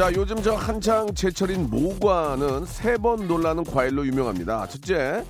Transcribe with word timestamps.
자, 0.00 0.10
요즘 0.14 0.40
저 0.42 0.54
한창 0.54 1.14
제철인 1.14 1.68
모과는 1.68 2.64
세 2.64 2.96
번 2.96 3.28
놀라는 3.28 3.64
과일로 3.64 4.06
유명합니다. 4.06 4.66
첫째, 4.68 5.22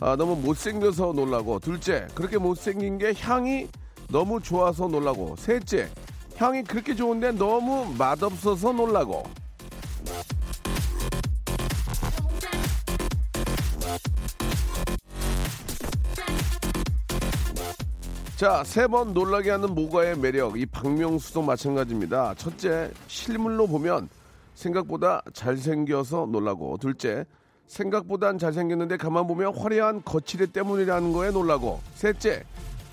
아, 0.00 0.14
너무 0.14 0.36
못생겨서 0.36 1.12
놀라고. 1.12 1.58
둘째, 1.58 2.06
그렇게 2.14 2.38
못생긴 2.38 2.98
게 2.98 3.14
향이 3.18 3.66
너무 4.10 4.40
좋아서 4.40 4.86
놀라고. 4.86 5.34
셋째, 5.36 5.88
향이 6.36 6.62
그렇게 6.62 6.94
좋은데 6.94 7.32
너무 7.32 7.92
맛없어서 7.98 8.70
놀라고. 8.70 9.24
자, 18.42 18.64
세 18.64 18.88
번 18.88 19.14
놀라게 19.14 19.50
하는 19.50 19.72
모과의 19.72 20.18
매력, 20.18 20.58
이 20.58 20.66
박명수도 20.66 21.42
마찬가지입니다. 21.42 22.34
첫째, 22.34 22.90
실물로 23.06 23.68
보면 23.68 24.08
생각보다 24.56 25.22
잘생겨서 25.32 26.26
놀라고. 26.28 26.76
둘째, 26.78 27.24
생각보단 27.68 28.38
잘생겼는데 28.38 28.96
가만 28.96 29.28
보면 29.28 29.56
화려한 29.56 30.02
겉치레 30.04 30.46
때문이라는 30.46 31.12
거에 31.12 31.30
놀라고. 31.30 31.78
셋째, 31.94 32.42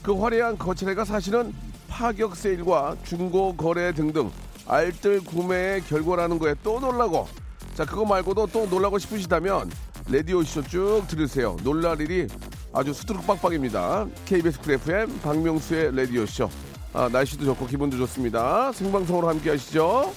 그 0.03 0.13
화려한 0.13 0.59
겉치레가 0.59 1.03
사실은 1.03 1.51
파격 1.87 2.35
세일과 2.35 2.97
중고 3.03 3.55
거래 3.55 3.91
등등 3.91 4.29
알뜰 4.67 5.25
구매의 5.25 5.81
결과라는 5.81 6.37
거에 6.37 6.53
또 6.61 6.79
놀라고. 6.79 7.27
자, 7.73 7.85
그거 7.85 8.05
말고도 8.05 8.49
또 8.53 8.67
놀라고 8.67 8.99
싶으시다면 8.99 9.71
레디오쇼 10.11 10.61
쭉 10.65 11.01
들으세요. 11.07 11.57
놀랄 11.63 11.99
일이 12.01 12.27
아주 12.71 12.93
수두룩 12.93 13.25
빡빡입니다. 13.25 14.07
KBS 14.25 14.61
쿨 14.61 14.73
FM 14.73 15.19
박명수의 15.21 15.95
레디오쇼. 15.95 16.49
아, 16.93 17.09
날씨도 17.11 17.45
좋고 17.45 17.65
기분도 17.67 17.97
좋습니다. 17.97 18.71
생방송으로 18.71 19.27
함께 19.27 19.51
하시죠. 19.51 20.11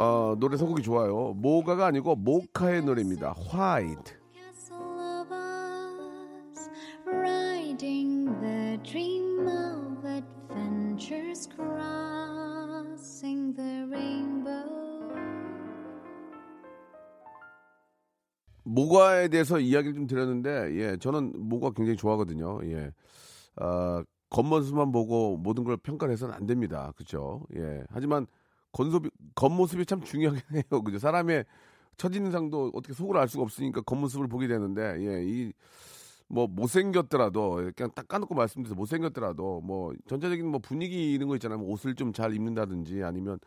어, 0.00 0.36
노래 0.38 0.56
선곡이 0.56 0.82
좋아요. 0.82 1.34
모가가 1.36 1.86
아니고 1.86 2.14
모카의 2.16 2.82
노래입니다. 2.82 3.34
Riding 7.06 8.26
the 8.40 8.78
dream 8.82 9.46
of 9.48 9.67
adventures, 10.04 11.48
crossing 11.54 13.54
the 13.54 13.86
rainbow. 13.88 14.66
모과에 18.64 19.28
대해서 19.28 19.58
이야기를 19.58 19.94
좀 19.94 20.06
드렸는데, 20.06 20.74
예, 20.76 20.96
저는 20.98 21.32
모과 21.36 21.70
굉장히 21.70 21.96
좋아하거든요. 21.96 22.60
예. 22.64 22.92
아, 23.56 24.04
겉모습만 24.30 24.92
보고 24.92 25.38
모든 25.38 25.64
걸 25.64 25.78
평가를 25.78 26.12
해서는 26.12 26.34
안 26.34 26.46
됩니다. 26.46 26.92
그죠? 26.96 27.46
예. 27.56 27.82
하지만 27.88 28.26
겉모습이, 28.72 29.10
겉모습이 29.34 29.86
참 29.86 30.02
중요하긴 30.02 30.42
해요. 30.52 30.62
그죠? 30.84 30.98
사람의 30.98 31.46
첫인상도 31.96 32.72
어떻게 32.74 32.92
속을 32.92 33.16
알 33.16 33.26
수가 33.28 33.42
없으니까 33.42 33.80
겉모습을 33.82 34.28
보게 34.28 34.46
되는데, 34.46 34.98
예, 35.00 35.24
이, 35.24 35.52
뭐, 36.28 36.46
못생겼더라도, 36.46 37.70
그냥 37.76 37.90
딱 37.94 38.06
까놓고 38.08 38.34
말씀드려서 38.34 38.74
못생겼더라도, 38.76 39.60
뭐, 39.62 39.92
전체적인 40.08 40.46
뭐 40.46 40.60
분위기 40.60 41.14
있는 41.14 41.28
거 41.28 41.36
있잖아요. 41.36 41.58
뭐 41.58 41.70
옷을 41.72 41.94
좀 41.94 42.12
잘 42.12 42.34
입는다든지 42.34 43.02
아니면 43.04 43.38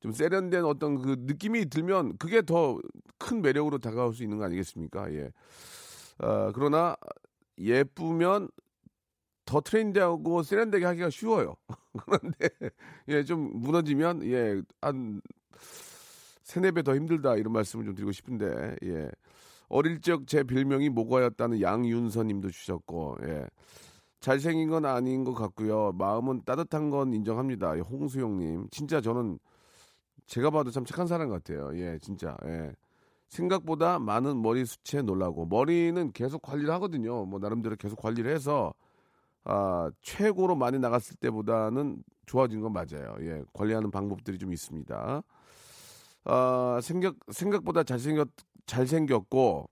좀 0.00 0.12
세련된 0.12 0.64
어떤 0.64 1.00
그 1.02 1.16
느낌이 1.20 1.66
들면 1.70 2.16
그게 2.18 2.42
더 2.42 2.78
큰 3.18 3.42
매력으로 3.42 3.78
다가올 3.78 4.14
수 4.14 4.22
있는 4.22 4.38
거 4.38 4.44
아니겠습니까? 4.46 5.12
예. 5.14 5.30
어, 6.20 6.52
그러나 6.54 6.96
예쁘면 7.58 8.48
더 9.44 9.60
트렌디하고 9.60 10.42
세련되게 10.42 10.84
하기가 10.86 11.10
쉬워요. 11.10 11.56
그런데 12.06 12.48
예, 13.08 13.24
좀 13.24 13.50
무너지면 13.60 14.24
예, 14.24 14.62
한 14.80 15.20
세네 16.44 16.72
배 16.72 16.82
더 16.82 16.94
힘들다 16.96 17.36
이런 17.36 17.52
말씀을 17.52 17.84
좀 17.84 17.94
드리고 17.94 18.12
싶은데 18.12 18.76
예. 18.84 19.10
어릴 19.70 20.00
적제 20.00 20.42
별명이 20.42 20.90
모과였다는 20.90 21.62
양윤서 21.62 22.24
님도 22.24 22.50
주셨고 22.50 23.16
예. 23.22 23.46
잘생긴 24.18 24.68
건 24.68 24.84
아닌 24.84 25.24
것 25.24 25.32
같고요. 25.32 25.92
마음은 25.92 26.42
따뜻한 26.44 26.90
건 26.90 27.14
인정합니다. 27.14 27.76
예, 27.78 27.80
홍수영 27.80 28.38
님. 28.38 28.68
진짜 28.70 29.00
저는 29.00 29.38
제가 30.26 30.50
봐도 30.50 30.70
참 30.70 30.84
착한 30.84 31.06
사람 31.06 31.30
같아요. 31.30 31.70
예, 31.74 31.98
진짜. 32.02 32.36
예. 32.44 32.72
생각보다 33.28 33.98
많은 33.98 34.42
머리 34.42 34.64
숱에 34.66 35.02
놀라고 35.02 35.46
머리는 35.46 36.12
계속 36.12 36.42
관리를 36.42 36.70
하거든요. 36.74 37.24
뭐 37.24 37.38
나름대로 37.38 37.76
계속 37.76 37.96
관리를 37.96 38.34
해서 38.34 38.74
아, 39.44 39.90
최고로 40.02 40.56
많이 40.56 40.78
나갔을 40.78 41.16
때보다는 41.16 42.02
좋아진 42.26 42.60
건 42.60 42.72
맞아요. 42.72 43.14
예, 43.20 43.42
관리하는 43.52 43.90
방법들이 43.90 44.36
좀 44.38 44.52
있습니다. 44.52 45.22
아, 46.24 46.80
생각 46.82 47.14
생각보다 47.30 47.82
잘생겼 47.84 48.28
잘생겼고 48.70 49.68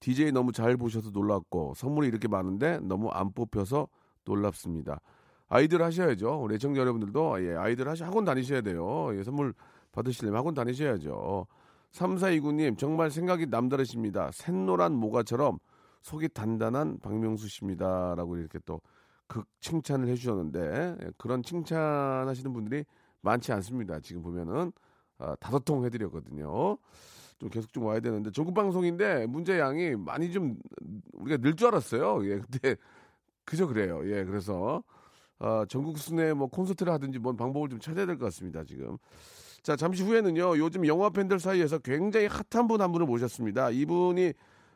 DJ 0.00 0.32
너무 0.32 0.52
잘 0.52 0.76
보셔서 0.76 1.10
놀랐고 1.10 1.74
선물이 1.74 2.08
이렇게 2.08 2.28
많은데 2.28 2.78
너무 2.80 3.08
안 3.10 3.32
뽑혀서 3.32 3.88
놀랍습니다. 4.24 5.00
아이들 5.48 5.82
하셔야죠. 5.82 6.40
우리 6.42 6.54
애청자 6.54 6.80
여러분들도 6.80 7.44
예, 7.44 7.56
아이들 7.56 7.88
하시 7.88 8.04
학원 8.04 8.24
다니셔야 8.24 8.60
돼요. 8.60 9.10
예, 9.16 9.24
선물 9.24 9.52
받으시려면 9.92 10.38
학원 10.38 10.54
다니셔야죠. 10.54 11.46
3429님 11.92 12.78
정말 12.78 13.10
생각이 13.10 13.46
남다르십니다. 13.46 14.30
샛노란 14.32 14.92
모가처럼 14.92 15.58
속이 16.02 16.28
단단한 16.28 17.00
박명수 17.00 17.48
씨입니다 17.48 18.14
라고 18.16 18.36
이렇게 18.36 18.58
또 18.60 18.80
극 19.30 19.46
칭찬을 19.60 20.08
해주셨는데 20.08 20.96
예, 21.00 21.10
그런 21.16 21.42
칭찬하시는 21.44 22.52
분들이 22.52 22.84
많지 23.20 23.52
않습니다. 23.52 24.00
지금 24.00 24.22
보면은 24.22 24.72
아, 25.18 25.36
다섯 25.36 25.64
통 25.64 25.84
해드렸거든요. 25.84 26.76
좀 27.40 27.48
계속 27.50 27.72
좀 27.72 27.84
와야 27.84 28.00
되는데 28.00 28.30
전국 28.32 28.54
방송인데 28.54 29.26
문제 29.26 29.58
양이 29.58 29.96
많이 29.96 30.30
좀 30.32 30.56
우리가 31.14 31.38
늘 31.38 31.56
줄 31.56 31.68
알았어요. 31.68 32.24
예, 32.26 32.38
근데 32.40 32.76
그저 33.44 33.66
그래요. 33.66 34.00
예, 34.04 34.24
그래서 34.24 34.82
어, 35.40 35.64
전국 35.68 35.98
순회 35.98 36.34
뭐 36.34 36.48
콘서트를 36.48 36.92
하든지 36.92 37.18
뭔 37.18 37.36
방법을 37.36 37.70
좀 37.70 37.80
찾아야 37.80 38.06
될 38.06 38.18
것 38.18 38.26
같습니다. 38.26 38.62
지금. 38.64 38.98
자, 39.62 39.76
잠시 39.76 40.02
후에는요. 40.02 40.58
요즘 40.58 40.86
영화 40.86 41.10
팬들 41.10 41.38
사이에서 41.40 41.78
굉장히 41.78 42.26
핫한 42.26 42.68
분 42.68 42.80
한 42.82 42.92
분을 42.92 43.06
모셨습니다. 43.06 43.70
이분이 43.70 44.32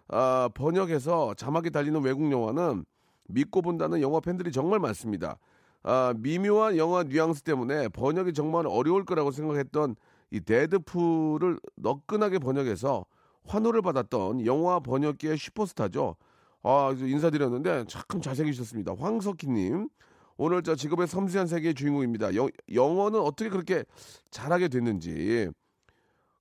아, 0.08 0.48
번역해서 0.54 1.34
자막이 1.34 1.70
달리는 1.70 2.00
외국 2.02 2.30
영화는 2.30 2.84
믿고 3.28 3.62
본다는 3.62 4.00
영화 4.02 4.20
팬들이 4.20 4.52
정말 4.52 4.78
많습니다. 4.80 5.38
아, 5.82 6.14
미묘한 6.18 6.76
영화 6.78 7.02
뉘앙스 7.02 7.42
때문에 7.42 7.88
번역이 7.88 8.32
정말 8.34 8.66
어려울 8.66 9.04
거라고 9.04 9.30
생각했던 9.30 9.96
이 10.34 10.40
데드풀을 10.40 11.60
너끈하게 11.76 12.40
번역해서 12.40 13.06
환호를 13.46 13.82
받았던 13.82 14.44
영화 14.46 14.80
번역계의 14.80 15.38
슈퍼스타죠. 15.38 16.16
아, 16.64 16.92
인사드렸는데 16.98 17.84
참 17.86 18.20
잘생기셨습니다. 18.20 18.94
황석희님. 18.98 19.88
오늘 20.36 20.62
저 20.64 20.74
직업의 20.74 21.06
섬세한 21.06 21.46
세계의 21.46 21.74
주인공입니다. 21.74 22.34
영, 22.34 22.48
영어는 22.72 23.20
어떻게 23.20 23.48
그렇게 23.48 23.84
잘하게 24.32 24.66
됐는지. 24.66 25.48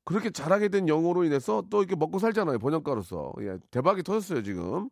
그렇게 0.06 0.31
잘하게 0.31 0.69
된 0.69 0.90
영어로 0.90 1.24
인해서 1.24 1.63
또 1.69 1.80
이렇게 1.84 1.95
먹고 1.95 2.18
살잖아요. 2.18 2.57
번역가로서. 2.57 3.34
예, 3.42 3.57
대박이 3.69 4.01
터졌어요, 4.01 4.42
지금. 4.42 4.90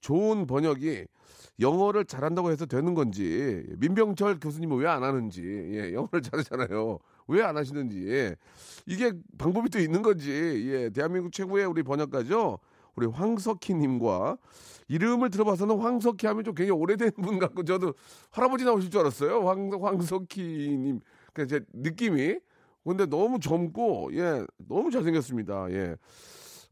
좋은 0.00 0.46
번역이 0.46 1.04
영어를 1.58 2.04
잘한다고 2.04 2.52
해서 2.52 2.64
되는 2.66 2.94
건지, 2.94 3.64
민병철 3.78 4.38
교수님은 4.38 4.76
왜 4.76 4.86
안 4.86 5.02
하는지, 5.02 5.42
예, 5.42 5.92
영어를 5.94 6.22
잘하잖아요. 6.22 6.98
왜 7.28 7.42
안 7.42 7.56
하시는지, 7.56 8.06
예. 8.08 8.36
이게 8.86 9.12
방법이 9.38 9.68
또 9.70 9.78
있는 9.78 10.02
건지, 10.02 10.30
예, 10.70 10.90
대한민국 10.90 11.32
최고의 11.32 11.66
우리 11.66 11.82
번역가죠. 11.82 12.58
우리 12.94 13.06
황석희님과 13.06 14.38
이름을 14.88 15.30
들어봐서는 15.30 15.78
황석희 15.78 16.26
하면 16.26 16.44
좀 16.44 16.54
굉장히 16.54 16.80
오래된 16.80 17.10
분 17.36 17.38
같고 17.38 17.64
저도 17.64 17.94
할아버지 18.30 18.64
나오실 18.64 18.90
줄 18.90 19.00
알았어요. 19.00 19.46
황, 19.46 19.70
황석희님. 19.72 21.00
그제 21.32 21.60
느낌이. 21.72 22.38
근데 22.84 23.04
너무 23.06 23.40
젊고, 23.40 24.10
예, 24.12 24.44
너무 24.68 24.90
잘생겼습니다. 24.92 25.66
예. 25.72 25.96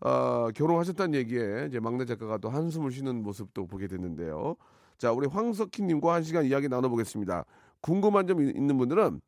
아, 0.01 0.51
결혼하셨다는 0.55 1.15
얘기에 1.19 1.67
이제 1.69 1.81
막내 1.81 2.05
작가가 2.05 2.39
또 2.39 2.49
한숨을 2.49 2.93
쉬는 2.93 3.23
모습도 3.23 3.67
보게 3.67 3.89
됐는데요. 3.89 4.55
자, 4.99 5.11
우리 5.13 5.27
황석희님과 5.27 6.15
한 6.15 6.23
시간 6.23 6.45
이야기 6.45 6.69
나눠보겠습니다. 6.69 7.45
궁금한 7.81 8.27
점 8.29 8.41
있- 8.41 8.57
있는 8.57 8.77
분들은 8.79 9.21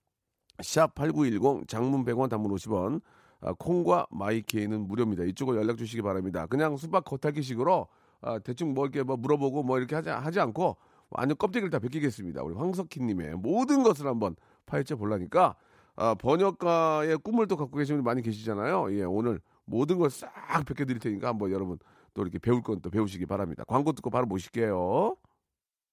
샵 0.62 0.94
8910 0.94 1.69
장문 1.69 2.05
100원 2.05 2.29
단문 2.31 2.53
50원 2.55 3.00
아, 3.41 3.53
콩과 3.53 4.06
마이케이는 4.11 4.87
무료입니다. 4.88 5.25
이쪽으로 5.25 5.58
연락 5.58 5.76
주시기 5.76 6.03
바랍니다. 6.03 6.47
그냥 6.47 6.76
수박 6.76 7.05
겉핥기식으로 7.05 7.87
아, 8.23 8.38
대충 8.38 8.73
뭐 8.75 8.85
이렇게 8.87 9.03
뭐 9.03 9.17
물어보고 9.17 9.62
뭐 9.62 9.79
이렇게 9.79 9.94
하지, 9.94 10.08
하지 10.08 10.41
않고 10.41 10.76
완전 11.11 11.37
껍데기를 11.37 11.70
다 11.70 11.79
벗기겠습니다. 11.79 12.43
우리 12.43 12.55
황석희님의 12.55 13.37
모든 13.37 13.82
것을 13.82 14.06
한번 14.06 14.35
파헤쳐 14.67 14.97
보려니까 14.97 15.55
아, 15.97 16.14
번역가의 16.14 17.19
꿈을 17.19 17.47
또 17.47 17.56
갖고 17.56 17.76
계신 17.76 17.97
분이 17.97 18.05
많이 18.05 18.23
계시잖아요. 18.23 18.93
예, 18.99 19.05
오늘 19.05 19.41
모든 19.67 19.99
걸 19.99 20.11
싹 20.11 20.31
벗겨드릴 20.67 20.99
테니까 21.00 21.29
한번 21.29 21.50
여러분 21.53 21.79
또 22.14 22.23
이렇게 22.23 22.38
배울 22.38 22.62
건 22.62 22.81
또 22.81 22.91
배우시기 22.91 23.26
바랍니다. 23.26 23.64
광고 23.69 23.93
듣고 23.93 24.11
바로 24.11 24.26
모실게요. 24.26 25.17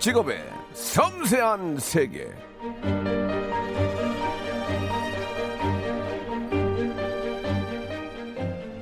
직업의 0.00 0.42
섬세한 0.72 1.78
세계. 1.78 2.32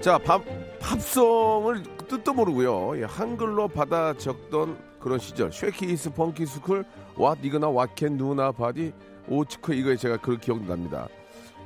자, 0.00 0.16
팝, 0.18 0.42
팝송을 0.80 1.82
뜻도 2.08 2.32
모르고요. 2.32 2.98
예, 3.00 3.04
한글로 3.04 3.68
받아 3.68 4.14
적던 4.14 4.78
그런 5.00 5.18
시절. 5.18 5.52
쉐키이스 5.52 6.14
펑키 6.14 6.46
스쿨, 6.46 6.84
왓 7.16 7.36
이거나 7.42 7.66
왓캔 7.66 8.12
누나 8.16 8.52
바디, 8.52 8.92
오츠크 9.28 9.74
이거에 9.74 9.96
제가 9.96 10.18
그 10.18 10.36
기억납니다. 10.38 11.08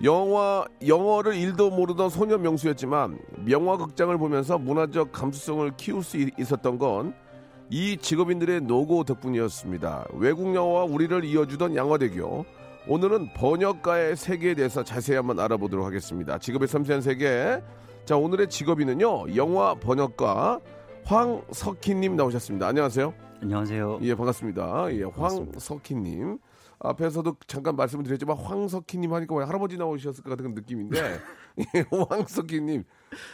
영화 0.02 0.64
영어를 0.84 1.34
일도 1.34 1.70
모르던 1.70 2.08
소년 2.08 2.42
명수였지만 2.42 3.18
명화 3.44 3.76
극장을 3.76 4.16
보면서 4.18 4.58
문화적 4.58 5.12
감수성을 5.12 5.70
키울 5.76 6.02
수 6.02 6.16
있- 6.16 6.32
있었던 6.40 6.78
건 6.78 7.14
이 7.74 7.96
직업인들의 7.96 8.60
노고 8.60 9.02
덕분이었습니다. 9.04 10.08
외국 10.18 10.54
영화와 10.54 10.84
우리를 10.84 11.24
이어주던 11.24 11.74
양화대교. 11.74 12.44
오늘은 12.86 13.32
번역가의 13.32 14.14
세계에 14.14 14.54
대해서 14.54 14.84
자세히 14.84 15.16
한번 15.16 15.40
알아보도록 15.40 15.86
하겠습니다. 15.86 16.36
직업의 16.36 16.68
섬세한 16.68 17.00
세계. 17.00 17.62
자, 18.04 18.18
오늘의 18.18 18.50
직업인은요, 18.50 19.36
영화 19.36 19.74
번역가 19.74 20.60
황석희님 21.04 22.14
나오셨습니다. 22.14 22.66
안녕하세요. 22.66 23.14
안녕하세요. 23.40 24.00
예, 24.02 24.14
반갑습니다. 24.16 24.94
예, 24.94 25.04
황석희님. 25.04 26.40
앞에서도 26.78 27.36
잠깐 27.46 27.76
말씀을 27.76 28.04
드렸지만 28.04 28.36
황석희님 28.36 29.14
하니까 29.14 29.34
왜 29.34 29.46
할아버지 29.46 29.78
나오셨을 29.78 30.22
것 30.22 30.28
같은 30.28 30.52
느낌인데 30.52 30.98
예, 31.74 31.84
황석희님 32.10 32.84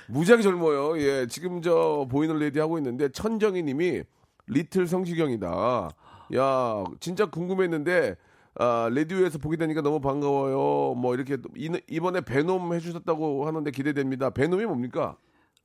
무지하게 0.07 0.45
젊어요. 0.45 0.97
예, 1.01 1.27
지금 1.27 1.61
저 1.61 2.07
보이는 2.09 2.39
레디오 2.39 2.61
하고 2.61 2.79
있는데 2.79 3.09
천정희님이 3.09 4.05
리틀 4.49 4.87
성시경이다. 4.87 5.91
야, 6.37 6.85
진짜 7.01 7.27
궁금했는데 7.27 8.17
아, 8.61 8.89
라디오에서 8.93 9.39
보게 9.39 9.57
되니까 9.57 9.83
너무 9.83 10.01
반가워요. 10.01 10.95
뭐 10.95 11.15
이렇게 11.15 11.37
이- 11.57 11.81
이번에 11.89 12.21
베놈 12.23 12.73
해주셨다고 12.75 13.47
하는데 13.47 13.71
기대됩니다. 13.71 14.31
베놈이 14.31 14.65
뭡니까? 14.67 15.17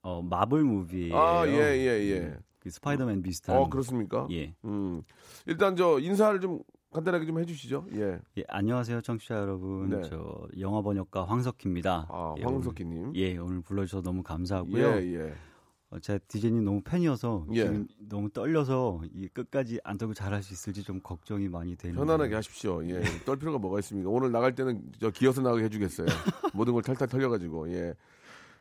어, 0.03 0.21
마블 0.21 0.63
movie예요. 0.63 1.17
아, 1.17 1.47
예, 1.47 1.53
예, 1.53 2.11
예. 2.11 2.37
그 2.59 2.69
스파이더맨 2.69 3.23
비슷한. 3.23 3.57
어, 3.57 3.69
그렇습니까? 3.69 4.27
예. 4.31 4.53
음, 4.65 5.01
일단 5.47 5.75
저 5.75 5.97
인사를 5.99 6.39
좀 6.39 6.59
간단하게 6.93 7.25
좀 7.25 7.39
해주시죠. 7.39 7.87
예. 7.95 8.19
예, 8.37 8.43
안녕하세요, 8.47 9.01
청취자 9.01 9.35
여러분. 9.37 9.89
네. 9.89 10.01
저 10.03 10.47
영화 10.59 10.81
번역가 10.81 11.23
황석희입니다. 11.25 12.07
아, 12.09 12.35
예, 12.37 12.43
황석희님. 12.43 13.03
오늘, 13.07 13.15
예, 13.15 13.37
오늘 13.37 13.61
불러주셔서 13.61 14.03
너무 14.03 14.21
감사하고요. 14.21 14.87
예, 15.01 15.13
예. 15.15 15.33
어, 15.93 15.99
제가 15.99 16.19
디제이님 16.27 16.65
너무 16.65 16.81
팬이어서 16.81 17.45
예. 17.51 17.63
지금 17.63 17.87
너무 18.09 18.29
떨려서 18.29 19.01
이 19.13 19.27
끝까지 19.27 19.79
안 19.83 19.97
떨고 19.97 20.15
잘할 20.15 20.41
수 20.41 20.53
있을지 20.53 20.83
좀 20.83 20.99
걱정이 21.01 21.47
많이 21.47 21.75
되는. 21.75 21.95
편안하게 21.95 22.33
하십시오. 22.33 22.83
예. 22.89 23.01
떨 23.25 23.37
필요가 23.37 23.59
뭐가 23.59 23.79
있습니까? 23.79 24.09
오늘 24.09 24.31
나갈 24.31 24.55
때는 24.55 24.81
저 24.99 25.11
기어서 25.11 25.41
나가게 25.41 25.65
해주겠어요. 25.65 26.07
모든 26.53 26.73
걸 26.73 26.81
탈탈 26.81 27.07
털려가지고. 27.07 27.71
예. 27.73 27.93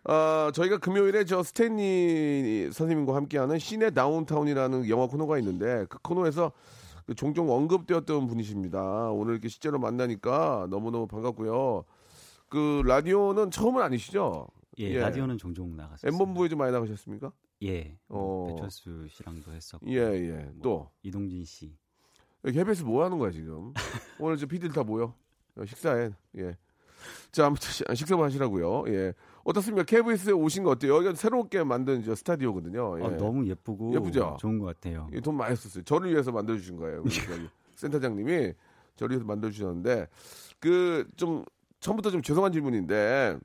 아, 0.05 0.51
저희가 0.55 0.79
금요일에 0.79 1.25
저 1.25 1.43
스탠리 1.43 2.69
선생님과 2.71 3.15
함께하는 3.15 3.59
시내 3.59 3.91
다운타운이라는 3.91 4.89
영화 4.91 5.07
코너가 5.07 5.39
있는데 5.39 5.87
그 5.89 5.99
코너에서 6.03 6.53
그 7.07 7.15
종종 7.15 7.51
언급되었던 7.51 8.27
분이십니다. 8.27 9.11
오늘 9.11 9.35
이렇게 9.35 9.49
실제로 9.49 9.79
만나니까 9.79 10.67
너무너무 10.71 11.07
반갑고요. 11.07 11.85
그 12.49 12.83
라디오는 12.85 13.51
처음은 13.51 13.81
아니시죠? 13.81 14.49
예, 14.79 14.99
라디오는 14.99 15.37
종종 15.39 15.77
나갔어요. 15.77 16.11
엠본부에 16.13 16.49
좀 16.49 16.59
많이 16.59 16.73
나가셨습니까? 16.73 17.33
예. 17.65 17.97
어. 18.09 18.47
배철수 18.49 19.07
씨랑도 19.09 19.53
했었고. 19.53 19.87
예, 19.91 19.97
예. 19.99 20.33
뭐, 20.55 20.63
또 20.63 20.91
이동진 21.03 21.45
씨. 21.45 21.77
여기 22.45 22.59
해배에서 22.59 22.85
뭐 22.85 23.05
하는 23.05 23.19
거야 23.19 23.31
지금? 23.31 23.73
오늘 24.19 24.37
저 24.37 24.47
피디들 24.47 24.73
다 24.73 24.83
모여 24.83 25.15
어, 25.57 25.65
식사해. 25.65 26.11
예. 26.39 26.57
자 27.33 27.47
아무튼 27.47 27.69
시- 27.71 27.85
식사만 27.95 28.25
하시라고요. 28.27 28.85
예. 28.89 29.13
어떻습니까? 29.45 29.85
KBS에 29.85 30.33
오신 30.33 30.63
거 30.65 30.71
어때요? 30.71 30.95
여기가 30.97 31.15
새롭게 31.15 31.63
만든 31.65 32.03
저 32.03 32.15
스타디오거든요. 32.15 33.01
예. 33.01 33.05
아, 33.05 33.17
너무 33.17 33.47
예쁘고 33.47 33.93
예쁘죠? 33.95 34.37
좋은 34.41 34.59
것 34.59 34.67
같아요. 34.67 35.09
예, 35.13 35.21
돈 35.21 35.37
많이 35.37 35.55
썼어요. 35.57 35.85
저를 35.85 36.11
위해서 36.11 36.33
만들어 36.33 36.57
주신 36.57 36.77
거예요. 36.77 37.03
센터장님이 37.77 38.53
저를 38.97 39.15
위해서 39.15 39.27
만들어 39.27 39.51
주셨는데 39.51 40.09
그 40.61 41.07
좀 41.17 41.45
처음부터 41.81 42.11
좀 42.11 42.23
죄송한 42.23 42.53
질문인데 42.53 43.39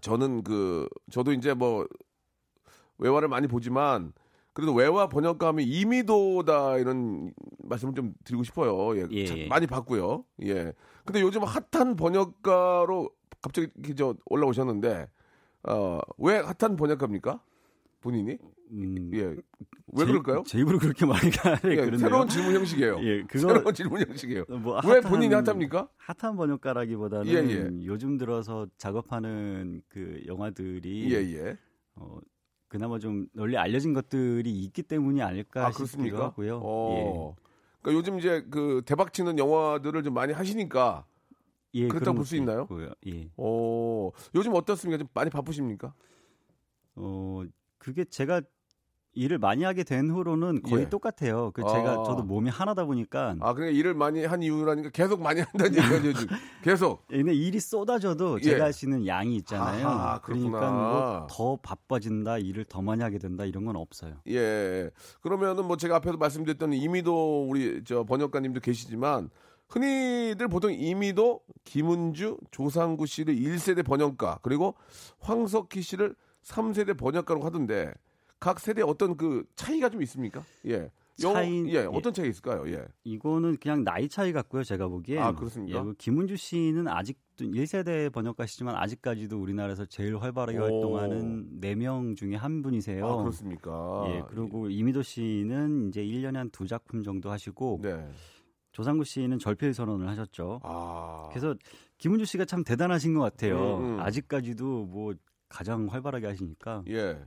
저는 0.00 0.42
그 0.42 0.88
저도 1.10 1.32
이제 1.32 1.54
뭐 1.54 1.86
외화를 2.98 3.28
많이 3.28 3.46
보지만 3.46 4.12
그래도 4.52 4.72
외화 4.72 5.08
번역가하면 5.08 5.66
이미도다 5.66 6.78
이런 6.78 7.32
말씀을 7.58 7.94
좀 7.94 8.14
드리고 8.24 8.42
싶어요. 8.42 8.96
예, 8.96 9.06
예, 9.10 9.26
참 9.26 9.38
예. 9.38 9.46
많이 9.48 9.66
봤고요. 9.66 10.24
예. 10.44 10.72
근데 11.04 11.20
요즘 11.20 11.42
핫한 11.44 11.96
번역가로 11.96 13.10
갑자기 13.42 13.70
저 13.94 14.14
올라오셨는데 14.24 15.08
어, 15.64 16.00
왜 16.18 16.38
핫한 16.38 16.76
번역가입니까? 16.76 17.40
본인이? 18.06 18.38
음, 18.70 19.10
예. 19.14 19.24
왜 19.24 19.36
제- 19.98 20.04
그럴까요? 20.06 20.44
제 20.46 20.60
입으로 20.60 20.78
그렇게 20.78 21.04
말하기가 21.06 21.50
예, 21.64 21.74
그런데요. 21.76 21.98
새로운 21.98 22.28
질문 22.28 22.54
형식이에요. 22.54 22.98
예, 23.02 23.22
그거 23.24 23.38
새로운 23.52 23.74
질문 23.74 24.08
형식이에요. 24.08 24.44
뭐왜 24.48 25.00
핫한- 25.00 25.08
본인이 25.08 25.34
핫합니까? 25.34 25.88
핫한 25.96 26.36
번역가라기보다는 26.36 27.26
예, 27.26 27.34
예. 27.50 27.86
요즘 27.86 28.16
들어서 28.16 28.68
작업하는 28.78 29.82
그 29.88 30.22
영화들이 30.26 31.12
예, 31.12 31.16
예. 31.36 31.58
어, 31.96 32.18
그나마 32.68 33.00
좀 33.00 33.26
널리 33.32 33.56
알려진 33.56 33.92
것들이 33.92 34.50
있기 34.64 34.84
때문이 34.84 35.20
아닐까 35.22 35.66
아, 35.66 35.72
싶기도? 35.72 36.22
하고요. 36.22 36.60
어. 36.62 37.34
그러니까 37.82 37.98
요즘 37.98 38.18
이제 38.20 38.44
그 38.50 38.82
대박치는 38.86 39.36
영화들을 39.38 40.00
좀 40.04 40.14
많이 40.14 40.32
하시니까 40.32 41.04
예, 41.74 41.80
예, 41.82 41.88
그렇다고 41.88 42.16
볼수 42.18 42.36
있나요? 42.36 42.62
있고요. 42.62 42.90
예. 43.06 43.30
어, 43.36 44.10
요즘 44.36 44.54
어떻습니까? 44.54 44.98
좀 44.98 45.08
많이 45.12 45.28
바쁘십니까? 45.30 45.92
어, 46.96 47.42
그게 47.86 48.04
제가 48.04 48.42
일을 49.12 49.38
많이 49.38 49.62
하게 49.62 49.84
된 49.84 50.10
후로는 50.10 50.62
거의 50.62 50.82
예. 50.84 50.88
똑같아요. 50.90 51.52
그 51.54 51.62
아. 51.64 51.68
제가 51.68 52.02
저도 52.02 52.24
몸이 52.24 52.50
하나다 52.50 52.84
보니까 52.84 53.36
아, 53.40 53.54
그러니까 53.54 53.78
일을 53.78 53.94
많이 53.94 54.24
한 54.24 54.42
이유라니까 54.42 54.90
계속 54.90 55.22
많이 55.22 55.40
한다는 55.40 55.72
얘기죠, 56.02 56.12
지금. 56.20 56.36
계속. 56.64 57.06
근데 57.06 57.32
일이 57.32 57.60
쏟아져도 57.60 58.38
예. 58.40 58.42
제가 58.42 58.70
있는 58.70 59.06
양이 59.06 59.36
있잖아요. 59.36 59.86
아하, 59.86 60.20
그렇구나. 60.20 60.58
그러니까 60.58 60.70
뭐 60.72 61.26
더 61.30 61.56
바빠진다, 61.62 62.38
일을 62.38 62.64
더 62.64 62.82
많이 62.82 63.02
하게 63.04 63.18
된다 63.18 63.44
이런 63.44 63.64
건 63.64 63.76
없어요. 63.76 64.16
예. 64.28 64.90
그러면은 65.22 65.64
뭐 65.64 65.76
제가 65.76 65.96
앞에서 65.96 66.16
말씀드렸던 66.16 66.72
이미도 66.72 67.46
우리 67.48 67.84
저 67.84 68.02
번역가님도 68.02 68.60
계시지만 68.60 69.30
흔히들 69.68 70.48
보통 70.48 70.72
이미도 70.72 71.40
김은주, 71.64 72.38
조상구 72.50 73.06
씨를 73.06 73.36
1세대 73.36 73.84
번역가 73.84 74.40
그리고 74.42 74.74
황석희 75.20 75.80
씨를 75.82 76.16
3세대 76.50 76.96
번역가로 76.96 77.42
하던데 77.42 77.92
각 78.38 78.60
세대 78.60 78.82
어떤 78.82 79.16
그 79.16 79.44
차이가 79.54 79.88
좀 79.88 80.02
있습니까? 80.02 80.42
예. 80.66 80.90
차이 81.18 81.66
예, 81.72 81.78
어떤 81.86 82.12
차이 82.12 82.28
있을까요? 82.28 82.70
예. 82.70 82.84
이거는 83.04 83.56
그냥 83.56 83.84
나이 83.84 84.06
차이 84.06 84.34
같고요. 84.34 84.62
제가 84.62 84.86
보기엔. 84.88 85.22
아, 85.22 85.32
그렇습니까? 85.34 85.78
예, 85.78 85.82
그 85.82 85.94
김은주 85.94 86.36
씨는 86.36 86.88
아직도 86.88 87.46
1세대 87.46 88.12
번역가시지만 88.12 88.76
아직까지도 88.76 89.40
우리나라에서 89.40 89.86
제일 89.86 90.18
활발하게 90.18 90.58
오. 90.58 90.62
활동하는 90.62 91.58
4명 91.62 92.16
중에 92.16 92.34
한 92.36 92.60
분이세요. 92.60 93.06
아, 93.06 93.16
그렇습니까? 93.16 94.04
예, 94.08 94.22
그리고 94.28 94.68
이미도 94.68 95.00
씨는 95.02 95.88
이제 95.88 96.02
1년에 96.04 96.34
한 96.34 96.50
두 96.50 96.66
작품 96.66 97.02
정도 97.02 97.30
하시고 97.30 97.80
네. 97.82 98.06
조상구 98.72 99.04
씨는 99.04 99.38
절필 99.38 99.72
선언을 99.72 100.06
하셨죠. 100.10 100.60
아. 100.64 101.28
그래서 101.30 101.54
김은주 101.96 102.26
씨가 102.26 102.44
참 102.44 102.62
대단하신 102.62 103.14
것 103.14 103.20
같아요. 103.20 103.78
음, 103.78 103.84
음. 103.94 104.00
아직까지도 104.00 104.84
뭐 104.84 105.14
가장 105.48 105.86
활발하게 105.90 106.26
하시니까. 106.26 106.84
예. 106.88 107.18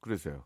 그랬어요. 0.00 0.44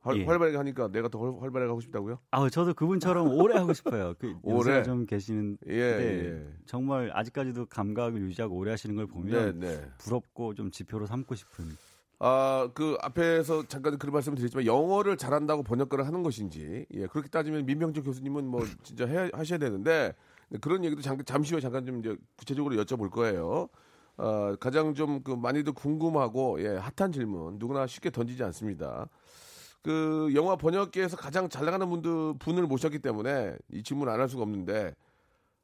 활, 0.00 0.16
예. 0.16 0.24
활발하게 0.24 0.56
하니까 0.56 0.88
내가 0.88 1.08
더 1.08 1.18
활- 1.18 1.42
활발하게 1.42 1.68
하고 1.70 1.80
싶다고요? 1.80 2.18
아, 2.30 2.48
저도 2.48 2.74
그분처럼 2.74 3.28
오래 3.34 3.56
하고 3.56 3.72
싶어요. 3.72 4.14
그 4.18 4.36
오래? 4.42 4.82
좀 4.84 5.06
계시는 5.06 5.58
예, 5.66 5.96
네. 5.96 6.24
예. 6.24 6.52
정말 6.66 7.10
아직까지도 7.12 7.66
감각을 7.66 8.20
유지하고 8.22 8.56
오래 8.56 8.70
하시는 8.70 8.94
걸 8.94 9.06
네, 9.06 9.12
보면 9.12 9.60
네. 9.60 9.90
부럽고 9.98 10.54
좀 10.54 10.70
지표로 10.70 11.06
삼고 11.06 11.34
싶은. 11.34 11.64
아, 12.20 12.68
그 12.74 12.96
앞에서 13.00 13.66
잠깐 13.68 13.96
그런 13.98 14.12
말씀을 14.12 14.36
드렸지만 14.38 14.66
영어를 14.66 15.16
잘한다고 15.16 15.62
번역가를 15.62 16.06
하는 16.06 16.22
것인지 16.22 16.86
예, 16.92 17.06
그렇게 17.06 17.28
따지면 17.28 17.66
민병철 17.66 18.02
교수님은 18.04 18.46
뭐 18.46 18.64
진짜 18.82 19.06
해, 19.06 19.30
하셔야 19.32 19.58
되는데 19.58 20.14
그런 20.60 20.84
얘기도 20.84 21.02
잠깐 21.02 21.24
잠시 21.26 21.52
후에 21.54 21.60
잠깐 21.60 21.84
좀 21.86 21.98
이제 22.00 22.16
구체적으로 22.36 22.74
여쭤볼 22.76 23.10
거예요. 23.10 23.68
어, 24.18 24.54
가장 24.60 24.94
좀 24.94 25.22
그 25.24 25.32
많이들 25.32 25.72
궁금하고 25.72 26.60
예, 26.62 26.76
핫한 26.76 27.12
질문 27.12 27.58
누구나 27.58 27.86
쉽게 27.86 28.10
던지지 28.10 28.42
않습니다. 28.44 29.08
그 29.82 30.30
영화 30.34 30.56
번역계에서 30.56 31.16
가장 31.16 31.48
잘 31.48 31.64
나가는 31.64 31.88
분들 31.88 32.34
분을 32.40 32.64
모셨기 32.66 32.98
때문에 33.00 33.56
이 33.72 33.82
질문 33.82 34.08
안 34.08 34.20
할 34.20 34.28
수가 34.28 34.42
없는데 34.42 34.94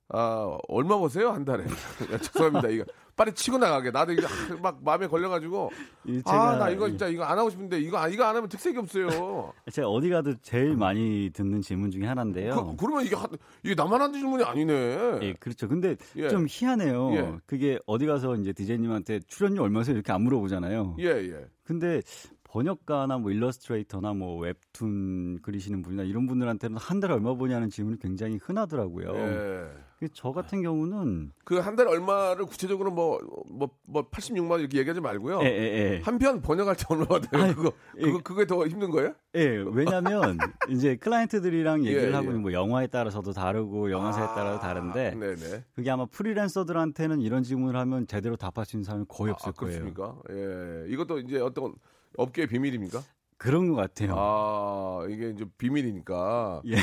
아 0.08 0.58
얼마 0.68 0.98
버세요 0.98 1.30
한 1.30 1.44
달에? 1.44 1.64
야, 1.64 2.18
죄송합니다 2.18 2.68
이거 2.68 2.84
빨리 3.16 3.32
치고 3.32 3.58
나가게 3.58 3.90
나도 3.90 4.12
이거 4.12 4.26
막 4.60 4.78
마음에 4.82 5.06
걸려가지고 5.06 5.70
이아나 6.04 6.68
이거 6.70 6.88
진짜 6.88 7.06
이거 7.08 7.22
안 7.24 7.38
하고 7.38 7.48
싶은데 7.48 7.78
이거 7.80 7.96
아- 7.98 8.08
이거 8.08 8.24
안 8.24 8.34
하면 8.36 8.48
특색이 8.48 8.76
없어요. 8.76 9.52
제가 9.72 9.88
어디 9.88 10.10
가도 10.10 10.34
제일 10.42 10.76
많이 10.76 11.30
듣는 11.32 11.62
질문 11.62 11.90
중에 11.92 12.06
하나인데요. 12.06 12.74
그, 12.76 12.84
러면 12.84 13.06
이게 13.06 13.14
하- 13.14 13.28
이게 13.62 13.74
나만 13.76 14.00
하는 14.00 14.14
질문이 14.18 14.42
아니네. 14.42 15.18
예, 15.22 15.32
그렇죠. 15.34 15.68
근데 15.68 15.94
예. 16.16 16.28
좀 16.28 16.46
희한해요. 16.48 17.12
예. 17.14 17.34
그게 17.46 17.78
어디 17.86 18.04
가서 18.06 18.34
이제 18.34 18.52
디제이님한테 18.52 19.20
출연료 19.28 19.62
얼마세요 19.62 19.94
이렇게 19.94 20.12
안 20.12 20.22
물어보잖아요. 20.22 20.96
예 20.98 21.04
예. 21.06 21.46
근데 21.62 22.02
번역가나 22.42 23.18
뭐 23.18 23.30
일러스트레이터나 23.30 24.12
뭐 24.12 24.38
웹툰 24.40 25.40
그리시는 25.42 25.82
분이나 25.82 26.02
이런 26.02 26.26
분들한테는 26.26 26.76
한 26.78 26.98
달에 27.00 27.14
얼마 27.14 27.34
버냐는 27.36 27.70
질문이 27.70 27.98
굉장히 28.00 28.38
흔하더라고요. 28.42 29.14
예. 29.14 29.68
그저 29.98 30.32
같은 30.32 30.60
경우는 30.62 31.32
그 31.44 31.58
한 31.60 31.76
달에 31.76 31.88
얼마를 31.90 32.46
구체적으로 32.46 32.90
뭐 32.90 33.20
뭐 33.48 33.68
뭐 33.86 34.08
86만 34.10 34.50
원 34.50 34.60
이렇게 34.60 34.78
얘기하지 34.78 35.00
말고요. 35.00 35.40
예, 35.42 35.46
예, 35.46 35.92
예. 35.94 36.00
한편 36.04 36.40
번역할 36.42 36.74
때 36.76 36.84
얼마 36.88 37.04
받아요? 37.04 37.54
그거 37.54 37.72
예. 37.98 38.02
그거 38.02 38.20
그게 38.22 38.46
더 38.46 38.66
힘든 38.66 38.90
거예요? 38.90 39.14
예, 39.36 39.62
왜냐면 39.72 40.36
이제 40.68 40.96
클라이언트들이랑 40.96 41.84
얘기를 41.84 42.10
예, 42.10 42.14
하고 42.14 42.32
예. 42.32 42.36
뭐 42.36 42.52
영화에 42.52 42.86
따라서도 42.88 43.32
다르고 43.32 43.90
영화사에 43.92 44.26
따라서 44.34 44.58
다른데 44.58 45.12
아, 45.14 45.18
네네. 45.18 45.64
그게 45.74 45.90
아마 45.90 46.06
프리랜서들한테는 46.06 47.20
이런 47.20 47.42
질문을 47.42 47.78
하면 47.80 48.06
제대로 48.06 48.36
답할 48.36 48.64
수 48.66 48.76
있는 48.76 48.84
사람이 48.84 49.04
거의 49.08 49.32
없을 49.32 49.50
아, 49.50 49.52
거예요. 49.52 49.80
그렇습니까? 49.92 50.16
예. 50.30 50.86
이것도 50.92 51.20
이제 51.20 51.38
어떤 51.40 51.74
업계의 52.16 52.48
비밀입니까? 52.48 53.00
그런 53.36 53.68
것 53.68 53.74
같아요. 53.74 54.14
아, 54.16 55.06
이게 55.08 55.30
이제 55.30 55.44
비밀이니까. 55.58 56.62
예. 56.66 56.76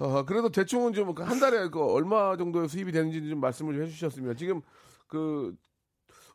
아, 0.00 0.24
그래도 0.26 0.48
대충은 0.50 0.92
좀 0.92 1.14
한 1.18 1.38
달에 1.40 1.68
그 1.68 1.80
얼마 1.82 2.36
정도의 2.36 2.68
수입이 2.68 2.92
되는지 2.92 3.28
좀 3.28 3.40
말씀을 3.40 3.74
좀 3.74 3.82
해주셨으면 3.84 4.36
지금 4.36 4.60
그 5.06 5.54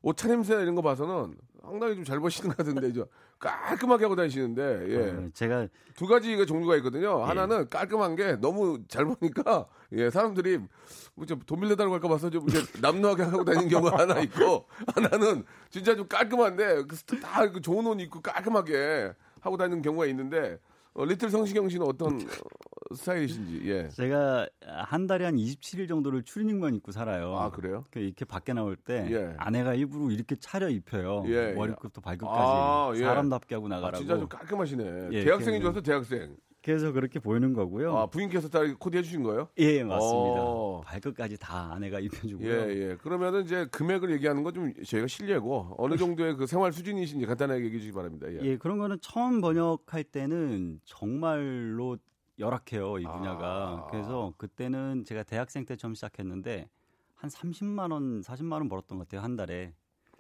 옷 0.02 0.16
차림새 0.16 0.54
이런 0.62 0.76
거 0.76 0.82
봐서는 0.82 1.36
상당히 1.62 1.96
좀잘 1.96 2.22
버시는 2.22 2.52
것 2.52 2.56
같은데 2.56 2.94
저 2.94 3.06
깔끔하게 3.38 4.06
하고 4.06 4.16
다니시는데 4.16 4.86
예. 4.88 5.10
어, 5.12 5.30
제가 5.34 5.68
두 5.98 6.08
가지가 6.08 6.46
종류가 6.46 6.78
있거든요. 6.78 7.22
하나는 7.26 7.70
깔끔한 7.70 8.16
게 8.16 8.38
너무 8.38 8.80
잘 8.88 9.04
보니까 9.04 9.68
예 9.92 10.10
사람들이 10.10 10.60
뭐좀돈 11.16 11.60
빌려달라고 11.60 11.96
할까 11.96 12.08
봐서 12.08 12.30
좀 12.30 12.48
이제 12.48 12.60
남루하게 12.82 13.24
하고 13.24 13.44
다니는 13.44 13.68
경우가 13.68 13.98
하나 14.00 14.22
있고 14.22 14.68
하나는 14.96 15.44
진짜 15.70 15.94
좀 15.98 16.08
깔끔한데 16.08 16.84
그다그 16.84 17.60
좋은 17.60 17.86
옷 17.86 18.00
입고 18.00 18.22
깔끔하게 18.22 19.12
하고 19.42 19.58
다니는 19.58 19.82
경우가 19.82 20.06
있는데 20.08 20.60
어, 20.94 21.06
리틀 21.06 21.30
성시경 21.30 21.70
씨는 21.70 21.86
어떤 21.86 22.16
어, 22.16 22.20
스타일이신지 22.96 23.62
예. 23.66 23.88
제가 23.90 24.48
한 24.66 25.06
달에 25.08 25.26
한 25.26 25.36
27일 25.36 25.88
정도를 25.88 26.24
추리닝만 26.24 26.76
입고 26.76 26.92
살아요. 26.92 27.36
아 27.38 27.52
그래요? 27.52 27.86
그 27.92 28.00
이렇게 28.00 28.26
밖에 28.26 28.54
나올 28.54 28.76
때 28.76 29.08
예. 29.12 29.34
아내가 29.38 29.76
일부러 29.76 30.12
이렇게 30.12 30.36
차려 30.36 30.70
입혀요. 30.70 31.24
예, 31.28 31.52
예. 31.52 31.54
머리끝부터 31.54 32.02
발끝까지 32.02 32.40
아, 32.42 32.92
예. 32.96 33.00
사람답게 33.00 33.56
하고 33.56 33.68
아, 33.68 33.70
나가라고. 33.70 33.98
진짜 33.98 34.18
좀 34.18 34.28
깔끔하시네. 34.28 35.10
예, 35.12 35.24
대학생인 35.24 35.62
줄 35.62 35.70
알았어 35.70 35.82
대학생. 35.82 36.36
그래서 36.62 36.92
그렇게 36.92 37.20
보이는 37.20 37.54
거고요. 37.54 37.96
아 37.98 38.06
부인께서 38.08 38.50
다 38.50 38.60
코디 38.78 38.98
해 38.98 39.02
주신 39.02 39.24
거예요? 39.24 39.48
예, 39.58 39.82
맞습니다. 39.84 40.42
어. 40.42 40.82
발끝까지 40.86 41.38
다 41.38 41.72
아내가 41.74 42.00
입혀주고요. 42.02 42.48
예, 42.50 42.68
예. 42.92 42.96
그러면은 42.98 43.44
이제 43.46 43.66
금액을 43.72 44.12
얘기하는 44.12 44.44
건 44.44 44.50
좀 44.54 44.74
저희가 44.84 45.08
실례고 45.08 45.76
어느 45.78 45.96
정도의 45.96 46.36
그 46.36 46.48
생활 46.48 46.74
수준이신지 46.74 47.26
간단하게 47.26 47.66
얘기해 47.66 47.80
주시기 47.80 47.94
바랍니다. 47.96 48.28
예. 48.32 48.40
예, 48.42 48.58
그런 48.58 48.78
거는 48.78 48.98
처음 49.02 49.40
번역할 49.42 50.04
때는 50.04 50.82
정말로 50.84 51.98
열악해요, 52.40 52.98
이 53.00 53.04
분야가. 53.04 53.46
아. 53.48 53.88
그래서 53.92 54.34
그때는 54.38 55.04
제가 55.06 55.24
대학생 55.24 55.66
때 55.66 55.76
처음 55.76 55.94
시작했는데 55.94 56.68
한 57.16 57.30
30만 57.30 57.92
원, 57.92 58.22
40만 58.22 58.54
원 58.54 58.70
벌었던 58.70 58.98
것 58.98 59.08
같아요, 59.08 59.22
한 59.22 59.36
달에. 59.36 59.74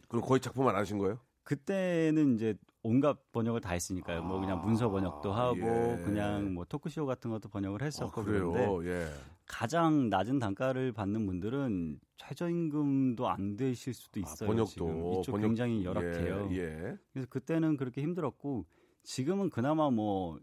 그럼 0.07 0.23
거의 0.23 0.39
작품 0.39 0.67
안 0.67 0.75
하신 0.75 0.97
거예요? 0.99 1.17
그때는 1.43 2.35
이제 2.35 2.55
온갖 2.81 3.17
번역을 3.31 3.59
다 3.61 3.71
했으니까요. 3.71 4.23
뭐 4.23 4.39
그냥 4.39 4.61
문서 4.61 4.89
번역도 4.89 5.33
하고 5.33 5.57
예. 5.57 6.01
그냥 6.03 6.53
뭐 6.53 6.63
토크쇼 6.65 7.05
같은 7.05 7.29
것도 7.29 7.49
번역을 7.49 7.81
아, 7.81 7.85
했었고 7.85 8.23
그래요. 8.23 8.51
그런데 8.51 8.89
예. 8.89 9.07
가장 9.45 10.09
낮은 10.09 10.39
단가를 10.39 10.93
받는 10.93 11.25
분들은 11.25 11.99
최저임금도 12.17 13.27
안 13.27 13.57
되실 13.57 13.93
수도 13.93 14.19
있어요. 14.19 14.47
번역도 14.47 14.69
지금 14.71 15.13
이쪽 15.19 15.31
번역- 15.33 15.47
굉장히 15.47 15.83
열악해요. 15.83 16.49
예. 16.51 16.57
예. 16.57 16.97
그래서 17.11 17.27
그때는 17.29 17.75
그렇게 17.75 18.01
힘들었고 18.01 18.65
지금은 19.03 19.49
그나마 19.49 19.89
뭐 19.89 20.39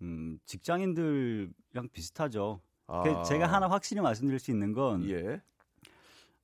음, 0.00 0.38
직장인들이랑 0.46 1.88
비슷하죠. 1.92 2.60
아, 2.86 3.02
그 3.02 3.22
제가 3.28 3.46
하나 3.46 3.68
확실히 3.68 4.00
말씀드릴 4.02 4.38
수 4.38 4.50
있는 4.50 4.72
건 4.72 5.08
예. 5.10 5.42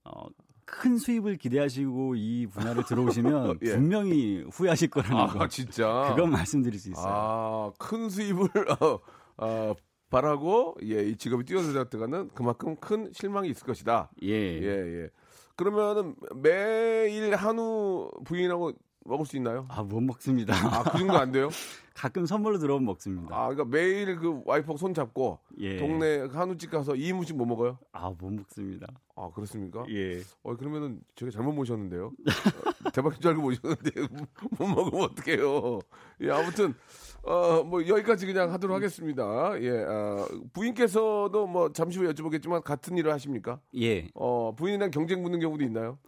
어, 0.04 0.26
큰 0.71 0.97
수입을 0.97 1.37
기대하시고 1.37 2.15
이 2.15 2.47
분야를 2.47 2.85
들어오시면 2.85 3.59
예. 3.62 3.73
분명히 3.75 4.45
후회하실 4.50 4.89
거라는 4.91 5.17
아, 5.17 5.27
거. 5.27 5.49
진짜. 5.49 6.07
그건 6.15 6.31
말씀드릴 6.31 6.79
수 6.79 6.91
있어요. 6.91 7.07
아, 7.07 7.73
큰 7.79 8.09
수입을 8.09 8.49
어, 8.81 9.00
어, 9.39 9.75
바라고 10.09 10.77
예, 10.85 11.03
이 11.03 11.17
직업이 11.17 11.45
뛰어들었다가는 11.45 12.31
그만큼 12.35 12.77
큰 12.77 13.11
실망이 13.12 13.49
있을 13.50 13.67
것이다. 13.67 14.11
예. 14.23 14.31
예, 14.31 15.03
예. 15.03 15.11
그러면은 15.57 16.15
매일 16.37 17.35
한우 17.35 18.11
부인하고 18.25 18.73
먹을 19.04 19.25
수 19.25 19.37
있나요? 19.37 19.66
아, 19.69 19.83
못 19.83 20.00
먹습니다. 20.00 20.54
아, 20.54 20.83
그 20.85 20.99
정도 20.99 21.16
안 21.19 21.33
돼요? 21.33 21.49
가끔 21.95 22.25
선물로 22.25 22.59
들어오면 22.59 22.87
먹습니다. 22.87 23.35
아, 23.35 23.49
그러니까 23.49 23.64
매일 23.64 24.16
그 24.16 24.42
와이프하고 24.45 24.78
손 24.78 24.95
잡고 24.95 25.38
예. 25.59 25.76
동네 25.76 26.21
한우집 26.21 26.71
가서 26.71 26.92
2인분씩 26.92 27.35
못 27.35 27.45
먹어요? 27.45 27.78
아, 27.92 28.11
못 28.19 28.33
먹습니다. 28.33 28.87
아, 29.16 29.30
그렇습니까? 29.35 29.85
예. 29.90 30.21
어, 30.42 30.57
그러면은 30.57 31.00
제가 31.14 31.30
잘못 31.30 31.52
모셨는데요. 31.52 32.07
어, 32.07 32.90
대박인 32.90 33.21
줄 33.21 33.30
알고 33.30 33.42
모셨는데 33.42 33.90
못 34.59 34.66
먹으면 34.66 35.04
어떡해요. 35.04 35.80
예, 36.23 36.30
아무튼 36.30 36.75
어, 37.23 37.62
뭐 37.64 37.87
여기까지 37.87 38.25
그냥 38.25 38.50
하도록 38.52 38.75
하겠습니다. 38.75 39.61
예, 39.61 39.85
아, 39.87 40.26
부인께서도 40.54 41.47
뭐 41.47 41.73
잠시 41.73 41.99
후에 41.99 42.12
여쭤보겠지만 42.12 42.62
같은 42.62 42.97
일을 42.97 43.12
하십니까? 43.12 43.61
예. 43.78 44.09
어, 44.14 44.54
부인이랑 44.57 44.90
경쟁 44.90 45.23
붙는 45.23 45.40
경우도 45.40 45.64
있나요? 45.64 45.99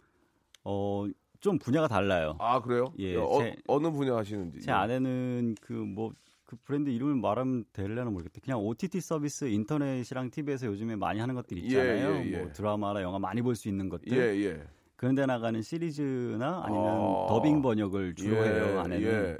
어, 0.63 1.05
좀 1.43 1.59
분야가 1.59 1.89
달라요. 1.89 2.37
아, 2.39 2.61
그래요? 2.61 2.93
예, 2.99 3.17
어, 3.17 3.37
제- 3.39 3.55
어느 3.67 3.91
분야 3.91 4.15
하시는지. 4.15 4.61
제 4.61 4.71
아내는 4.71 5.55
그뭐 5.61 6.13
그 6.45 6.55
브랜드 6.63 6.89
이름을 6.89 7.15
말하면 7.15 7.65
되려나 7.73 8.09
모르겠다. 8.09 8.39
그냥 8.41 8.59
OTT 8.61 9.01
서비스 9.01 9.43
인터넷이랑 9.45 10.29
TV에서 10.29 10.67
요즘에 10.67 10.95
많이 10.95 11.19
하는 11.19 11.35
것들 11.35 11.57
있잖아요. 11.57 12.15
예, 12.25 12.31
예. 12.31 12.37
뭐 12.37 12.53
드라마나 12.53 13.01
영화 13.01 13.19
많이 13.19 13.41
볼 13.41 13.55
수 13.55 13.67
있는 13.67 13.89
것들. 13.89 14.13
예, 14.13 14.45
예. 14.45 14.63
그런 14.95 15.15
데 15.15 15.25
나가는 15.25 15.61
시리즈나 15.61 16.63
아니면 16.65 16.85
아. 16.87 17.25
더빙 17.27 17.61
번역을 17.61 18.15
주로 18.15 18.37
예, 18.37 18.49
해요, 18.49 18.79
아내는. 18.79 19.05
예. 19.05 19.11
음. 19.11 19.37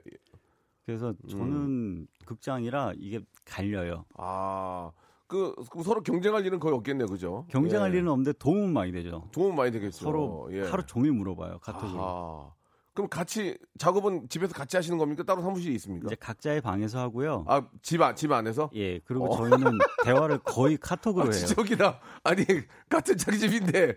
그래서 0.86 1.14
저는 1.30 2.08
극장이라 2.26 2.96
이게 2.98 3.22
갈려요. 3.46 4.04
아, 4.18 4.92
그, 5.34 5.56
서로 5.84 6.04
경쟁할 6.04 6.46
일은 6.46 6.60
거의 6.60 6.76
없겠네요, 6.76 7.08
그죠? 7.08 7.46
경쟁할 7.50 7.92
예. 7.92 7.98
일은 7.98 8.08
없는데 8.10 8.34
도움은 8.38 8.72
많이 8.72 8.92
되죠. 8.92 9.28
도움 9.32 9.56
많이 9.56 9.72
되겠죠. 9.72 10.06
서로 10.06 10.48
예. 10.52 10.62
하루 10.62 10.86
종일 10.86 11.14
물어봐요, 11.14 11.58
카톡으로. 11.60 12.04
아하. 12.04 12.54
그럼 12.94 13.10
같이 13.10 13.58
작업은 13.80 14.30
집에서 14.30 14.54
같이 14.54 14.76
하시는 14.78 15.00
겁니까? 15.00 15.24
따로 15.24 15.42
사무실이 15.42 15.74
있습니까? 15.76 16.06
이제 16.08 16.16
각자의 16.16 16.62
방에서 16.62 17.00
하고요. 17.00 17.44
아, 17.48 17.68
집, 17.82 18.00
안- 18.04 18.16
집 18.16 18.32
안에서? 18.32 18.70
예, 18.76 19.00
그리고 19.00 19.34
어. 19.34 19.38
저희는 19.38 19.80
대화를 20.06 20.38
거의 20.44 20.78
카톡으로 20.78 21.26
아, 21.26 21.32
해요. 21.32 21.46
웃기다. 21.58 22.00
아니, 22.24 22.46
같은 22.90 23.18
자기 23.18 23.40
집인데, 23.40 23.96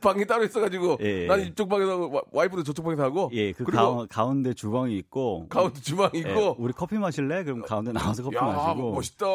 방이 0.00 0.26
따로 0.26 0.42
있어 0.44 0.60
가지고, 0.60 0.98
예. 1.00 1.26
나는 1.26 1.46
이쪽 1.46 1.68
방에서 1.68 2.08
와- 2.08 2.22
와이프도 2.32 2.64
저쪽 2.64 2.84
방에서 2.86 3.04
하고, 3.04 3.30
예, 3.34 3.52
그 3.52 3.62
그리고 3.64 3.80
가운, 3.80 4.08
가운데 4.08 4.52
주방이 4.52 4.96
있고 4.98 5.46
가운데 5.48 5.80
주방이 5.80 6.10
예, 6.16 6.18
있고, 6.30 6.56
우리 6.58 6.72
커피 6.72 6.98
마실래? 6.98 7.44
그럼 7.44 7.62
가운데 7.62 7.92
나와서 7.92 8.24
커피 8.24 8.34
야, 8.36 8.42
마시고 8.42 8.94
멋있다. 8.94 9.26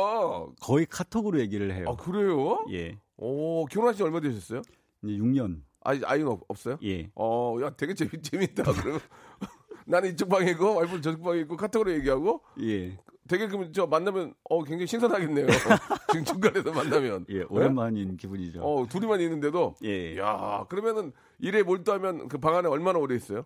거의 0.59 0.85
카톡으로 0.85 1.39
얘기를 1.39 1.73
해요. 1.73 1.85
아, 1.87 1.95
그래요? 1.95 2.65
예. 2.71 2.97
오, 3.15 3.65
결혼하신 3.67 3.97
지 3.97 4.03
얼마 4.03 4.19
되셨어요? 4.19 4.61
이제 5.03 5.13
6년. 5.13 5.61
아이, 5.89 6.01
아이는 6.05 6.27
없, 6.27 6.41
없어요? 6.47 6.77
예. 6.83 7.09
어, 7.15 7.57
야, 7.61 7.71
되게 7.71 7.93
재밌, 7.95 8.21
재밌다. 8.23 8.63
그러면 8.73 8.99
나는 9.87 10.09
이쪽 10.11 10.29
방에 10.29 10.51
있고, 10.51 10.75
와이프는 10.75 11.01
저쪽 11.01 11.23
방에 11.23 11.39
있고, 11.41 11.57
카톡으로 11.57 11.91
얘기하고, 11.93 12.41
예. 12.61 12.95
되게 13.27 13.47
그럼 13.47 13.71
저 13.73 13.87
만나면, 13.87 14.33
어, 14.49 14.63
굉장히 14.63 14.85
신선하겠네요. 14.87 15.47
지금 16.11 16.25
중간에서 16.25 16.71
만나면. 16.71 17.25
예, 17.29 17.43
오랜만인 17.49 18.17
기분이죠. 18.17 18.61
어, 18.61 18.85
둘이만 18.87 19.19
있는데도, 19.21 19.75
예. 19.83 20.15
야, 20.17 20.65
그러면은 20.69 21.11
일에 21.39 21.63
몰두하면 21.63 22.27
그 22.27 22.37
방 22.39 22.55
안에 22.55 22.67
얼마나 22.67 22.99
오래 22.99 23.15
있어요? 23.15 23.45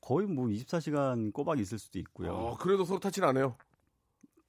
거의 0.00 0.26
뭐 0.26 0.46
24시간 0.46 1.32
꼬박 1.32 1.58
있을 1.58 1.78
수도 1.78 1.98
있고요. 1.98 2.32
어, 2.32 2.56
그래도 2.58 2.84
서로 2.84 3.00
터치를 3.00 3.26
안 3.28 3.36
해요. 3.36 3.56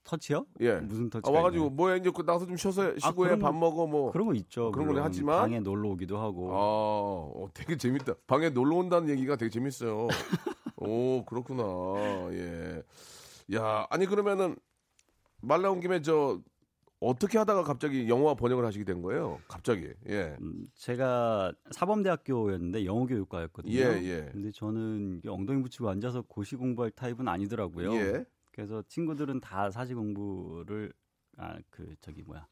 터치요? 0.03 0.45
예. 0.61 0.75
무슨 0.75 1.05
아, 1.07 1.09
터치가 1.11 1.31
와가지고 1.31 1.65
있나요? 1.65 1.75
뭐야 1.75 1.95
이제 1.97 2.09
그 2.13 2.21
나가서 2.21 2.45
좀 2.47 2.57
쉬어서 2.57 2.97
쉬고 2.97 3.25
해, 3.25 3.29
그런 3.29 3.39
밥 3.39 3.51
거- 3.51 3.57
먹어 3.59 3.87
뭐. 3.87 4.11
그런 4.11 4.27
거 4.27 4.33
있죠. 4.33 4.71
그런 4.71 4.87
거는. 4.87 5.01
하지만- 5.03 5.39
방에 5.41 5.59
놀러 5.59 5.89
오기도 5.89 6.17
하고. 6.17 6.51
아, 6.51 6.55
어, 6.57 7.47
되게 7.53 7.77
재밌다. 7.77 8.13
방에 8.27 8.49
놀러 8.49 8.77
온다는 8.77 9.09
얘기가 9.09 9.35
되게 9.35 9.49
재밌어요. 9.49 10.07
오, 10.77 11.23
그렇구나. 11.25 11.63
예. 12.33 12.81
야, 13.55 13.85
아니 13.89 14.05
그러면은 14.05 14.55
말 15.41 15.61
나온 15.61 15.79
김에 15.79 16.01
저 16.01 16.39
어떻게 16.99 17.37
하다가 17.39 17.63
갑자기 17.63 18.07
영화 18.09 18.35
번역을 18.35 18.63
하시게 18.65 18.83
된 18.85 19.01
거예요? 19.01 19.39
갑자기. 19.47 19.89
예. 20.07 20.35
음, 20.39 20.67
제가 20.75 21.51
사범대학교였는데 21.71 22.85
영어 22.85 23.05
교육과였거든요. 23.07 23.73
예, 23.73 23.79
예. 24.03 24.29
근데 24.31 24.51
저는 24.51 25.21
엉덩이 25.27 25.61
붙이고 25.63 25.89
앉아서 25.89 26.21
고시 26.27 26.55
공부할 26.55 26.91
타입은 26.91 27.27
아니더라고요. 27.27 27.93
예. 27.95 28.25
그래서 28.61 28.83
친구들은 28.87 29.39
다 29.39 29.71
사시 29.71 29.93
공부를 29.95 30.93
아 31.37 31.57
그 31.71 31.95
저기 32.01 32.21
뭐야 32.21 32.45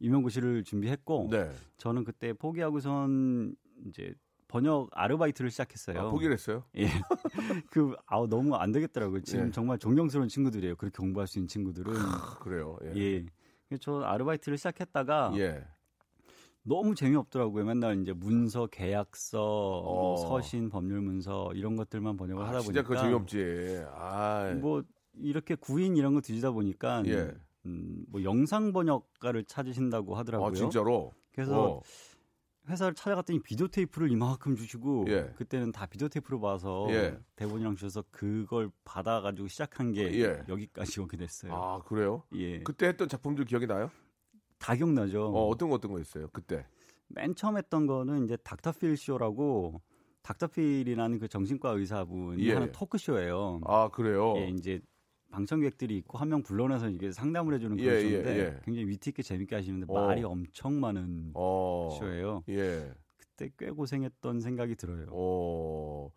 임용고시를 0.00 0.64
준비했고 0.64 1.28
네. 1.30 1.50
저는 1.78 2.04
그때 2.04 2.32
포기하고선 2.34 3.54
이제 3.86 4.14
번역 4.48 4.90
아르바이트를 4.92 5.50
시작했어요. 5.50 5.98
아, 6.00 6.10
포기를 6.10 6.34
했어요? 6.34 6.64
예. 6.76 6.84
그 7.70 7.94
아우 8.04 8.28
너무 8.28 8.54
안 8.56 8.72
되겠더라고요. 8.72 9.22
지금 9.22 9.46
예. 9.46 9.50
정말 9.50 9.78
존경스러운 9.78 10.28
친구들이에요. 10.28 10.76
그렇게 10.76 10.98
공부할 10.98 11.26
수 11.26 11.38
있는 11.38 11.48
친구들은 11.48 11.96
아, 11.96 12.38
그래요. 12.40 12.78
예. 12.84 12.92
예. 12.96 13.26
그래서 13.68 13.80
저 13.80 14.00
아르바이트를 14.02 14.58
시작했다가 14.58 15.32
예. 15.36 15.64
너무 16.64 16.94
재미없더라고요. 16.94 17.64
맨날 17.64 18.00
이제 18.00 18.12
문서, 18.12 18.66
계약서, 18.66 19.38
뭐 19.38 20.12
어. 20.12 20.16
서신, 20.16 20.68
법률 20.68 21.00
문서 21.00 21.52
이런 21.54 21.74
것들만 21.74 22.16
번역을 22.16 22.44
아, 22.44 22.48
하다 22.48 22.60
진짜 22.60 22.82
보니까 22.82 22.88
그거 22.88 23.02
재미없지. 23.02 23.84
아. 23.94 24.54
뭐 24.60 24.82
이렇게 25.18 25.54
구인 25.54 25.96
이런 25.96 26.14
거 26.14 26.20
뒤지다 26.20 26.52
보니까 26.52 27.02
예. 27.06 27.32
음, 27.66 28.04
뭐 28.08 28.22
영상 28.24 28.72
번역가를 28.72 29.44
찾으신다고 29.44 30.14
하더라고요. 30.16 30.48
아, 30.48 30.52
진짜로? 30.52 31.12
그래서 31.32 31.76
어. 31.76 31.80
회사를 32.68 32.94
찾아갔더니 32.94 33.40
비디오 33.40 33.66
테이프를 33.66 34.10
이만큼 34.10 34.54
주시고 34.54 35.06
예. 35.08 35.32
그때는 35.36 35.72
다 35.72 35.86
비디오 35.86 36.08
테이프로 36.08 36.40
봐서 36.40 36.86
예. 36.90 37.18
대본이랑 37.36 37.74
주셔서 37.74 38.04
그걸 38.10 38.70
받아가지고 38.84 39.48
시작한 39.48 39.92
게 39.92 40.02
예. 40.20 40.44
여기까지 40.48 41.00
오게 41.00 41.16
됐어요. 41.16 41.52
아, 41.52 41.82
그래요? 41.82 42.22
예, 42.34 42.60
그때 42.62 42.86
했던 42.86 43.08
작품들 43.08 43.46
기억이 43.46 43.66
나요? 43.66 43.90
다 44.58 44.76
기억나죠. 44.76 45.26
어, 45.26 45.48
어떤 45.48 45.70
거 45.70 45.74
어떤 45.74 45.90
거 45.90 45.98
있어요? 45.98 46.28
그때. 46.32 46.64
맨 47.08 47.34
처음 47.34 47.58
했던 47.58 47.86
거는 47.86 48.24
이제 48.24 48.36
닥터필 48.36 48.96
쇼라고 48.96 49.82
닥터필이라는 50.22 51.18
그 51.18 51.28
정신과 51.28 51.70
의사분이 51.70 52.46
예. 52.46 52.54
하는 52.54 52.70
토크쇼예요. 52.70 53.60
아, 53.64 53.88
그래요? 53.88 54.34
예, 54.36 54.48
이제 54.48 54.80
방청객들이 55.32 55.96
있고 55.98 56.18
한 56.18 56.28
명 56.28 56.42
불러내서 56.44 56.88
이게 56.90 57.10
상담을 57.10 57.54
해주는 57.54 57.78
예, 57.80 57.84
그런 57.84 57.96
예, 57.96 58.00
쇼인데 58.02 58.38
예. 58.38 58.60
굉장히 58.64 58.86
위트 58.88 59.08
있게 59.08 59.22
재밌게 59.22 59.56
하시는데 59.56 59.86
어. 59.88 60.06
말이 60.06 60.22
엄청 60.22 60.78
많은 60.78 61.32
어. 61.34 61.96
쇼예요. 61.98 62.44
예. 62.50 62.92
그때 63.16 63.50
꽤 63.58 63.70
고생했던 63.70 64.40
생각이 64.40 64.76
들어요. 64.76 65.06
어. 65.10 66.10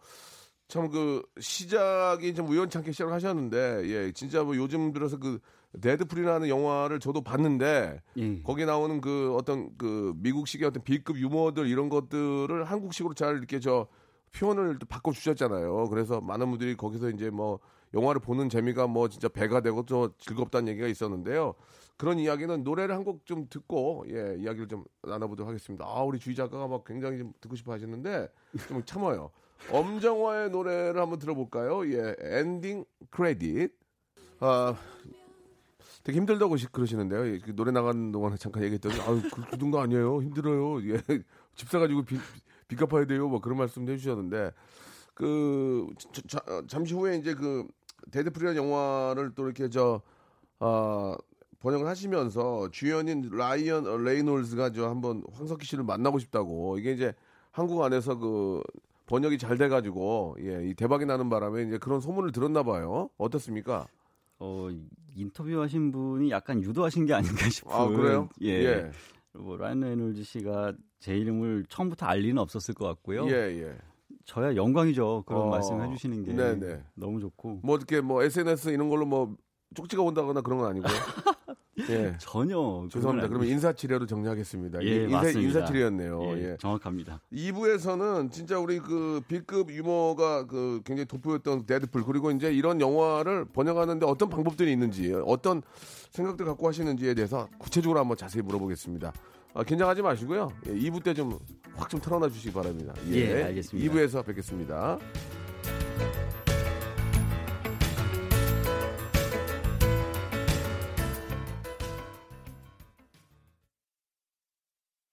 참그 0.67 1.21
시작이 1.39 2.33
좀 2.33 2.49
우연찮게 2.49 2.91
시작을 2.91 3.13
하셨는데 3.13 3.83
예 3.85 4.11
진짜 4.13 4.43
뭐 4.43 4.55
요즘 4.55 4.91
들어서 4.93 5.17
그 5.17 5.39
데드풀이라는 5.79 6.47
영화를 6.49 6.99
저도 6.99 7.21
봤는데 7.21 8.01
예. 8.17 8.41
거기 8.41 8.65
나오는 8.65 8.99
그 9.01 9.35
어떤 9.35 9.77
그 9.77 10.13
미국식의 10.17 10.67
어떤 10.67 10.83
B급 10.83 11.17
유머들 11.19 11.67
이런 11.67 11.89
것들을 11.89 12.63
한국식으로 12.63 13.13
잘 13.13 13.37
이렇게 13.37 13.59
저 13.59 13.87
표현을 14.35 14.79
또 14.79 14.85
바꿔 14.87 15.11
주셨잖아요. 15.11 15.87
그래서 15.89 16.19
많은 16.19 16.49
분들이 16.49 16.75
거기서 16.75 17.09
이제 17.11 17.29
뭐 17.29 17.59
영화를 17.95 18.21
보는 18.21 18.49
재미가 18.49 18.85
뭐 18.87 19.07
진짜 19.09 19.27
배가 19.29 19.61
되고 19.61 19.83
또 19.83 20.11
즐겁다는 20.19 20.67
얘기가 20.67 20.87
있었는데요. 20.87 21.55
그런 21.97 22.19
이야기는 22.19 22.63
노래를 22.63 22.93
한 22.93 23.03
곡 23.05 23.25
좀 23.25 23.47
듣고 23.49 24.03
예 24.09 24.35
이야기를 24.37 24.67
좀 24.67 24.83
나눠보도록 25.03 25.47
하겠습니다. 25.49 25.85
아 25.87 26.03
우리 26.03 26.19
주희 26.19 26.35
작가가 26.35 26.67
막 26.67 26.83
굉장히 26.83 27.17
좀 27.17 27.33
듣고 27.39 27.55
싶어 27.55 27.71
하시는데 27.71 28.27
좀 28.67 28.83
참아요. 28.85 29.31
엄정화의 29.71 30.49
노래를 30.51 30.99
한번 31.01 31.17
들어볼까요? 31.19 31.87
예 31.91 32.15
엔딩 32.19 32.83
크레딧. 33.09 33.71
아 34.41 34.75
되게 36.03 36.17
힘들다고 36.19 36.57
시- 36.57 36.67
그러시는데요. 36.67 37.27
예, 37.27 37.39
그 37.39 37.55
노래 37.55 37.71
나가는 37.71 38.11
동안에 38.11 38.35
잠깐 38.37 38.63
얘기했더니 38.63 38.99
아유 39.01 39.21
그, 39.33 39.41
그 39.49 39.57
정도 39.57 39.79
아니에요. 39.79 40.21
힘들어요. 40.21 40.83
예, 40.91 40.99
집 41.55 41.69
사가지고 41.69 42.03
빚, 42.03 42.19
빚 42.67 42.75
갚아야 42.77 43.05
돼요. 43.05 43.27
뭐 43.29 43.39
그런 43.39 43.57
말씀도 43.57 43.91
해주셨는데 43.93 44.51
그 45.13 45.87
자- 46.11 46.21
자- 46.27 46.61
잠시 46.67 46.93
후에 46.93 47.15
이제 47.17 47.33
그 47.33 47.65
데드풀이라는 48.11 48.61
영화를 48.61 49.31
또 49.35 49.45
이렇게 49.45 49.69
저 49.69 50.01
아, 50.59 51.15
번역을 51.59 51.87
하시면서 51.87 52.69
주연인 52.71 53.29
라이언 53.31 53.87
어, 53.87 53.97
레이놀즈가 53.97 54.71
저 54.71 54.87
한번 54.87 55.23
황석희 55.33 55.65
씨를 55.65 55.83
만나고 55.83 56.19
싶다고 56.19 56.77
이게 56.77 56.91
이제 56.91 57.13
한국 57.51 57.81
안에서 57.83 58.17
그 58.17 58.61
번역이 59.07 59.37
잘 59.37 59.57
돼가지고 59.57 60.37
예, 60.41 60.67
이 60.67 60.73
대박이 60.73 61.05
나는 61.05 61.29
바람에 61.29 61.63
이제 61.63 61.77
그런 61.77 61.99
소문을 62.01 62.31
들었나 62.31 62.63
봐요. 62.63 63.09
어떻습니까? 63.17 63.87
어, 64.39 64.69
인터뷰하신 65.15 65.91
분이 65.91 66.29
약간 66.31 66.61
유도하신 66.61 67.05
게 67.05 67.13
아닌가 67.13 67.49
싶은. 67.49 67.71
아 67.71 67.87
그래요? 67.87 68.29
예. 68.41 68.49
예. 68.49 68.91
뭐 69.33 69.57
라이언 69.57 69.81
레놀즈 69.81 70.23
씨가 70.23 70.73
제 70.99 71.17
이름을 71.17 71.65
처음부터 71.69 72.05
알 72.05 72.19
리는 72.19 72.37
없었을 72.37 72.73
것 72.73 72.85
같고요. 72.87 73.27
예, 73.27 73.33
예. 73.33 73.77
저야 74.25 74.55
영광이죠. 74.55 75.23
그런 75.25 75.43
어, 75.43 75.45
말씀 75.49 75.81
해 75.81 75.89
주시는 75.91 76.23
게 76.23 76.33
네네. 76.33 76.83
너무 76.95 77.19
좋고. 77.19 77.61
뭐 77.63 77.75
어떻게 77.75 78.01
뭐 78.01 78.23
SNS 78.23 78.69
이런 78.69 78.89
걸로 78.89 79.05
뭐 79.05 79.35
쪽지가 79.75 80.01
온다거나 80.01 80.41
그런 80.41 80.59
건 80.59 80.69
아니고요. 80.69 80.91
예. 81.89 82.15
전혀 82.19 82.87
죄송합니다. 82.89 83.27
그러면 83.27 83.41
아니고. 83.41 83.53
인사치레로 83.53 84.05
정리하겠습니다. 84.05 84.81
예, 84.83 85.03
인사, 85.03 85.17
맞습니다. 85.17 85.39
인사치레였네요. 85.41 86.23
예, 86.23 86.51
예. 86.51 86.57
정확합니다. 86.57 87.21
2부에서는 87.33 88.31
진짜 88.31 88.57
우리 88.57 88.79
그 88.79 89.21
B급 89.27 89.69
유머가 89.71 90.47
그 90.47 90.81
굉장히 90.85 91.05
돋보였던 91.05 91.65
데드풀 91.65 92.03
그리고 92.05 92.31
이제 92.31 92.51
이런 92.51 92.79
영화를 92.79 93.45
번역하는데 93.45 94.05
어떤 94.05 94.29
방법들이 94.29 94.71
있는지 94.71 95.13
어떤 95.25 95.61
생각들 96.11 96.45
갖고 96.45 96.67
하시는지에 96.67 97.13
대해서 97.13 97.49
구체적으로 97.59 97.99
한번 97.99 98.15
자세히 98.17 98.41
물어보겠습니다. 98.41 99.11
아, 99.55 99.63
긴장하지 99.63 100.01
마시고요. 100.01 100.51
예, 100.67 100.71
2부 100.73 101.03
때 101.03 101.13
좀 101.13 101.39
확 101.77 101.89
좀 101.89 101.99
털어놔 101.99 102.29
주시기 102.29 102.53
바랍니다. 102.53 102.93
예, 103.09 103.43
알겠습니다. 103.43 103.91
2부에서 103.93 104.25
뵙겠습니다. 104.25 104.97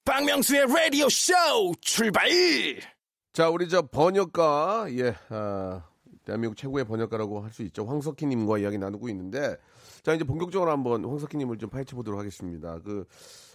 박명수의 0.04 0.66
라디오 0.66 1.08
쇼 1.08 1.32
출발! 1.80 2.28
자, 3.32 3.48
우리 3.48 3.68
저 3.68 3.82
번역가, 3.82 4.86
예, 4.90 5.14
아, 5.30 5.82
대한민국 6.24 6.56
최고의 6.56 6.84
번역가라고 6.84 7.40
할 7.40 7.50
수 7.52 7.62
있죠. 7.62 7.86
황석희님과 7.86 8.58
이야기 8.58 8.78
나누고 8.78 9.08
있는데, 9.10 9.56
자, 10.02 10.12
이제 10.12 10.24
본격적으로 10.24 10.70
한번 10.70 11.04
황석희님을 11.04 11.58
좀 11.58 11.70
파헤쳐 11.70 11.96
보도록 11.96 12.18
하겠습니다. 12.20 12.78
그, 12.84 13.06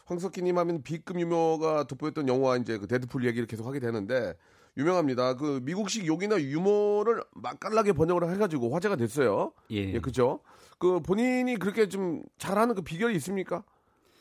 황석희님 0.07 0.57
하면 0.57 0.81
B급 0.83 1.19
유머가 1.19 1.83
돋보였던 1.83 2.27
영화, 2.27 2.55
이제 2.57 2.77
그 2.77 2.87
데드풀 2.87 3.25
얘기를 3.25 3.45
계속 3.45 3.67
하게 3.67 3.79
되는데, 3.79 4.35
유명합니다. 4.77 5.33
그 5.35 5.59
미국식 5.63 6.05
욕이나 6.07 6.39
유머를 6.39 7.23
맛깔나게 7.33 7.93
번역을 7.93 8.29
해가지고 8.31 8.73
화제가 8.73 8.95
됐어요. 8.95 9.51
예. 9.71 9.93
예, 9.93 9.99
그죠? 9.99 10.39
그 10.77 10.99
본인이 11.01 11.55
그렇게 11.57 11.89
좀 11.89 12.23
잘하는 12.37 12.75
그 12.75 12.81
비결이 12.83 13.15
있습니까? 13.15 13.63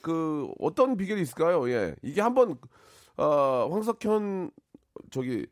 그 0.03 0.49
어떤 0.59 0.97
비결이 0.97 1.21
있을까요? 1.23 1.69
예, 1.71 1.95
이게 2.03 2.21
한번 2.21 2.57
어, 3.19 3.69
황석현 3.71 4.51
저기 5.11 5.47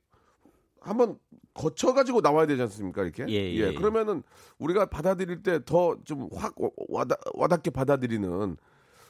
한번 0.80 1.18
거쳐가지고 1.52 2.20
나와야 2.22 2.46
되지 2.46 2.62
않습니까? 2.62 3.02
이렇게. 3.02 3.26
예, 3.28 3.34
예, 3.34 3.54
예. 3.56 3.74
그러면은 3.74 4.22
우리가 4.58 4.86
받아들일 4.86 5.42
때 5.42 5.58
더 5.64 5.96
좀 6.04 6.28
확 6.34 6.54
와닿, 6.88 7.18
와닿게 7.34 7.70
받아들이는 7.70 8.56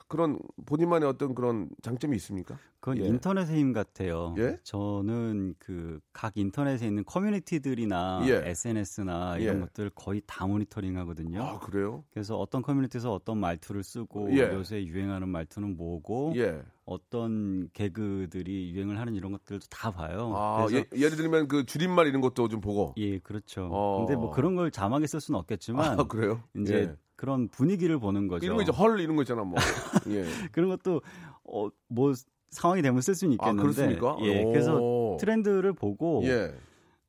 그런 0.08 0.38
본인만의 0.66 1.08
어떤 1.08 1.34
그런 1.34 1.68
장점이 1.82 2.14
있습니까? 2.16 2.58
그건 2.80 2.98
예. 2.98 3.06
인터넷의 3.06 3.58
힘 3.58 3.72
같아요. 3.72 4.34
예? 4.38 4.58
저는 4.62 5.54
그 5.58 6.00
각 6.12 6.36
인터넷에 6.36 6.86
있는 6.86 7.04
커뮤니티들이나 7.04 8.22
예. 8.26 8.42
SNS나 8.50 9.38
이런 9.38 9.56
예. 9.56 9.60
것들 9.60 9.90
거의 9.94 10.22
다 10.26 10.46
모니터링 10.46 10.96
하거든요. 10.98 11.42
아, 11.42 11.58
그래요? 11.58 12.04
그래서 12.12 12.38
어떤 12.38 12.62
커뮤니티에서 12.62 13.12
어떤 13.12 13.38
말투를 13.38 13.82
쓰고 13.82 14.30
예. 14.36 14.52
요새 14.52 14.84
유행하는 14.84 15.28
말투는 15.28 15.76
뭐고 15.76 16.34
예. 16.36 16.62
어떤 16.84 17.68
개그들이 17.72 18.72
유행을 18.74 18.98
하는 18.98 19.14
이런 19.14 19.32
것들도 19.32 19.66
다 19.70 19.90
봐요. 19.90 20.32
아, 20.36 20.66
예, 20.70 20.84
예를 20.94 21.16
들면 21.16 21.48
그 21.48 21.64
줄임말 21.64 22.06
이런 22.06 22.20
것도 22.20 22.48
좀 22.48 22.60
보고. 22.60 22.92
예, 22.98 23.18
그렇죠. 23.18 23.68
어. 23.72 24.04
근데 24.04 24.16
뭐 24.16 24.30
그런 24.30 24.54
걸 24.54 24.70
자막에 24.70 25.06
쓸 25.06 25.20
수는 25.20 25.40
없겠지만 25.40 25.98
아, 25.98 26.04
그래요? 26.04 26.42
이제 26.56 26.74
예. 26.74 26.96
그런 27.16 27.48
분위기를 27.48 27.98
보는 27.98 28.28
거죠. 28.28 28.44
이런 28.44 28.56
거 28.56 28.62
이제 28.62 28.72
헐 28.72 29.00
이런 29.00 29.16
거 29.16 29.22
있잖아, 29.22 29.44
뭐. 29.44 29.54
예. 30.08 30.24
그런 30.52 30.68
것도 30.70 31.00
어, 31.44 31.68
뭐 31.88 32.12
상황이 32.50 32.82
되면 32.82 33.00
쓸 33.00 33.14
수는 33.14 33.32
아, 33.32 33.34
있겠는데 33.50 33.62
그렇습니까? 33.62 34.16
예, 34.22 34.42
오. 34.44 34.50
그래서 34.50 35.16
트렌드를 35.20 35.72
보고 35.72 36.22
예. 36.24 36.54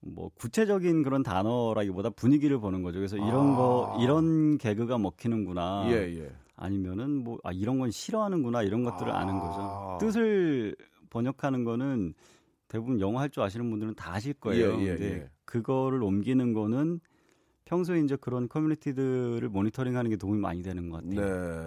뭐 0.02 0.30
구체적인 0.36 1.04
그런 1.04 1.24
단어라기보다 1.24 2.12
분위기를 2.12 2.60
보는 2.60 2.84
거죠. 2.84 3.00
그래서 3.00 3.18
이런 3.18 3.54
아. 3.54 3.56
거 3.56 3.98
이런 4.02 4.58
개그가 4.58 4.98
먹히는구나. 4.98 5.86
예, 5.90 5.94
예. 6.20 6.30
아니면은 6.56 7.24
뭐 7.24 7.38
아, 7.44 7.52
이런 7.52 7.80
건 7.80 7.92
싫어하는구나 7.92 8.62
이런 8.64 8.84
것들을 8.84 9.12
아. 9.12 9.20
아. 9.22 9.26
는 9.26 9.40
거죠. 9.40 9.98
뜻을 10.00 10.76
번역하는 11.10 11.64
거는 11.64 12.14
대부분 12.68 13.00
영어 13.00 13.20
할 13.20 13.30
줄 13.30 13.44
아시는 13.44 13.70
분들은 13.70 13.96
다 13.96 14.14
아실 14.14 14.34
거예요. 14.34 14.78
예, 14.80 14.84
예, 14.84 14.88
근데 14.98 15.14
예. 15.16 15.30
그거를 15.46 16.04
옮기는 16.04 16.54
거는 16.54 17.00
평소에 17.66 18.00
이제 18.00 18.16
그런 18.16 18.48
커뮤니티들을 18.48 19.50
모니터링하는 19.50 20.10
게 20.12 20.16
도움이 20.18 20.40
많이 20.40 20.62
되는 20.62 20.90
것 20.90 21.04
같아요. 21.04 21.22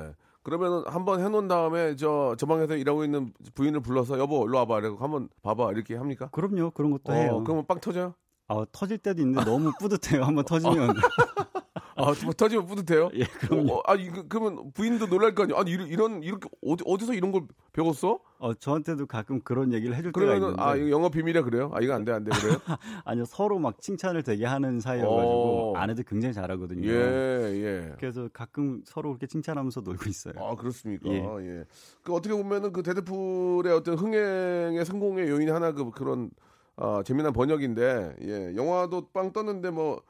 네. 0.08 0.14
그러면은 0.42 0.82
한번 0.86 1.20
해놓은 1.20 1.48
다음에 1.48 1.96
저, 1.96 2.34
저 2.38 2.46
방에서 2.46 2.76
일하고 2.76 3.04
있는 3.04 3.32
부인을 3.54 3.80
불러서 3.80 4.18
여보, 4.18 4.46
일로 4.46 4.58
와봐. 4.58 4.78
이러고 4.78 5.04
한번 5.04 5.28
봐봐. 5.42 5.72
이렇게 5.72 5.96
합니까? 5.96 6.28
그럼요, 6.32 6.70
그런 6.70 6.92
것도 6.92 7.12
어, 7.12 7.14
해요. 7.16 7.42
그러면 7.44 7.66
빵 7.66 7.80
터져요? 7.80 8.14
아, 8.46 8.64
터질 8.72 8.96
때도 8.98 9.20
있는데 9.20 9.44
너무 9.44 9.72
뿌듯해요. 9.78 10.22
한번 10.24 10.44
터지면. 10.46 10.94
아, 11.98 12.14
뭐 12.24 12.32
터지면 12.32 12.66
뿌듯해요? 12.66 13.10
예, 13.14 13.24
그럼요. 13.24 13.74
어, 13.74 13.82
아, 13.86 13.94
이거, 13.94 14.22
그러면 14.28 14.70
부인도 14.72 15.06
놀랄 15.06 15.34
거 15.34 15.42
아니야? 15.42 15.58
아니, 15.58 15.72
이런, 15.72 15.88
이런, 15.88 16.22
이렇게, 16.22 16.48
어디, 16.64 16.84
어디서 16.86 17.14
이런 17.14 17.32
걸 17.32 17.42
배웠어? 17.72 18.20
어, 18.38 18.54
저한테도 18.54 19.06
가끔 19.06 19.40
그런 19.40 19.72
얘기를 19.72 19.96
해줄 19.96 20.12
때가 20.12 20.24
그러면은, 20.24 20.48
있는데 20.50 20.62
아, 20.62 20.76
이거 20.76 20.90
영어 20.90 21.08
비밀이야, 21.08 21.42
그래요? 21.42 21.70
아, 21.74 21.80
이거 21.80 21.94
안 21.94 22.04
돼, 22.04 22.12
안 22.12 22.22
돼, 22.22 22.30
그래요? 22.30 22.58
아니요 23.04 23.24
서로 23.24 23.58
막 23.58 23.80
칭찬을 23.80 24.22
되게 24.22 24.46
하는 24.46 24.78
사이여가지고 24.80 25.72
어. 25.72 25.76
아내도 25.76 26.04
굉장히 26.04 26.32
잘하거든요. 26.34 26.88
예, 26.88 26.94
예. 26.94 27.92
그래서 27.98 28.28
가끔 28.32 28.82
서로 28.84 29.10
그렇게 29.10 29.26
칭찬하면서 29.26 29.80
놀고 29.80 30.08
있어요. 30.08 30.34
아, 30.38 30.54
그렇습니까? 30.54 31.08
예. 31.10 31.16
예. 31.40 31.64
그 32.02 32.14
어떻게 32.14 32.32
보면은 32.34 32.72
그 32.72 32.82
데드풀의 32.84 33.72
어떤 33.72 33.96
흥행의 33.96 34.84
성공의 34.84 35.28
요인이 35.28 35.50
하나 35.50 35.72
그 35.72 35.90
그런 35.90 36.30
아, 36.80 37.02
재미난 37.04 37.32
번역인데, 37.32 38.16
예. 38.22 38.56
영화도 38.56 39.08
빵 39.12 39.32
떴는데 39.32 39.70
뭐 39.70 40.00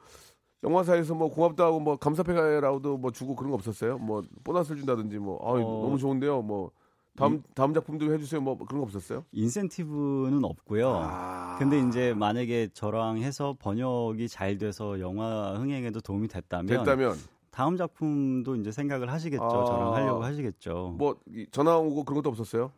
영화사에서 0.63 1.15
뭐 1.15 1.29
고맙다고 1.29 1.79
뭐 1.79 1.95
감사패라고도 1.97 2.97
뭐 2.97 3.11
주고 3.11 3.35
그런 3.35 3.51
거 3.51 3.55
없었어요? 3.55 3.97
뭐 3.97 4.23
보너스를 4.43 4.77
준다든지 4.77 5.17
뭐 5.17 5.39
아, 5.43 5.51
어. 5.51 5.59
너무 5.59 5.97
좋은데요. 5.97 6.41
뭐 6.41 6.71
다음 7.15 7.43
다음 7.53 7.73
작품도 7.73 8.13
해주세요. 8.13 8.41
뭐 8.41 8.57
그런 8.57 8.79
거 8.81 8.85
없었어요? 8.85 9.25
인센티브는 9.31 10.43
없고요. 10.43 11.01
아. 11.03 11.55
근데 11.59 11.79
이제 11.79 12.13
만약에 12.13 12.69
저랑 12.73 13.17
해서 13.19 13.55
번역이 13.59 14.27
잘 14.27 14.57
돼서 14.57 14.99
영화 14.99 15.53
흥행에도 15.57 16.01
도움이 16.01 16.27
됐다면, 16.27 16.65
됐다면 16.65 17.15
다음 17.51 17.77
작품도 17.77 18.55
이제 18.57 18.71
생각을 18.71 19.11
하시겠죠. 19.11 19.43
아. 19.43 19.65
저랑 19.65 19.93
하려고 19.95 20.23
하시겠죠. 20.23 20.95
뭐 20.97 21.17
이, 21.27 21.45
전화 21.51 21.77
오고 21.77 22.03
그런 22.03 22.21
것도 22.21 22.29
없었어요? 22.29 22.71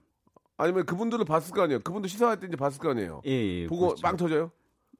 아니면 0.57 0.85
그분들을 0.85 1.25
봤을 1.25 1.53
거 1.53 1.63
아니에요? 1.63 1.79
그분도 1.79 2.07
시사할 2.07 2.39
때 2.39 2.47
이제 2.47 2.55
봤을 2.55 2.79
거 2.79 2.91
아니에요? 2.91 3.21
예, 3.25 3.31
예. 3.31 3.67
보고 3.67 3.87
그렇죠. 3.87 4.01
빵 4.01 4.15
터져요? 4.15 4.51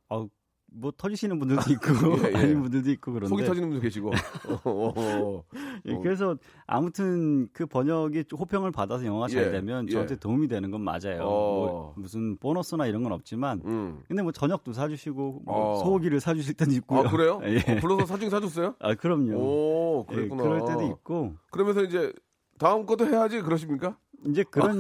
어, 0.10 0.28
뭐 0.74 0.92
터지시는 0.96 1.38
분들도 1.38 1.62
있고 1.74 2.28
예, 2.28 2.32
예. 2.32 2.38
아닌 2.38 2.62
분들도 2.62 2.90
있고 2.92 3.12
그런데 3.12 3.28
속이 3.28 3.44
터지는 3.44 3.70
분도 3.70 3.82
계시고. 3.82 4.10
어, 4.64 4.70
어, 4.70 4.94
어. 4.96 5.44
예, 5.86 5.94
어. 5.94 6.00
그래서 6.00 6.38
아무튼 6.66 7.50
그 7.52 7.66
번역이 7.66 8.24
좀 8.26 8.40
호평을 8.40 8.72
받아서 8.72 9.06
영화가 9.06 9.28
잘 9.28 9.48
예, 9.48 9.52
되면 9.52 9.88
예. 9.88 9.92
저한테 9.92 10.16
도움이 10.16 10.48
되는 10.48 10.72
건 10.72 10.82
맞아요. 10.82 11.24
어. 11.24 11.26
뭐 11.26 11.94
무슨 11.98 12.38
보너스나 12.38 12.88
이런 12.88 13.04
건 13.04 13.12
없지만 13.12 13.62
음. 13.66 14.02
근데 14.08 14.24
뭐 14.24 14.32
저녁도 14.32 14.72
사주시고 14.72 15.42
뭐 15.46 15.72
어. 15.72 15.84
소고기를 15.84 16.22
사주실 16.22 16.54
때도 16.54 16.72
있고요. 16.72 17.02
아 17.02 17.10
그래요? 17.10 17.42
예. 17.46 17.58
어, 17.58 17.80
불러서 17.82 18.06
사진 18.06 18.30
사줬어요? 18.30 18.76
아 18.80 18.96
그럼요. 18.96 19.38
오 19.38 20.08
예, 20.12 20.16
그랬구나. 20.16 20.44
그럴 20.44 20.66
때도 20.66 20.88
있고 20.88 21.36
그러면서 21.52 21.84
이제 21.84 22.14
다음 22.58 22.86
것도 22.86 23.08
해야지 23.08 23.42
그러십니까? 23.42 23.98
이제 24.26 24.44
그런 24.50 24.78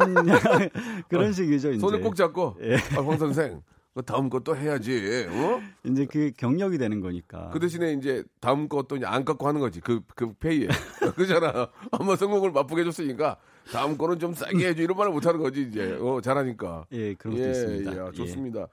그런 1.09 1.33
식이죠. 1.33 1.71
이제 1.71 1.79
손을 1.79 1.99
꼭 1.99 2.15
잡고 2.15 2.55
예. 2.61 2.75
아, 2.97 3.01
황 3.01 3.17
선생 3.17 3.61
그 3.93 4.01
다음 4.03 4.29
것도 4.29 4.55
해야지. 4.55 5.27
어? 5.29 5.61
이제 5.83 6.05
그 6.05 6.31
경력이 6.37 6.77
되는 6.77 7.01
거니까. 7.01 7.49
그 7.51 7.59
대신에 7.59 7.93
이제 7.93 8.23
다음 8.39 8.69
것도 8.69 8.95
이제 8.95 9.05
안 9.05 9.25
깎고 9.25 9.45
하는 9.47 9.59
거지. 9.59 9.81
그, 9.81 10.01
그 10.15 10.31
pay에. 10.33 10.67
그잖아. 11.15 11.67
한번 11.91 12.15
성공을 12.15 12.51
맛보게 12.51 12.81
해줬으니까 12.81 13.37
다음 13.71 13.97
거는 13.97 14.17
좀 14.19 14.33
싸게 14.33 14.69
해줘. 14.69 14.81
이런 14.83 14.97
말을 14.97 15.11
못 15.11 15.25
하는 15.25 15.41
거지, 15.41 15.63
이제. 15.63 15.97
어, 15.99 16.21
잘하니까. 16.21 16.85
예, 16.93 17.13
그런 17.15 17.35
것도 17.35 17.49
있습니다. 17.49 17.93
예, 18.01 18.07
예. 18.07 18.11
좋습니다. 18.13 18.67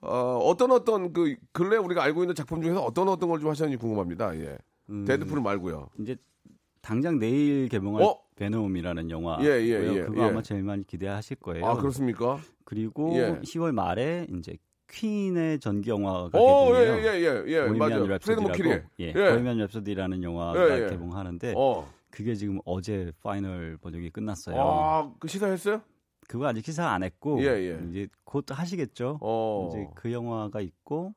어, 0.00 0.38
어떤 0.44 0.72
어떤 0.72 1.12
그 1.12 1.36
근래 1.52 1.76
우리가 1.76 2.02
알고 2.02 2.22
있는 2.24 2.34
작품 2.34 2.60
중에서 2.62 2.80
어떤 2.82 3.08
어떤 3.08 3.28
걸 3.28 3.40
좀 3.40 3.50
하셨는지 3.50 3.78
궁금합니다. 3.80 4.36
예. 4.38 4.58
음, 4.90 5.04
데드풀 5.04 5.40
말고요. 5.40 5.88
이제 6.00 6.16
당장 6.82 7.18
내일 7.18 7.68
개봉할 7.68 8.02
어? 8.02 8.18
베놈이라는 8.36 9.10
영화. 9.10 9.38
예, 9.42 9.46
예, 9.60 9.94
예, 9.94 10.02
그거 10.02 10.22
예. 10.22 10.28
아마 10.28 10.42
제일 10.42 10.62
많이 10.62 10.84
기대하실 10.86 11.38
거예요. 11.38 11.66
아, 11.66 11.76
그렇습니까? 11.76 12.38
그리고 12.68 13.16
예. 13.16 13.40
10월 13.40 13.72
말에 13.72 14.26
이제 14.36 14.58
퀸의 14.90 15.58
전기 15.60 15.88
영화가 15.88 16.38
오, 16.38 16.76
예, 16.76 16.84
개봉해요. 16.84 17.12
예, 17.12 17.20
예, 17.22 17.44
예, 17.46 17.60
보헤미안 17.66 17.78
맞아요. 17.78 18.04
랩소디라고 18.04 18.84
예, 19.00 19.04
예. 19.06 19.12
보헤미안 19.12 19.56
랩소디라는 19.56 20.22
영화가 20.22 20.70
예, 20.70 20.84
예. 20.84 20.90
개봉하는데 20.90 21.54
어. 21.56 21.90
그게 22.10 22.34
지금 22.34 22.60
어제 22.66 23.10
final 23.22 23.78
번역이 23.80 24.10
끝났어요. 24.10 24.56
아, 24.60 25.10
그 25.18 25.28
시사했어요? 25.28 25.80
그거 26.28 26.46
아직 26.46 26.62
시사 26.62 26.90
안 26.90 27.04
했고 27.04 27.42
예, 27.42 27.46
예. 27.46 27.80
이제 27.88 28.06
곧 28.24 28.44
하시겠죠. 28.50 29.18
어. 29.22 29.68
이제 29.70 29.86
그 29.94 30.12
영화가 30.12 30.60
있고 30.60 31.14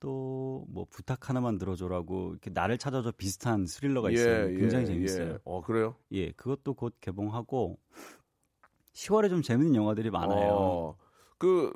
또뭐 0.00 0.86
부탁 0.88 1.28
하나만 1.28 1.58
들어줘라고 1.58 2.30
이렇게 2.30 2.48
나를 2.48 2.78
찾아줘 2.78 3.12
비슷한 3.18 3.66
스릴러가 3.66 4.10
있어요. 4.10 4.48
굉장히 4.56 4.86
재밌어요. 4.86 5.32
예. 5.32 5.38
어, 5.44 5.60
그래요? 5.60 5.96
예, 6.12 6.32
그것도 6.32 6.72
곧 6.72 6.94
개봉하고 7.02 7.78
10월에 8.98 9.30
좀 9.30 9.42
재밌는 9.42 9.76
영화들이 9.76 10.10
많아요. 10.10 10.50
어, 10.50 10.96
그 11.38 11.72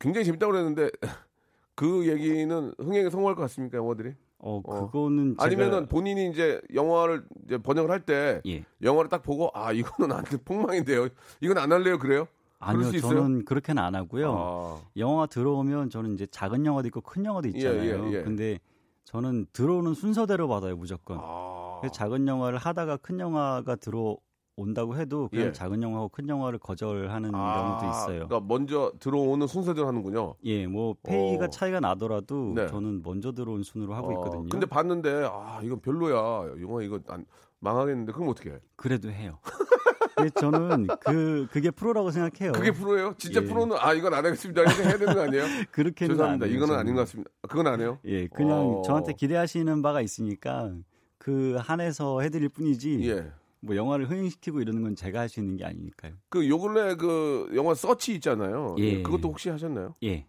굉장히 0.00 0.24
재밌다고 0.24 0.52
그랬는데 0.52 0.90
그 1.76 2.08
얘기는 2.08 2.72
흥행에 2.78 3.08
성공할 3.08 3.36
것 3.36 3.42
같습니까, 3.42 3.78
영화들이? 3.78 4.14
어, 4.38 4.60
어. 4.64 4.86
그거는 4.86 5.36
제가 5.38 5.44
아니면은 5.44 5.86
본인이 5.86 6.28
이제 6.30 6.60
영화를 6.74 7.24
이제 7.44 7.58
번역을 7.58 7.90
할때 7.90 8.40
예. 8.46 8.64
영화를 8.82 9.08
딱 9.08 9.22
보고 9.22 9.50
아, 9.54 9.72
이거는 9.72 10.14
안 10.14 10.24
돼. 10.24 10.36
폭망인데요. 10.44 11.08
이건 11.40 11.58
안 11.58 11.70
할래요. 11.72 11.98
그래요? 11.98 12.26
아니요? 12.58 12.90
저는 12.98 13.44
그렇게는 13.44 13.82
안 13.82 13.94
하고요. 13.94 14.34
아. 14.36 14.80
영화가 14.96 15.26
들어오면 15.26 15.90
저는 15.90 16.14
이제 16.14 16.26
작은 16.26 16.66
영화도 16.66 16.88
있고 16.88 17.00
큰 17.00 17.24
영화도 17.24 17.48
있잖아요. 17.48 18.08
예, 18.10 18.18
예. 18.18 18.22
근데 18.22 18.58
저는 19.04 19.46
들어오는 19.52 19.94
순서대로 19.94 20.48
받아요, 20.48 20.76
무조건. 20.76 21.18
아. 21.20 21.78
그래서 21.80 21.92
작은 21.94 22.26
영화를 22.26 22.58
하다가 22.58 22.96
큰 22.98 23.20
영화가 23.20 23.76
들어 23.76 24.16
온다고 24.56 24.96
해도 24.96 25.28
그냥 25.28 25.48
예. 25.48 25.52
작은 25.52 25.82
영화하고 25.82 26.08
큰 26.08 26.28
영화를 26.28 26.58
거절하는 26.58 27.30
아, 27.34 27.78
경우도 27.80 27.90
있어요. 27.90 28.26
그러니까 28.28 28.40
먼저 28.40 28.90
들어오는 28.98 29.46
순서대로 29.46 29.86
하는군요. 29.86 30.34
예, 30.44 30.66
뭐 30.66 30.96
페이가 31.02 31.44
어. 31.44 31.48
차이가 31.48 31.78
나더라도 31.78 32.54
네. 32.54 32.66
저는 32.66 33.02
먼저 33.04 33.32
들어온 33.32 33.62
순으로 33.62 33.94
하고 33.94 34.08
어, 34.08 34.12
있거든요. 34.12 34.48
근데 34.48 34.64
봤는데 34.66 35.28
아, 35.30 35.60
이건 35.62 35.80
별로야. 35.80 36.60
영화 36.62 36.82
이거 36.82 36.98
안 37.08 37.26
망하겠는데 37.60 38.12
그럼 38.12 38.30
어떻게 38.30 38.50
해? 38.50 38.58
그래도 38.76 39.10
해요. 39.10 39.38
저는 40.40 40.86
그 41.00 41.46
그게 41.50 41.70
프로라고 41.70 42.10
생각해요. 42.10 42.52
그게 42.52 42.70
프로예요? 42.70 43.14
진짜 43.18 43.42
예. 43.42 43.44
프로는 43.44 43.76
아, 43.78 43.92
이건 43.92 44.14
안 44.14 44.24
하겠습니다. 44.24 44.62
이렇게 44.62 44.82
해야 44.84 44.96
되는 44.96 45.14
거 45.14 45.20
아니에요? 45.20 45.44
그렇게는 45.70 46.14
죄송합니다. 46.14 46.46
이거는 46.46 46.66
저는. 46.68 46.80
아닌 46.80 46.94
것 46.94 47.02
같습니다. 47.02 47.30
그건 47.42 47.66
안 47.66 47.80
해요? 47.82 47.98
예, 48.06 48.26
그냥 48.28 48.78
어. 48.78 48.82
저한테 48.82 49.12
기대하시는 49.12 49.82
바가 49.82 50.00
있으니까 50.00 50.72
그 51.18 51.56
한해서 51.60 52.22
해드릴 52.22 52.48
뿐이지. 52.48 53.06
예. 53.10 53.30
뭐 53.60 53.74
영화를 53.76 54.08
흥행시키고 54.10 54.60
이러는 54.60 54.82
건 54.82 54.94
제가 54.96 55.20
할 55.20 55.28
수 55.28 55.40
있는 55.40 55.56
게 55.56 55.64
아니니까요. 55.64 56.14
그 56.28 56.48
요 56.48 56.58
근래 56.58 56.94
그 56.94 57.50
영화 57.54 57.74
서치 57.74 58.14
있잖아요. 58.14 58.76
예. 58.78 59.02
그것도 59.02 59.28
혹시 59.28 59.48
하셨나요? 59.48 59.94
예. 60.02 60.26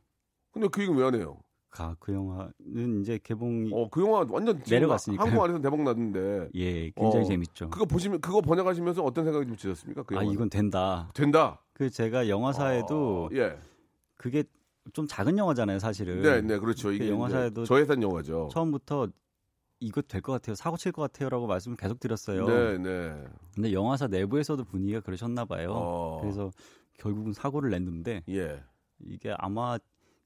근데 0.51 0.67
그 0.69 0.81
얘기 0.81 0.91
왜 0.91 1.03
안 1.05 1.13
해요? 1.15 1.37
가, 1.69 1.95
그 1.99 2.11
영화는 2.13 3.01
이제 3.01 3.19
개봉이 3.21 3.69
어, 3.73 3.87
그 3.89 4.01
영화 4.01 4.25
완전 4.29 4.55
지금 4.63 4.75
내려갔으니까요. 4.77 5.27
한국 5.27 5.43
안에서 5.43 5.61
대박 5.61 5.81
났는데. 5.83 6.49
예, 6.55 6.89
굉장히 6.91 7.25
어, 7.25 7.27
재밌죠. 7.27 7.69
그거 7.69 7.85
보시면 7.85 8.19
그거 8.21 8.41
번역하시면서 8.41 9.03
어떤 9.03 9.25
생각이 9.25 9.45
좀 9.45 9.55
드셨습니까? 9.55 10.01
그 10.03 10.17
아. 10.17 10.23
이건 10.23 10.49
된다. 10.49 11.11
된다. 11.13 11.61
그 11.73 11.89
제가 11.91 12.29
영화사에도 12.29 13.25
어, 13.31 13.35
예. 13.35 13.59
그게 14.15 14.43
좀 14.93 15.05
작은 15.05 15.37
영화잖아요, 15.37 15.77
사실은. 15.77 16.21
네, 16.23 16.41
네, 16.41 16.57
그렇죠. 16.57 16.87
그 16.87 16.95
이게 16.95 17.09
영화사에도 17.09 17.65
저예산 17.65 18.01
영화죠. 18.01 18.49
처음부터 18.51 19.09
이거 19.79 20.01
될것 20.01 20.33
같아요, 20.41 20.55
사고 20.55 20.75
칠 20.77 20.91
것 20.91 21.01
같아요라고 21.03 21.47
말씀을 21.47 21.77
계속 21.77 21.99
드렸어요. 21.99 22.45
네, 22.47 22.77
네. 22.77 23.23
근데 23.53 23.73
영화사 23.73 24.07
내부에서도 24.07 24.63
분위기가 24.65 24.99
그러셨나 25.01 25.45
봐요. 25.45 25.71
어. 25.71 26.19
그래서 26.21 26.51
결국은 26.97 27.33
사고를 27.33 27.69
냈는데 27.69 28.23
예. 28.29 28.63
이게 28.99 29.33
아마 29.37 29.77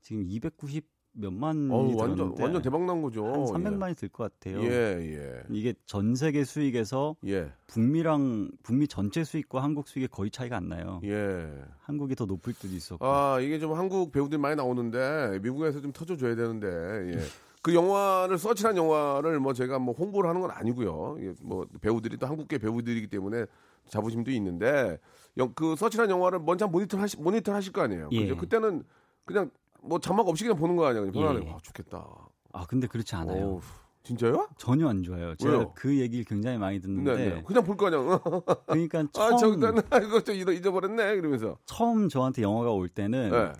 지금 0.01 0.23
290 0.23 0.85
몇만이 1.13 1.69
어우, 1.69 1.97
완전 1.97 2.33
완전 2.39 2.61
대박 2.61 2.85
난 2.85 3.01
거죠. 3.01 3.25
한 3.25 3.43
300만이 3.43 3.97
들것 3.97 4.39
같아요. 4.39 4.63
예, 4.63 4.69
예. 4.69 5.43
이게 5.49 5.73
전 5.85 6.15
세계 6.15 6.45
수익에서 6.45 7.17
예. 7.25 7.51
북미랑 7.67 8.51
북미 8.63 8.87
전체 8.87 9.25
수익과 9.25 9.61
한국 9.61 9.89
수익이 9.89 10.07
거의 10.07 10.31
차이가 10.31 10.55
안 10.55 10.69
나요. 10.69 11.01
예. 11.03 11.51
한국이 11.81 12.15
더 12.15 12.25
높을 12.25 12.53
때도 12.53 12.73
있었고. 12.73 13.05
아, 13.05 13.41
이게 13.41 13.59
좀 13.59 13.73
한국 13.73 14.13
배우들이 14.13 14.39
많이 14.39 14.55
나오는데 14.55 15.39
미국에서 15.41 15.81
좀 15.81 15.91
터져 15.91 16.15
줘야 16.15 16.33
되는데 16.35 16.67
예. 16.67 17.17
그 17.61 17.75
영화를 17.75 18.37
서치한 18.37 18.75
영화를 18.75 19.39
뭐 19.39 19.53
제가 19.53 19.77
뭐 19.79 19.93
홍보를 19.93 20.29
하는 20.29 20.41
건 20.41 20.49
아니고요. 20.51 21.17
예, 21.21 21.33
뭐 21.43 21.65
배우들이 21.79 22.17
또 22.17 22.25
한국계 22.27 22.57
배우들이기 22.57 23.07
때문에 23.07 23.45
자부심도 23.87 24.31
있는데 24.31 24.99
영, 25.37 25.53
그 25.53 25.75
서치한 25.75 26.09
영화를 26.09 26.39
먼저 26.39 26.67
모니터 26.67 26.97
하시 26.97 27.17
모니터 27.17 27.53
하실 27.53 27.71
거 27.71 27.81
아니에요. 27.81 28.09
예. 28.11 28.21
그죠? 28.23 28.37
그때는 28.37 28.83
그냥 29.25 29.51
뭐 29.81 29.99
자막 29.99 30.27
없이 30.27 30.43
그냥 30.43 30.57
보는 30.57 30.75
거 30.75 30.85
아니에요. 30.87 31.01
그냥 31.11 31.13
편안하게 31.13 31.47
예. 31.47 31.51
와 31.51 31.57
좋겠다. 31.61 32.05
아 32.53 32.65
근데 32.67 32.87
그렇지 32.87 33.15
않아요. 33.15 33.45
어우, 33.45 33.61
진짜요? 34.03 34.47
전혀 34.57 34.87
안 34.87 35.03
좋아요. 35.03 35.35
제가 35.35 35.53
왜요? 35.57 35.73
그 35.75 35.99
얘기를 35.99 36.25
굉장히 36.25 36.57
많이 36.57 36.79
듣는데 36.81 37.15
네, 37.15 37.29
네. 37.35 37.43
그냥 37.45 37.63
볼 37.63 37.77
거 37.77 37.87
아니야. 37.87 38.19
그러니까 38.65 38.99
아, 39.19 39.35
처음 39.37 39.37
저기 39.37 39.57
나 39.57 39.69
이거 40.01 40.19
좀 40.21 40.35
잊어- 40.35 40.51
잊어버렸네 40.51 41.13
이러면서. 41.13 41.57
처음 41.65 42.09
저한테 42.09 42.41
영화가 42.41 42.71
올 42.71 42.89
때는 42.89 43.29
네. 43.29 43.53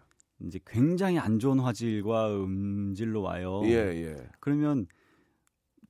이제 0.46 0.60
굉장히 0.66 1.20
안 1.20 1.40
좋은 1.40 1.60
화질과 1.60 2.30
음질로 2.36 3.22
와요. 3.22 3.62
예, 3.66 3.72
예. 3.72 4.18
그러면 4.40 4.88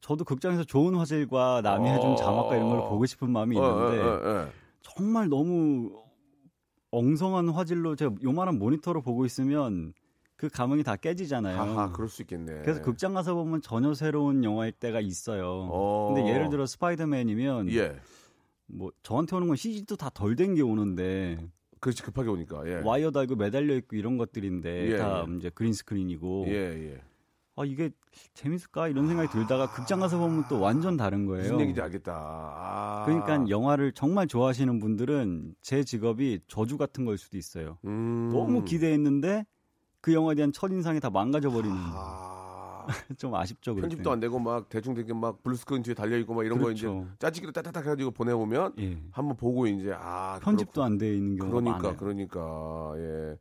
저도 0.01 0.23
극장에서 0.23 0.63
좋은 0.63 0.95
화질과 0.95 1.61
남이 1.63 1.89
어. 1.89 1.93
해준 1.93 2.15
자막과 2.15 2.55
이런 2.55 2.69
걸 2.69 2.79
보고 2.89 3.05
싶은 3.05 3.29
마음이 3.29 3.57
어, 3.57 3.61
있는데 3.61 4.01
어, 4.01 4.07
어, 4.07 4.29
어. 4.45 4.49
정말 4.81 5.29
너무 5.29 5.91
엉성한 6.91 7.49
화질로 7.49 7.95
제가 7.95 8.15
요만한 8.23 8.57
모니터로 8.59 9.01
보고 9.01 9.25
있으면 9.25 9.93
그 10.35 10.49
감흥이 10.49 10.83
다 10.83 10.95
깨지잖아요. 10.95 11.55
하하, 11.57 11.91
그럴 11.91 12.09
수 12.09 12.23
있겠네. 12.23 12.61
그래서 12.63 12.81
극장 12.81 13.13
가서 13.13 13.35
보면 13.35 13.61
전혀 13.61 13.93
새로운 13.93 14.43
영화일 14.43 14.71
때가 14.71 14.99
있어요. 14.99 15.69
어. 15.71 16.13
근데 16.13 16.27
예를 16.29 16.49
들어 16.49 16.65
스파이더맨이면 16.65 17.69
예. 17.73 17.95
뭐 18.65 18.91
저한테 19.03 19.35
오는 19.35 19.47
건 19.47 19.55
CG도 19.55 19.95
다 19.97 20.09
덜 20.09 20.35
된 20.35 20.55
게 20.55 20.61
오는데 20.63 21.37
그렇지 21.81 22.03
급하게 22.03 22.29
오니까. 22.29 22.65
예. 22.67 22.75
와이어 22.85 23.11
달고 23.11 23.35
매달려 23.35 23.75
있고 23.75 23.97
이런 23.97 24.17
것들인데 24.17 24.91
예, 24.91 24.97
다 24.97 25.25
예. 25.27 25.35
이제 25.35 25.49
그린 25.49 25.73
스크린이고 25.73 26.45
예, 26.47 26.53
예. 26.93 27.01
아 27.57 27.65
이게 27.65 27.89
재밌을까 28.33 28.87
이런 28.87 29.07
생각이 29.07 29.29
들다가 29.29 29.69
극장 29.71 29.99
가서 29.99 30.17
보면 30.17 30.45
또 30.47 30.61
완전 30.61 30.95
다른 30.95 31.25
거예요. 31.25 31.43
무슨 31.43 31.59
얘기인지 31.59 31.81
알겠다. 31.81 32.13
아. 32.15 33.03
그러니까 33.05 33.49
영화를 33.49 33.91
정말 33.93 34.27
좋아하시는 34.27 34.79
분들은 34.79 35.55
제 35.61 35.83
직업이 35.83 36.39
저주 36.47 36.77
같은 36.77 37.03
걸 37.03 37.17
수도 37.17 37.37
있어요. 37.37 37.77
음. 37.85 38.29
너무 38.31 38.63
기대했는데 38.63 39.45
그 39.99 40.13
영화에 40.13 40.35
대한 40.35 40.51
첫 40.53 40.71
인상이 40.71 40.99
다 40.99 41.09
망가져 41.09 41.49
버리는 41.49 41.75
아. 41.75 42.40
좀 43.17 43.33
아쉽죠. 43.35 43.75
편집도 43.75 44.03
때. 44.09 44.13
안 44.13 44.19
되고 44.19 44.37
막 44.39 44.69
대충 44.69 44.93
되게 44.93 45.13
막 45.13 45.41
블루스크린 45.43 45.83
뒤에 45.83 45.93
달려 45.93 46.17
있고 46.17 46.33
막 46.33 46.45
이런 46.45 46.59
거 46.59 46.71
이제 46.71 46.87
그렇죠. 46.87 47.07
짜깁기로 47.19 47.51
따따닥 47.51 47.85
해가지고 47.85 48.11
보내오면 48.11 48.73
예. 48.79 48.97
한번 49.11 49.35
보고 49.37 49.67
이제 49.67 49.93
아 49.97 50.39
편집도 50.41 50.83
안 50.83 50.97
돼 50.97 51.15
있는 51.15 51.37
경우가 51.37 51.59
그러니까 51.59 51.77
많아요. 51.79 51.97
그러니까 51.97 52.93
예. 52.97 53.37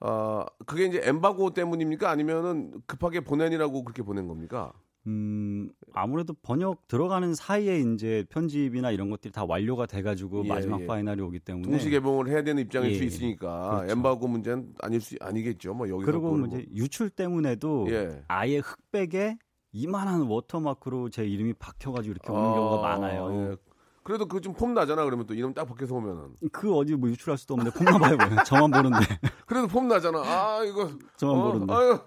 아 0.00 0.46
그게 0.66 0.86
이제 0.86 1.00
엠바고 1.04 1.50
때문입니까 1.54 2.10
아니면은 2.10 2.80
급하게 2.86 3.20
보내니라고 3.20 3.84
그렇게 3.84 4.02
보낸 4.02 4.26
겁니까? 4.26 4.72
음, 5.06 5.68
아무래도 5.92 6.32
번역 6.42 6.86
들어가는 6.86 7.34
사이에 7.34 7.80
이제 7.80 8.24
편집이나 8.30 8.92
이런 8.92 9.10
것들이 9.10 9.32
다 9.32 9.44
완료가 9.44 9.86
돼가지고 9.86 10.44
예, 10.44 10.48
마지막 10.48 10.80
예. 10.82 10.86
final이 10.86 11.20
오기 11.22 11.40
때문에 11.40 11.68
동시 11.68 11.90
개봉을 11.90 12.28
해야 12.28 12.42
되는 12.44 12.62
입장일 12.62 12.92
예, 12.92 12.96
수 12.98 13.04
있으니까 13.04 13.78
그렇죠. 13.80 13.92
엠바고 13.92 14.28
문제는 14.28 14.74
아닐 14.80 15.00
수 15.00 15.16
아니겠죠. 15.20 15.74
뭐 15.74 15.88
여기서 15.88 16.06
그리고 16.10 16.36
뭐 16.36 16.46
이제 16.46 16.66
유출 16.74 17.10
때문에도 17.10 17.86
예. 17.90 18.22
아예 18.28 18.58
흑백에 18.58 19.38
이만한 19.72 20.22
워터마크로 20.22 21.08
제 21.08 21.24
이름이 21.26 21.54
박혀가지고 21.54 22.12
이렇게 22.12 22.30
오는 22.30 22.42
경우가 22.54 22.82
많아요. 22.82 23.50
예. 23.52 23.56
그래도 24.04 24.26
그 24.26 24.40
좀 24.40 24.52
폼 24.54 24.74
나잖아. 24.74 25.04
그러면 25.04 25.26
또 25.26 25.34
이름 25.34 25.54
딱 25.54 25.64
벗겨서 25.64 25.94
오면은. 25.94 26.34
그 26.52 26.74
어디 26.74 26.94
뭐 26.96 27.08
유출할 27.08 27.38
수도 27.38 27.54
없는데 27.54 27.76
폼 27.78 27.84
나 27.86 27.98
봐요. 27.98 28.16
저만 28.44 28.70
보는데 28.70 28.98
그래도 29.46 29.66
폼 29.68 29.86
나잖아. 29.88 30.18
아 30.24 30.64
이거. 30.64 30.90
저만 31.16 31.36
어, 31.36 31.44
모르는데. 31.44 31.72
아유 31.72 31.98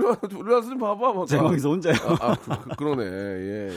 와서 0.00 0.68
좀 0.68 0.78
봐봐. 0.78 1.12
막. 1.12 1.26
제 1.26 1.36
방에서 1.38 1.68
혼자요. 1.70 1.94
아, 2.20 2.32
아, 2.32 2.36
그, 2.36 2.76
그, 2.76 2.84
러네 2.84 3.04
예. 3.04 3.70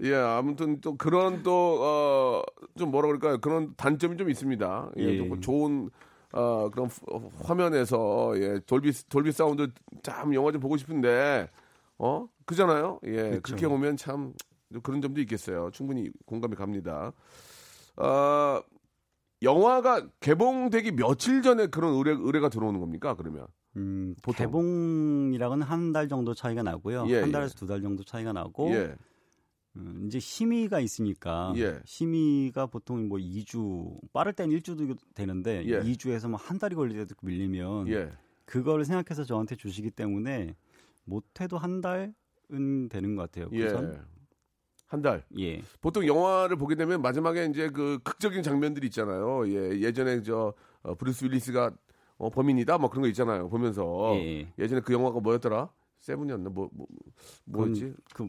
예, 0.00 0.14
아무튼 0.14 0.80
또 0.80 0.96
그런 0.96 1.42
또, 1.42 1.78
어, 1.80 2.42
좀 2.76 2.90
뭐라 2.90 3.08
그럴까요? 3.08 3.38
그런 3.38 3.74
단점이 3.76 4.16
좀 4.16 4.30
있습니다. 4.30 4.90
예, 4.98 5.02
예. 5.02 5.16
좀 5.18 5.40
좋은, 5.40 5.90
어, 6.32 6.70
그런 6.70 6.86
후- 6.88 7.30
화면에서, 7.42 8.32
예, 8.36 8.60
돌비, 8.66 8.92
돌비 9.08 9.32
사운드 9.32 9.68
참 10.02 10.34
영화 10.34 10.52
좀 10.52 10.60
보고 10.60 10.76
싶은데, 10.76 11.50
어? 11.98 12.28
그잖아요? 12.46 13.00
예, 13.06 13.12
그렇죠. 13.12 13.42
그렇게 13.42 13.66
오면 13.66 13.96
참 13.96 14.32
그런 14.84 15.00
점도 15.02 15.20
있겠어요. 15.22 15.70
충분히 15.72 16.10
공감이 16.26 16.54
갑니다. 16.54 17.12
어, 17.96 18.60
영화가 19.42 20.06
개봉되기 20.20 20.92
며칠 20.92 21.42
전에 21.42 21.66
그런 21.66 21.94
의뢰, 21.94 22.12
의뢰가 22.12 22.48
들어오는 22.50 22.78
겁니까? 22.78 23.14
그러면? 23.14 23.46
음, 23.76 24.14
보통. 24.22 24.46
개봉이랑은 24.46 25.62
한 25.62 25.92
달 25.92 26.08
정도 26.08 26.34
차이가 26.34 26.62
나고요. 26.62 27.04
예, 27.08 27.20
한 27.20 27.28
예. 27.28 27.32
달에서 27.32 27.54
두달 27.54 27.80
정도 27.82 28.02
차이가 28.04 28.32
나고 28.32 28.70
예, 28.70 28.94
음, 29.76 30.04
이제 30.06 30.18
심의가 30.18 30.80
있으니까 30.80 31.52
예. 31.56 31.80
심의가 31.84 32.66
보통 32.66 33.08
뭐 33.08 33.18
2주 33.18 33.98
빠를 34.12 34.32
땐 34.32 34.50
1주도 34.50 34.96
되는데 35.14 35.64
예. 35.66 35.80
2주에서 35.80 36.28
뭐 36.28 36.36
한 36.38 36.58
달이 36.58 36.74
걸릴 36.74 36.96
때도 36.98 37.14
밀리면 37.22 37.88
예. 37.88 38.10
그걸 38.44 38.84
생각해서 38.84 39.24
저한테 39.24 39.56
주시기 39.56 39.90
때문에 39.90 40.54
못해도 41.04 41.58
한 41.58 41.80
달은 41.80 42.88
되는 42.90 43.14
것 43.16 43.22
같아요. 43.30 43.48
예. 43.52 43.66
우선 43.66 44.06
한 44.86 45.02
달. 45.02 45.22
예. 45.38 45.62
보통 45.82 46.06
영화를 46.06 46.56
보게 46.56 46.74
되면 46.74 47.02
마지막에 47.02 47.44
이제 47.46 47.68
그 47.70 47.98
극적인 48.02 48.42
장면들이 48.42 48.86
있잖아요. 48.88 49.46
예, 49.48 49.78
예전에 49.80 50.22
저 50.22 50.54
어, 50.82 50.94
브루스 50.94 51.26
윌리스가 51.26 51.72
어, 52.18 52.30
범인이다 52.30 52.78
뭐 52.78 52.90
그런 52.90 53.02
거 53.02 53.08
있잖아요. 53.08 53.48
보면서 53.48 54.12
예. 54.16 54.52
예전에 54.58 54.80
그 54.80 54.92
영화가 54.92 55.20
뭐였더라? 55.20 55.70
세븐이었나? 56.00 56.50
뭐, 56.50 56.68
뭐 56.72 56.86
뭐였지? 57.44 57.94
그 58.14 58.28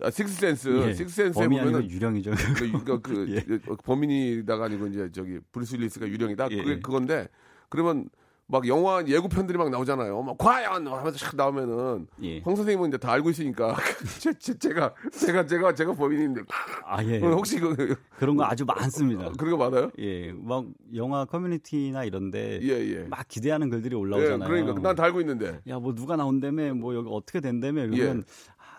아, 0.00 0.10
식스센스. 0.10 0.68
예. 0.68 0.94
아니고 0.94 1.32
보면은 1.32 1.90
유령이죠. 1.90 2.32
그, 2.56 2.84
그, 2.84 3.00
그 3.00 3.26
예. 3.34 3.40
그 3.40 3.76
범인이다가 3.76 4.66
아니고 4.66 4.86
이제 4.88 5.10
저기 5.12 5.38
브루스 5.52 5.76
윌리스가 5.76 6.08
유령이다. 6.08 6.48
예, 6.50 6.56
그게 6.56 6.70
예. 6.72 6.80
그건데 6.80 7.28
그러면 7.68 8.08
막 8.50 8.66
영화 8.66 9.04
예고편들이 9.06 9.58
막 9.58 9.68
나오잖아요. 9.70 10.22
막 10.22 10.38
과연 10.38 10.86
하면서 10.86 11.18
샥 11.18 11.36
나오면은 11.36 12.06
예. 12.22 12.40
황 12.40 12.56
선생님은 12.56 12.88
이제 12.88 12.96
다 12.96 13.12
알고 13.12 13.28
있으니까 13.28 13.76
제, 14.20 14.32
제, 14.38 14.58
제가 14.58 14.94
제가 15.12 15.44
제가 15.46 15.74
제가 15.74 15.92
범인인데 15.92 16.42
아 16.86 17.04
예. 17.04 17.18
혹시 17.18 17.60
그 17.60 17.94
그런 18.18 18.36
거 18.36 18.44
아주 18.44 18.64
많습니다. 18.64 19.30
그런 19.38 19.56
거 19.58 19.68
많아요? 19.68 19.90
예. 19.98 20.32
막 20.32 20.64
영화 20.94 21.26
커뮤니티나 21.26 22.04
이런데 22.04 22.58
예, 22.62 22.68
예. 22.68 23.06
막 23.08 23.28
기대하는 23.28 23.68
글들이 23.68 23.94
예, 23.94 23.98
올라오잖아요. 24.00 24.48
그러니까 24.48 24.80
난 24.80 24.96
다 24.96 25.04
알고 25.04 25.20
있는데. 25.20 25.60
야, 25.68 25.78
뭐 25.78 25.94
누가 25.94 26.16
나온다며, 26.16 26.74
뭐 26.74 26.92
여기 26.94 27.08
어떻게 27.12 27.40
된다며, 27.40 27.84
이러면 27.84 28.24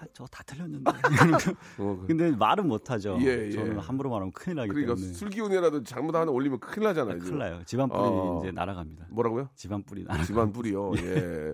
아, 0.02 0.06
저 0.14 0.26
다 0.28 0.44
틀렸는데. 0.44 0.90
어, 0.90 1.98
그- 2.00 2.08
근데 2.08 2.32
말은 2.32 2.68
못 2.68 2.90
하죠. 2.90 3.18
예, 3.22 3.48
예. 3.48 3.52
저는 3.52 3.80
함부로 3.80 4.10
말하면 4.10 4.32
큰일 4.32 4.56
나기 4.58 4.70
그러니까 4.70 4.96
때문에. 4.96 5.14
술 5.14 5.30
기운이라도 5.30 5.84
잘못 5.84 6.16
하나 6.16 6.32
올리면 6.32 6.60
큰일 6.60 6.88
나잖아요. 6.88 7.16
아. 7.16 7.20
큰일 7.20 7.38
나요. 7.38 7.62
집안 7.66 7.90
뿌리 7.90 8.00
어. 8.02 8.40
이제 8.42 8.52
날아갑니다. 8.52 9.08
뭐라고요? 9.10 9.50
집안 9.56 9.84
뿌리 9.84 10.04
날아. 10.04 10.24
집안 10.24 10.52
뿌리요. 10.54 10.92
예. 10.98 11.54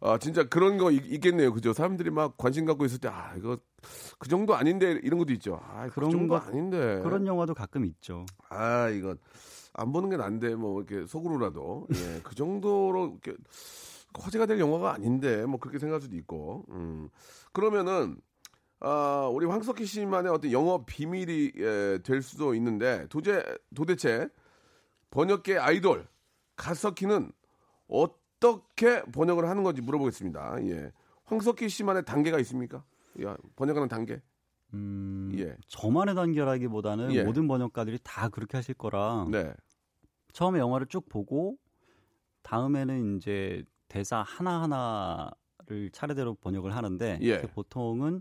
아 0.00 0.18
진짜 0.18 0.44
그런 0.44 0.76
거 0.76 0.90
있, 0.90 1.18
겠네요 1.20 1.52
그죠? 1.54 1.72
사람들이 1.72 2.10
막 2.10 2.36
관심 2.36 2.66
갖고 2.66 2.84
있을 2.84 2.98
때 2.98 3.08
아 3.08 3.32
이거 3.38 3.56
그 4.18 4.28
정도 4.28 4.54
아닌데 4.54 5.00
이런 5.02 5.18
것도 5.18 5.32
있죠. 5.34 5.60
아 5.62 5.88
그런 5.88 5.92
그런 5.92 6.10
정도 6.10 6.34
것- 6.34 6.46
아닌데. 6.48 7.00
그런 7.02 7.26
영화도 7.26 7.54
가끔 7.54 7.84
있죠. 7.86 8.26
아 8.50 8.88
이거 8.90 9.14
안 9.72 9.92
보는 9.92 10.10
게 10.10 10.16
난데 10.18 10.56
뭐 10.56 10.82
이렇게 10.82 11.06
속으로라도 11.06 11.86
예, 11.94 12.20
그 12.22 12.34
정도로 12.34 13.16
이렇게 13.24 13.34
화제가 14.16 14.46
될 14.46 14.60
영화가 14.60 14.92
아닌데 14.94 15.46
뭐 15.46 15.58
그렇게 15.58 15.78
생각할 15.78 16.02
수도 16.02 16.16
있고. 16.16 16.64
음. 16.70 17.08
그러면은 17.54 18.20
아 18.80 19.30
우리 19.32 19.46
황석희 19.46 19.86
씨만의 19.86 20.30
어떤 20.30 20.52
영어 20.52 20.84
비밀이 20.84 21.52
예, 21.56 21.98
될 22.04 22.20
수도 22.20 22.54
있는데 22.54 23.06
도대 23.08 23.42
도대체 23.74 24.28
번역계 25.10 25.56
아이돌 25.56 26.06
가석희는 26.56 27.32
어떻게 27.88 29.02
번역을 29.04 29.48
하는 29.48 29.62
건지 29.62 29.80
물어보겠습니다. 29.80 30.66
예. 30.66 30.92
황석희 31.24 31.68
씨만의 31.68 32.04
단계가 32.04 32.38
있습니까? 32.40 32.84
야, 33.22 33.36
번역하는 33.56 33.88
단계? 33.88 34.20
음, 34.74 35.32
예. 35.38 35.56
저만의 35.68 36.16
단계라기보다는 36.16 37.12
예. 37.14 37.22
모든 37.22 37.46
번역가들이 37.46 38.00
다 38.02 38.28
그렇게 38.28 38.58
하실 38.58 38.74
거라 38.74 39.26
네. 39.30 39.54
처음에 40.32 40.58
영화를 40.58 40.88
쭉 40.88 41.08
보고 41.08 41.56
다음에는 42.42 43.16
이제 43.16 43.64
대사 43.86 44.22
하나 44.22 44.62
하나 44.62 45.30
를 45.66 45.90
차례대로 45.90 46.34
번역을 46.34 46.76
하는데 46.76 47.18
예. 47.22 47.40
보통은 47.40 48.20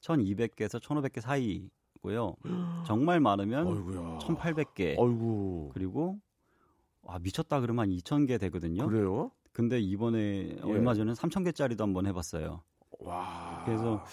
1,200개에서 0.00 0.80
1,500개 0.80 1.20
사이고요. 1.20 2.34
정말 2.86 3.20
많으면 3.20 3.66
어이구야. 3.66 4.18
1,800개 4.18 4.98
어이구. 4.98 5.70
그리고 5.74 6.18
아 7.06 7.18
미쳤다 7.20 7.60
그러면 7.60 7.84
한 7.84 7.90
2,000개 7.90 8.40
되거든요. 8.40 8.86
그래요? 8.86 9.30
근데 9.52 9.78
이번에 9.78 10.58
얼마 10.62 10.94
전에 10.94 11.12
3,000개짜리도 11.12 11.78
한번 11.80 12.06
해 12.06 12.12
봤어요. 12.12 12.62
와. 12.98 13.62
그래서 13.64 14.04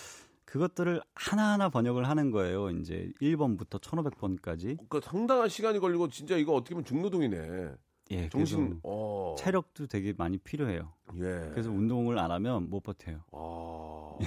그것들을 0.45 1.01
하나하나 1.15 1.69
번역을 1.69 2.07
하는 2.07 2.31
거예요. 2.31 2.69
이제 2.71 3.11
1번부터 3.21 3.79
1,500번까지. 3.79 4.77
그 4.89 4.99
상당한 5.01 5.47
시간이 5.49 5.79
걸리고 5.79 6.09
진짜 6.09 6.35
이거 6.37 6.53
어떻게 6.53 6.75
보면 6.75 6.85
중노동이네. 6.85 7.73
예, 8.11 8.29
정신 8.29 8.79
어. 8.83 9.35
체력도 9.37 9.87
되게 9.87 10.13
많이 10.17 10.37
필요해요. 10.37 10.91
예. 11.15 11.49
그래서 11.51 11.69
운동을 11.69 12.17
안 12.17 12.31
하면 12.31 12.69
못 12.69 12.81
버텨요. 12.81 13.23
아. 13.31 14.17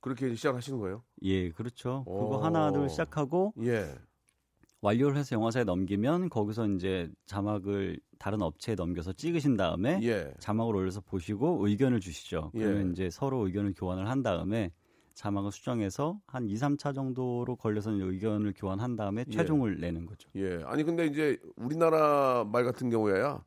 그렇게 0.00 0.34
시작하시는 0.34 0.78
거예요? 0.78 1.02
예, 1.22 1.50
그렇죠. 1.50 2.04
오. 2.06 2.24
그거 2.24 2.44
하나 2.44 2.70
둘 2.70 2.90
시작하고 2.90 3.54
예. 3.62 3.94
완료를 4.82 5.16
해서 5.16 5.34
영화사에 5.34 5.64
넘기면 5.64 6.28
거기서 6.28 6.68
이제 6.68 7.10
자막을 7.24 7.98
다른 8.18 8.42
업체에 8.42 8.74
넘겨서 8.74 9.14
찍으신 9.14 9.56
다음에 9.56 9.98
예. 10.02 10.34
자막을 10.40 10.76
올려서 10.76 11.00
보시고 11.00 11.66
의견을 11.66 12.00
주시죠. 12.00 12.50
그러면 12.52 12.88
예. 12.88 12.92
이제 12.92 13.10
서로 13.10 13.46
의견을 13.46 13.72
교환을 13.74 14.10
한 14.10 14.22
다음에 14.22 14.72
자막을 15.14 15.52
수정해서 15.52 16.18
한 16.26 16.48
2, 16.48 16.54
3차 16.54 16.94
정도로 16.94 17.56
걸려서 17.56 17.90
의견을 17.92 18.54
교환한 18.56 18.96
다음에 18.96 19.24
예. 19.28 19.32
최종을 19.32 19.80
내는 19.80 20.06
거죠. 20.06 20.28
예. 20.36 20.60
아니 20.66 20.84
근데 20.84 21.06
이제 21.06 21.38
우리나라 21.56 22.44
말 22.44 22.64
같은 22.64 22.90
경우에야 22.90 23.42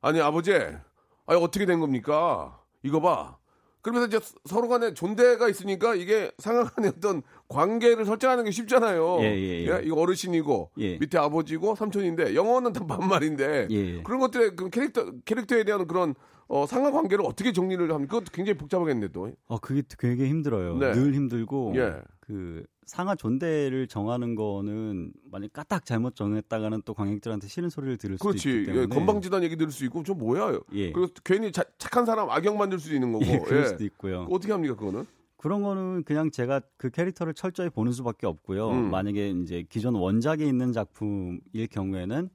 아니 0.00 0.20
아버지, 0.20 0.52
아니 0.52 1.40
어떻게 1.40 1.64
된 1.64 1.80
겁니까? 1.80 2.60
이거 2.82 3.00
봐. 3.00 3.38
그러면서 3.82 4.06
이제 4.06 4.24
서로 4.44 4.68
간에 4.68 4.94
존대가 4.94 5.48
있으니까 5.48 5.96
이게 5.96 6.30
상하 6.38 6.62
간의 6.64 6.92
어떤 6.96 7.22
관계를 7.48 8.04
설정하는 8.04 8.44
게 8.44 8.52
쉽잖아요. 8.52 9.18
예, 9.20 9.24
예, 9.24 9.66
예. 9.66 9.82
이거 9.84 10.00
어르신이고 10.00 10.70
예. 10.78 10.98
밑에 10.98 11.18
아버지고 11.18 11.74
삼촌인데 11.74 12.34
영어는 12.36 12.72
다 12.72 12.86
반말인데 12.86 13.68
예. 13.70 14.02
그런 14.02 14.20
것들의 14.20 14.54
그 14.54 14.70
캐릭터 14.70 15.10
캐릭터에 15.24 15.64
대한 15.64 15.86
그런 15.88 16.14
어, 16.48 16.66
상하 16.66 16.90
관계를 16.90 17.24
어떻게 17.24 17.52
정리를 17.52 17.90
합니까? 17.92 18.18
그것도 18.18 18.32
굉장히 18.32 18.58
복잡하겠네 18.58 19.08
또. 19.08 19.30
어, 19.46 19.58
그게 19.58 19.82
되게 19.82 20.28
힘들어요. 20.28 20.76
네. 20.78 20.92
늘 20.92 21.14
힘들고 21.14 21.72
예. 21.76 21.94
그 22.20 22.64
상하 22.84 23.14
존대를 23.14 23.86
정하는 23.86 24.34
거는 24.34 25.12
만약 25.30 25.52
까딱 25.52 25.84
잘못 25.86 26.14
정했다가는 26.14 26.82
또 26.84 26.94
관객들한테 26.94 27.46
싫은 27.48 27.70
소리를 27.70 27.96
들을 27.96 28.18
그렇지. 28.18 28.48
있기 28.50 28.64
때문에 28.66 28.82
예, 28.82 28.86
건방지단 28.86 29.42
얘기 29.44 29.56
들을 29.56 29.70
수 29.72 29.84
있고 29.86 30.02
저 30.02 30.14
뭐야? 30.14 30.58
예. 30.72 30.92
그리고 30.92 31.08
괜히 31.24 31.52
자- 31.52 31.64
착한 31.78 32.04
사람 32.04 32.28
악역 32.28 32.56
만들 32.56 32.78
수도 32.78 32.94
있는 32.94 33.12
거고. 33.12 33.24
예, 33.24 33.38
그럴 33.38 33.62
예. 33.62 33.66
수도 33.68 33.84
있고요. 33.84 34.26
어떻게 34.30 34.52
합니까 34.52 34.74
그거는? 34.76 35.06
그런 35.38 35.62
거는 35.62 36.04
그냥 36.04 36.30
제가 36.30 36.60
그 36.76 36.90
캐릭터를 36.90 37.34
철저히 37.34 37.68
보는 37.70 37.92
수밖에 37.92 38.26
없고요. 38.26 38.70
음. 38.70 38.90
만약에 38.90 39.30
이제 39.30 39.64
기존 39.68 39.94
원작에 39.94 40.44
있는 40.44 40.72
작품일 40.72 41.66
경우에는 41.70 42.28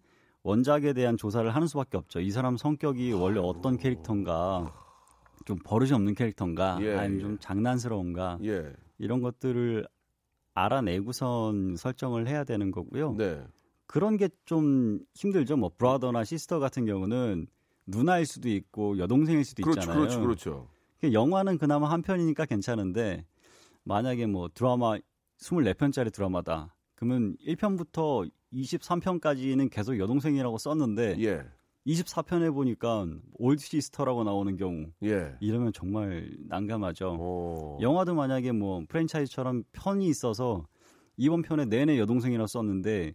원작에 0.47 0.93
대한 0.93 1.17
조사를 1.17 1.53
하는 1.53 1.67
수밖에 1.67 1.97
없죠. 1.97 2.21
이 2.21 2.31
사람 2.31 2.55
성격이 2.55 3.11
원래 3.11 3.37
어떤 3.41 3.75
캐릭터인가, 3.75 4.73
좀 5.43 5.59
버릇이 5.61 5.91
없는 5.91 6.15
캐릭터인가, 6.15 6.77
예, 6.81 6.95
아니면 6.95 7.15
예. 7.17 7.21
좀 7.21 7.37
장난스러운가 7.39 8.39
예. 8.45 8.71
이런 8.97 9.21
것들을 9.21 9.85
알아내고선 10.53 11.75
설정을 11.75 12.29
해야 12.29 12.45
되는 12.45 12.71
거고요. 12.71 13.15
네. 13.17 13.45
그런 13.87 14.15
게 14.15 14.29
좀 14.45 14.99
힘들죠. 15.15 15.57
뭐 15.57 15.69
브라더나 15.77 16.23
시스터 16.23 16.59
같은 16.59 16.85
경우는 16.85 17.47
누나일 17.85 18.25
수도 18.25 18.47
있고 18.47 18.97
여동생일 18.99 19.43
수도 19.43 19.63
그렇죠. 19.63 19.81
있잖아요. 19.81 19.99
그렇죠. 19.99 20.21
그렇죠. 20.21 20.69
그 21.01 21.11
영화는 21.11 21.57
그나마 21.57 21.91
한 21.91 22.01
편이니까 22.01 22.45
괜찮은데 22.45 23.25
만약에 23.83 24.25
뭐 24.27 24.47
드라마 24.53 24.97
24편짜리 25.41 26.13
드라마다 26.13 26.73
그러면 26.95 27.35
1편부터 27.45 28.29
23편까지는 28.57 29.69
계속 29.69 29.99
여동생이라고 29.99 30.57
썼는데 30.57 31.15
예. 31.19 31.43
24편에 31.85 32.53
보니까 32.53 33.07
older 33.35 33.63
sister라고 33.63 34.23
나오는 34.23 34.57
경우 34.57 34.87
예. 35.03 35.35
이러면 35.39 35.71
정말 35.73 36.29
난감하죠. 36.47 37.17
어. 37.19 37.77
영화도 37.81 38.13
만약에 38.15 38.51
뭐 38.51 38.83
프랜차이즈처럼 38.89 39.63
편이 39.71 40.07
있어서 40.07 40.65
이번 41.15 41.41
편에 41.43 41.65
내내 41.65 41.97
여동생이라고 41.99 42.47
썼는데 42.47 43.13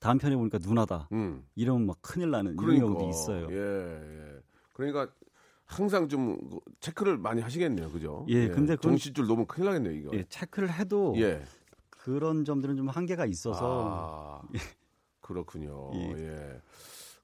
다음 0.00 0.18
편에 0.18 0.36
보니까 0.36 0.58
누나다. 0.58 1.08
음. 1.12 1.44
이러면 1.54 1.86
막 1.86 1.96
큰일 2.02 2.30
나는 2.30 2.52
이런 2.52 2.64
그러니까. 2.64 2.86
경우도 2.86 3.08
있어요. 3.08 3.46
예. 3.50 3.56
예. 3.56 4.40
그러니까 4.72 5.08
항상 5.64 6.08
좀 6.08 6.38
체크를 6.80 7.16
많이 7.16 7.40
하시겠네요. 7.40 7.90
그죠? 7.90 8.26
예, 8.28 8.48
근데 8.48 8.74
그건- 8.76 8.92
정신줄 8.92 9.26
놓으면 9.26 9.46
큰일 9.46 9.66
나겠네요, 9.66 9.92
이거. 9.94 10.10
예, 10.14 10.24
체크를 10.28 10.72
해도 10.72 11.14
예. 11.18 11.42
그런 11.90 12.44
점들은 12.44 12.76
좀 12.76 12.88
한계가 12.88 13.24
있어서 13.26 14.42
아, 14.42 14.48
그렇군요. 15.34 15.90
예. 15.94 16.14
예. 16.18 16.60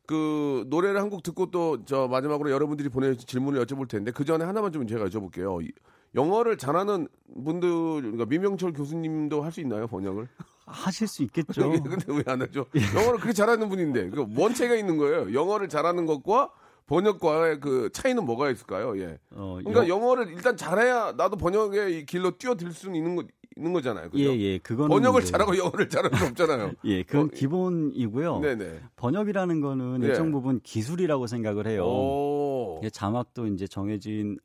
그 0.07 0.64
노래를 0.69 1.01
한 1.01 1.11
곡 1.11 1.23
듣고 1.25 1.51
또 1.51 1.79
저 1.85 2.07
마지막으로 2.09 2.51
여러분들이 2.51 2.88
보내주신 2.88 3.27
질문을 3.27 3.64
여쭤볼 3.64 3.88
텐데 3.88 4.12
그 4.12 4.25
전에 4.25 4.45
하나만 4.45 4.71
좀 4.73 4.87
제가 4.87 5.07
여쭤볼게요. 5.07 5.64
이- 5.64 5.73
영어를 6.14 6.57
잘하는 6.57 7.09
분들, 7.45 7.69
그러니까 8.03 8.25
민명철 8.27 8.73
교수님도 8.73 9.42
할 9.42 9.51
수 9.53 9.61
있나요 9.61 9.87
번역을? 9.88 10.29
하실 10.66 11.07
수 11.09 11.23
있겠죠. 11.25 11.71
근데 11.83 12.05
왜 12.09 12.23
안 12.27 12.40
하죠? 12.42 12.66
영어를 12.95 13.19
그렇게 13.19 13.33
잘하는 13.33 13.69
분인데 13.69 14.11
그 14.11 14.25
원체가 14.37 14.75
있는 14.77 14.97
거예요. 14.97 15.33
영어를 15.35 15.69
잘하는 15.69 16.07
것과 16.07 16.51
번역과의 16.87 17.61
그 17.61 17.90
차이는 17.92 18.25
뭐가 18.25 18.49
있을까요? 18.51 18.97
예. 19.01 19.19
어, 19.33 19.59
그러니까 19.64 19.88
영- 19.88 20.01
영어를 20.03 20.29
일단 20.29 20.57
잘해야 20.57 21.12
나도 21.16 21.37
번역의 21.37 21.99
이 21.99 22.07
길로 22.07 22.31
뛰어들 22.38 22.71
수는 22.73 22.95
있는 22.95 23.16
거 23.16 23.25
있는 23.57 23.73
거잖아요. 23.73 24.11
그죠? 24.11 24.23
예, 24.23 24.38
예, 24.38 24.59
그거는 24.59 24.88
번역을 24.88 25.23
이제- 25.23 25.33
잘하고 25.33 25.57
영어를 25.57 25.88
잘하는 25.88 26.16
수 26.19 26.27
없잖아요. 26.27 26.73
예, 26.85 27.03
그건 27.03 27.27
어, 27.27 27.29
기본이고요. 27.33 28.40
네네. 28.40 28.81
번역이라는 28.97 29.61
거는 29.61 30.03
예. 30.03 30.09
일정 30.09 30.31
부분 30.31 30.61
기술이라고 30.62 31.27
생각을 31.27 31.66
해요. 31.66 31.85
오. 31.87 32.81
자막도 32.92 33.47
이제 33.49 33.66
정해진 33.66 34.38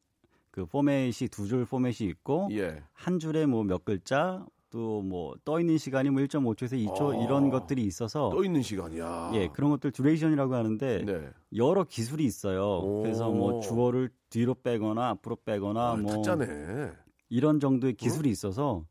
그 0.50 0.66
포맷이 0.66 1.28
두 1.30 1.46
줄 1.48 1.66
포맷이 1.66 2.08
있고 2.08 2.48
예. 2.52 2.82
한 2.94 3.20
줄에 3.20 3.46
뭐 3.46 3.64
몇 3.64 3.84
글자 3.86 4.46
또 4.70 5.02
뭐 5.02 5.36
떠 5.44 5.60
있는 5.60 5.78
시간이 5.78 6.10
뭐 6.10 6.22
1.5초에서 6.24 6.74
2초 6.88 7.12
아. 7.20 7.24
이런 7.24 7.50
것들이 7.50 7.82
있어서 7.84 8.30
떠 8.30 8.44
있는 8.46 8.62
시간이야. 8.62 9.32
예, 9.36 9.50
그런 9.50 9.72
것들 9.72 9.92
duration이라고 9.92 10.56
하는데 10.56 11.04
네. 11.06 11.30
여러 11.58 11.84
기술이 11.84 12.24
있어요. 12.24 12.80
오. 12.80 13.02
그래서 13.02 13.30
뭐 13.30 13.60
주어를 13.60 14.10
뒤로 14.30 14.54
빼거나 14.56 15.10
앞으로 15.10 15.36
빼거나 15.44 15.92
아, 15.92 15.96
뭐 15.98 16.16
타짜네. 16.16 16.92
이런 17.32 17.62
정도의 17.62 17.94
기술이 17.94 18.30
있어서 18.30 18.86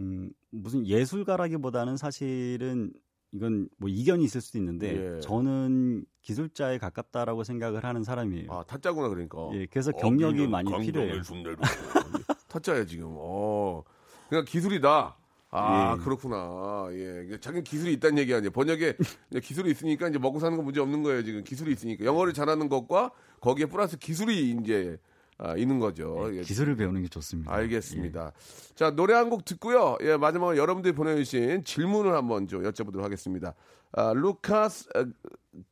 음, 0.00 0.30
무슨 0.50 0.84
예술가라기보다는 0.84 1.96
사실은 1.96 2.92
이건 3.32 3.68
뭐 3.78 3.88
이견이 3.88 4.24
있을 4.24 4.40
수도 4.40 4.58
있는데 4.58 5.16
예. 5.16 5.20
저는 5.20 6.04
기술자에 6.22 6.78
가깝다라고 6.78 7.44
생각을 7.44 7.84
하는 7.84 8.02
사람이에요. 8.02 8.52
아, 8.52 8.64
타짜구나 8.64 9.08
그러니까. 9.08 9.48
예, 9.52 9.66
그래서 9.66 9.92
경력이 9.92 10.44
어, 10.44 10.48
많이 10.48 10.70
필요해요. 10.80 11.22
타짜야 12.48 12.84
지금. 12.84 13.14
어. 13.16 13.84
그러니까 14.28 14.50
기술이다. 14.50 15.16
아 15.50 15.96
예. 15.96 16.02
그렇구나. 16.02 16.88
예, 16.90 17.38
자기 17.40 17.62
기술이 17.62 17.92
있다는 17.94 18.18
얘기 18.18 18.34
아니에요. 18.34 18.50
번역에 18.50 18.96
기술이 19.40 19.70
있으니까 19.70 20.08
이제 20.08 20.18
먹고 20.18 20.40
사는 20.40 20.56
건 20.56 20.64
문제 20.64 20.80
없는 20.80 21.04
거예요. 21.04 21.22
지금 21.22 21.44
기술이 21.44 21.72
있으니까 21.72 22.04
영어를 22.04 22.32
잘하는 22.32 22.68
것과 22.68 23.12
거기에 23.40 23.66
플러스 23.66 23.96
기술이 23.98 24.50
이제 24.50 24.98
아, 25.38 25.56
있는 25.56 25.78
거죠. 25.78 26.28
예. 26.34 26.40
기술을 26.42 26.76
배우는 26.76 27.02
게 27.02 27.08
좋습니다. 27.08 27.52
알겠습니다. 27.52 28.32
자, 28.74 28.90
노래 28.90 29.14
한 29.14 29.28
곡 29.28 29.44
듣고요. 29.44 29.96
예, 30.02 30.16
마지막으로 30.16 30.56
여러분들이 30.56 30.94
보내주신 30.94 31.64
질문을 31.64 32.14
한번 32.14 32.46
좀 32.48 32.62
여쭤보도록 32.62 33.02
하겠습니다. 33.02 33.54
아, 33.92 34.12
루카스 34.14 34.88
어, 34.94 35.04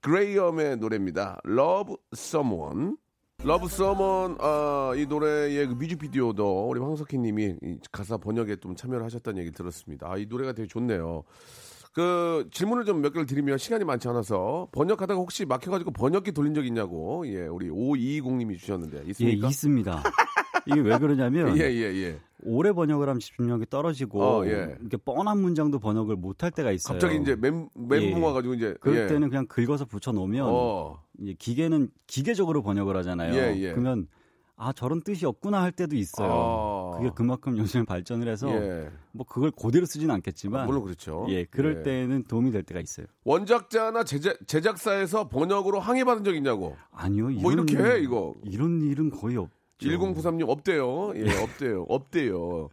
그레이엄의 0.01 0.77
노래입니다. 0.79 1.41
Love 1.47 1.97
Someone. 2.15 2.97
Love 3.43 3.67
Someone, 3.67 4.37
아, 4.41 4.93
이 4.97 5.07
노래의 5.07 5.67
그 5.67 5.75
뮤직비디오도 5.75 6.69
우리 6.69 6.81
황석희 6.81 7.19
님이 7.19 7.57
이 7.62 7.79
가사 7.93 8.17
번역에 8.17 8.57
좀 8.57 8.75
참여를 8.77 9.05
하셨다는 9.05 9.41
얘기 9.43 9.51
들었습니다. 9.51 10.11
아, 10.11 10.17
이 10.17 10.27
노래가 10.27 10.53
되게 10.53 10.67
좋네요. 10.67 11.25
그 11.95 12.49
질문을 12.51 12.85
좀 12.85 13.01
몇 13.01 13.13
개를 13.13 13.25
드리면 13.27 13.59
시간이 13.59 13.85
많지 13.85 14.09
않아서 14.09 14.69
번역하다가 14.73 15.19
혹시 15.19 15.45
막혀가지고 15.47 15.93
번역기 15.93 16.33
돌린 16.33 16.55
적 16.55 16.67
있냐고 16.67 17.27
예 17.29 17.47
우리 17.47 17.69
5220님이 17.71 18.59
주셨는데 18.59 19.03
예, 19.07 19.11
있습니까? 19.11 19.49
있습니다. 19.49 20.03
이게 20.67 20.81
왜 20.81 20.99
그러냐면 20.99 21.57
예, 21.59 21.63
예, 21.65 21.83
예. 21.95 22.19
오래 22.43 22.73
번역을 22.73 23.09
하면 23.09 23.21
집중력이 23.21 23.67
떨어지고 23.71 24.23
어, 24.23 24.47
예. 24.47 24.77
이렇게 24.81 24.97
뻔한 24.97 25.39
문장도 25.39 25.79
번역을 25.79 26.17
못 26.17 26.43
할 26.43 26.51
때가 26.51 26.73
있어요. 26.73 26.95
갑자기 26.95 27.21
이제 27.21 27.37
멘, 27.37 27.69
멘붕 27.75 28.19
예. 28.21 28.25
와가지고 28.25 28.55
이제 28.55 28.75
그럴 28.81 28.97
예. 28.97 29.07
때는 29.07 29.29
그냥 29.29 29.47
긁어서 29.47 29.85
붙여 29.85 30.11
놓으면 30.13 30.47
어, 30.49 30.99
기계는 31.39 31.91
기계적으로 32.07 32.63
번역을 32.63 32.97
하잖아요. 32.99 33.35
예, 33.35 33.57
예. 33.61 33.71
그러면 33.73 34.09
아 34.57 34.73
저런 34.73 35.03
뜻이 35.03 35.27
없구나 35.27 35.63
할 35.63 35.73
때도 35.73 35.97
있어요. 35.97 36.93
아. 36.95 36.99
그게 36.99 37.11
그만큼 37.15 37.59
요즘에 37.59 37.85
발전을 37.85 38.29
해서 38.29 38.49
예. 38.51 38.89
뭐 39.13 39.27
그걸 39.27 39.51
그대로 39.51 39.85
쓰진 39.85 40.11
않겠지만 40.13 40.63
아, 40.63 40.65
물론 40.67 40.85
그렇죠. 40.85 41.27
예 41.29 41.45
그럴 41.45 41.79
예. 41.79 41.83
때는 41.83 42.25
도움이 42.25 42.53
될 42.53 42.63
때가 42.63 42.81
있어요. 42.81 43.07
원작자나 43.25 44.05
제작, 44.05 44.37
제작사에서 44.47 45.29
번역으로 45.29 45.81
항의받은 45.81 46.23
적 46.23 46.37
있냐고. 46.37 46.77
아니요 46.93 47.31
뭐 47.41 47.51
이런- 47.53 47.69
이렇게 47.69 47.83
해, 47.83 47.99
이거. 48.01 48.35
이런 48.45 48.81
일은 48.83 49.11
거의 49.11 49.37
없죠. 49.37 49.53
1093님 49.81 50.49
없대요. 50.49 51.13
예, 51.17 51.43
없대요. 51.43 51.87
없대요. 51.89 52.69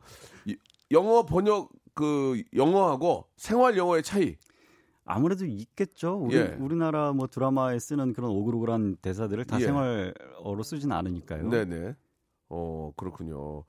이- 0.45 0.55
영어 0.91 1.25
번역 1.25 1.69
그 1.95 2.41
영어하고 2.55 3.25
생활 3.37 3.75
영어의 3.75 4.03
차이. 4.03 4.35
아무래도 5.05 5.45
있겠죠. 5.45 6.15
우리, 6.15 6.35
예. 6.37 6.55
우리나라 6.59 7.11
뭐 7.13 7.27
드라마에 7.27 7.79
쓰는 7.79 8.13
그런 8.13 8.31
오글오글한 8.31 8.97
대사들을 9.01 9.45
다 9.45 9.59
예. 9.59 9.65
생활어로 9.65 10.63
쓰진 10.63 10.91
않으니까요. 10.91 11.49
네네. 11.49 11.95
어 12.49 12.91
그렇군요. 12.97 13.63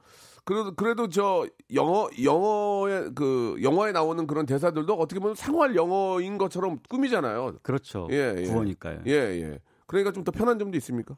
그래도 0.45 0.75
그래도 0.75 1.09
저 1.09 1.47
영어 1.73 2.09
영어의 2.23 3.13
그 3.15 3.57
영화에 3.63 3.93
나오는 3.93 4.27
그런 4.27 4.45
대사들도 4.45 4.93
어떻게 4.95 5.21
보면 5.21 5.37
생활 5.37 5.77
영어인 5.77 6.37
것처럼 6.37 6.81
꾸미잖아요. 6.89 7.59
그렇죠. 7.63 8.09
예, 8.11 8.35
예. 8.39 8.43
구어니까요. 8.45 9.03
예 9.07 9.13
예. 9.13 9.59
그러니까 9.87 10.11
좀 10.13 10.25
더 10.25 10.33
편한 10.33 10.59
점도 10.59 10.77
있습니까? 10.79 11.17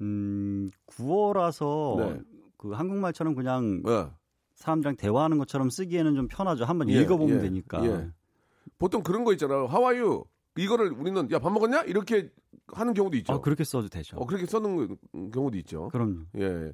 음, 0.00 0.70
구어라서 0.86 1.96
네. 1.98 2.20
그 2.56 2.72
한국말처럼 2.72 3.34
그냥 3.34 3.82
예. 3.86 4.06
사람들이랑 4.54 4.96
대화하는 4.96 5.38
것처럼 5.38 5.68
쓰기에는 5.70 6.14
좀 6.14 6.28
편하죠. 6.28 6.64
한번 6.64 6.88
예, 6.88 7.00
읽어보면 7.02 7.36
예, 7.36 7.40
되니까. 7.42 7.82
예. 8.66 8.70
보통 8.78 9.02
그런 9.02 9.24
거 9.24 9.32
있잖아요. 9.32 9.66
하와이유 9.66 10.24
이거를 10.56 10.92
우리는 10.92 11.30
야 11.32 11.38
밥 11.38 11.52
먹었냐 11.52 11.82
이렇게 11.82 12.30
하는 12.68 12.94
경우도 12.94 13.16
있죠. 13.18 13.32
아, 13.32 13.40
그렇게 13.40 13.64
써도 13.64 13.88
되죠. 13.88 14.16
어 14.16 14.26
그렇게 14.26 14.46
써는 14.46 14.96
경우도 15.32 15.56
있죠. 15.58 15.88
그럼요. 15.88 16.20
예. 16.38 16.72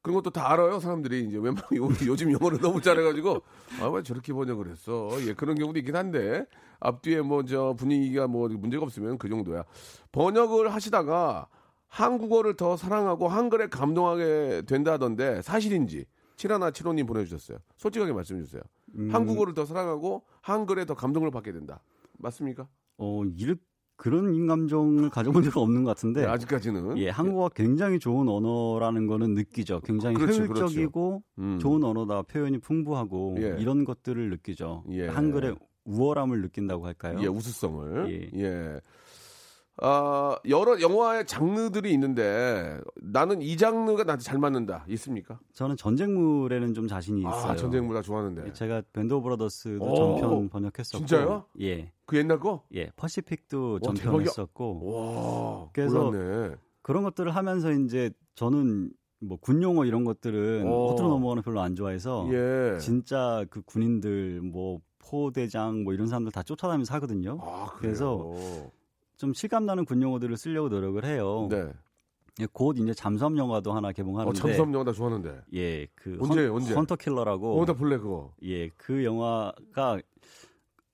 그런 0.00 0.14
것도 0.14 0.30
다 0.30 0.50
알아요, 0.52 0.78
사람들이. 0.78 1.24
이제 1.26 1.36
웬만 1.38 1.62
요- 1.76 1.88
요즘 2.06 2.32
영어를 2.32 2.60
너무 2.60 2.80
잘해가지고, 2.80 3.42
아, 3.82 3.86
왜 3.88 4.02
저렇게 4.04 4.32
번역을 4.32 4.68
했어? 4.70 5.08
예, 5.26 5.34
그런 5.34 5.56
경우도 5.56 5.78
있긴 5.80 5.96
한데, 5.96 6.46
앞뒤에 6.78 7.20
뭐, 7.20 7.44
저, 7.44 7.74
분위기가 7.76 8.28
뭐, 8.28 8.48
문제가 8.48 8.84
없으면 8.84 9.18
그 9.18 9.28
정도야. 9.28 9.64
번역을 10.12 10.72
하시다가, 10.72 11.48
한국어를 11.88 12.54
더 12.56 12.76
사랑하고, 12.76 13.26
한글에 13.28 13.66
감동하게 13.68 14.62
된다던데, 14.66 15.42
사실인지, 15.42 16.06
칠하나 16.36 16.70
칠호님 16.70 17.04
보내주셨어요. 17.04 17.58
솔직하게 17.76 18.12
말씀해 18.12 18.42
주세요. 18.44 18.62
음, 18.96 19.08
한국어를 19.12 19.54
더 19.54 19.64
사랑하고, 19.64 20.24
한글에 20.40 20.84
더 20.84 20.94
감동을 20.94 21.30
받게 21.30 21.52
된다. 21.52 21.82
맞습니까? 22.18 22.68
어, 22.98 23.22
일, 23.36 23.56
그런 23.96 24.32
인감정을 24.34 25.10
가져본 25.10 25.42
적은 25.42 25.60
없는 25.60 25.84
것 25.84 25.90
같은데. 25.90 26.22
네, 26.22 26.26
아직까지는. 26.28 26.98
예, 26.98 27.08
한국어가 27.10 27.48
굉장히 27.54 27.98
좋은 27.98 28.28
언어라는 28.28 29.06
거는 29.06 29.34
느끼죠. 29.34 29.80
굉장히 29.80 30.16
그렇죠, 30.16 30.44
효율적이고 30.44 31.22
음. 31.38 31.58
좋은 31.60 31.82
언어다. 31.82 32.22
표현이 32.22 32.58
풍부하고 32.58 33.36
예. 33.40 33.56
이런 33.58 33.84
것들을 33.84 34.30
느끼죠. 34.30 34.84
예. 34.90 35.08
한글의 35.08 35.56
우월함을 35.84 36.42
느낀다고 36.42 36.86
할까요? 36.86 37.18
예, 37.20 37.26
우수성을. 37.26 38.30
예. 38.34 38.40
예. 38.40 38.80
아, 39.80 40.36
여러 40.48 40.80
영화의 40.80 41.26
장르들이 41.26 41.92
있는데 41.92 42.80
나는 43.00 43.40
이 43.42 43.56
장르가 43.56 44.04
나한테 44.04 44.24
잘 44.24 44.38
맞는다. 44.38 44.84
있습니까? 44.88 45.38
저는 45.52 45.76
전쟁물에는 45.76 46.74
좀 46.74 46.88
자신이 46.88 47.20
있어요. 47.20 47.52
아, 47.52 47.56
전쟁물 47.56 47.94
다 47.94 48.02
좋아하는데. 48.02 48.52
제가 48.54 48.82
밴드 48.92 49.14
오브 49.14 49.24
브라더스도 49.24 49.84
오, 49.84 49.94
전편 49.94 50.48
번역했었고 50.48 50.98
진짜요? 51.06 51.44
예. 51.60 51.92
그 52.06 52.16
옛날 52.16 52.40
거? 52.40 52.64
예, 52.74 52.90
퍼시픽도 52.96 53.74
와, 53.74 53.78
전편했었고 53.84 54.82
와, 54.84 55.68
그래서 55.72 56.10
몰랐네. 56.10 56.56
그런 56.82 57.02
것들을 57.04 57.34
하면서 57.34 57.70
이제 57.70 58.10
저는 58.34 58.90
뭐 59.20 59.36
군용어 59.40 59.84
이런 59.84 60.04
것들은 60.04 60.66
오. 60.66 60.88
허투루 60.90 61.08
넘어가는 61.08 61.42
거 61.42 61.50
별로 61.50 61.60
안 61.60 61.74
좋아해서 61.76 62.28
예. 62.32 62.78
진짜 62.78 63.44
그 63.50 63.62
군인들 63.62 64.40
뭐 64.42 64.80
포대장 64.98 65.84
뭐 65.84 65.92
이런 65.92 66.06
사람들 66.06 66.32
다 66.32 66.42
쫓아다니면서 66.42 66.94
하거든요. 66.94 67.38
아, 67.42 67.72
그래서 67.78 68.32
좀 69.18 69.34
실감 69.34 69.66
나는 69.66 69.84
군용어들을 69.84 70.36
쓰려고 70.36 70.68
노력을 70.68 71.04
해요. 71.04 71.48
네. 71.50 71.68
예, 72.40 72.46
곧 72.52 72.78
이제 72.78 72.94
잠수함 72.94 73.36
영화도 73.36 73.72
하나 73.72 73.88
어, 73.88 73.92
개봉하는데 73.92 74.38
잠수함 74.38 74.72
영화 74.72 74.84
나 74.84 74.92
좋아하는데. 74.92 75.40
예, 75.54 75.86
그 75.96 76.16
언제, 76.20 76.46
헌, 76.46 76.54
언제? 76.56 76.72
헌터 76.72 76.94
킬러라고 76.96 77.60
어, 77.60 77.64
나 77.66 77.72
볼래 77.72 77.98
그거. 77.98 78.32
예, 78.44 78.68
그 78.76 79.04
영화가 79.04 80.00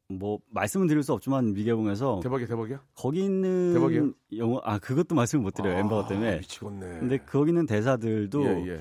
뭐 0.09 0.39
말씀은 0.51 0.87
드릴 0.87 1.03
수 1.03 1.13
없지만 1.13 1.53
미개봉해서 1.53 2.21
대박이야, 2.23 2.47
대박이야? 2.47 2.83
거기 2.95 3.25
있는 3.25 3.75
대박이에요? 3.75 4.13
영화 4.39 4.61
아 4.65 4.79
그것도 4.79 5.15
말씀을 5.15 5.43
못 5.43 5.53
드려요 5.53 5.77
엠버거 5.79 6.09
때문에. 6.09 6.39
미치겠네. 6.39 6.99
근데 7.01 7.19
거기 7.19 7.51
있는 7.51 7.67
대사들도 7.67 8.43
예, 8.43 8.69
예. 8.69 8.81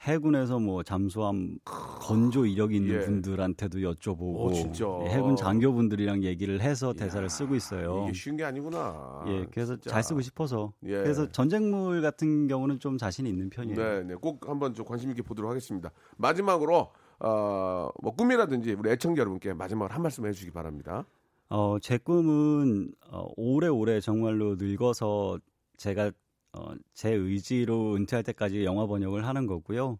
해군에서 0.00 0.58
뭐 0.58 0.82
잠수함 0.82 1.58
건조 1.64 2.46
이력이 2.46 2.76
있는 2.76 2.94
예. 2.94 3.00
분들한테도 3.00 3.78
여쭤보고 3.78 4.36
오, 4.36 4.52
진짜. 4.52 4.84
예, 5.02 5.10
해군 5.10 5.36
장교분들이랑 5.36 6.22
얘기를 6.22 6.60
해서 6.60 6.92
대사를 6.92 7.28
쓰고 7.28 7.54
있어요. 7.54 8.04
이게 8.04 8.12
쉬운 8.12 8.36
게 8.36 8.44
아니구나. 8.44 9.24
예, 9.26 9.46
그래서 9.50 9.74
진짜. 9.76 9.90
잘 9.90 10.02
쓰고 10.02 10.20
싶어서. 10.20 10.72
예. 10.84 10.90
그래서 10.90 11.30
전쟁물 11.30 12.02
같은 12.02 12.46
경우는 12.46 12.78
좀 12.78 12.98
자신이 12.98 13.28
있는 13.28 13.50
편이에요. 13.50 13.76
네, 13.76 14.02
네, 14.02 14.14
꼭 14.14 14.48
한번 14.48 14.74
좀 14.74 14.84
관심 14.84 15.10
있게 15.10 15.22
보도록 15.22 15.50
하겠습니다. 15.50 15.90
마지막으로 16.18 16.90
어, 17.18 17.88
뭐 18.02 18.14
꿈이라든지 18.14 18.74
우리 18.74 18.90
애청자 18.90 19.20
여러분께 19.20 19.54
마지막으로 19.54 19.94
한 19.94 20.02
말씀 20.02 20.26
해주시기 20.26 20.52
바랍니다. 20.52 21.06
어, 21.48 21.78
제 21.80 21.96
꿈은 21.96 22.92
어, 23.10 23.28
오래오래 23.36 24.00
정말로 24.00 24.56
늙어서 24.56 25.38
제가 25.78 26.12
어, 26.56 26.72
제 26.94 27.10
의지로 27.12 27.94
은퇴할 27.96 28.22
때까지 28.24 28.64
영화 28.64 28.86
번역을 28.86 29.26
하는 29.26 29.46
거고요. 29.46 29.98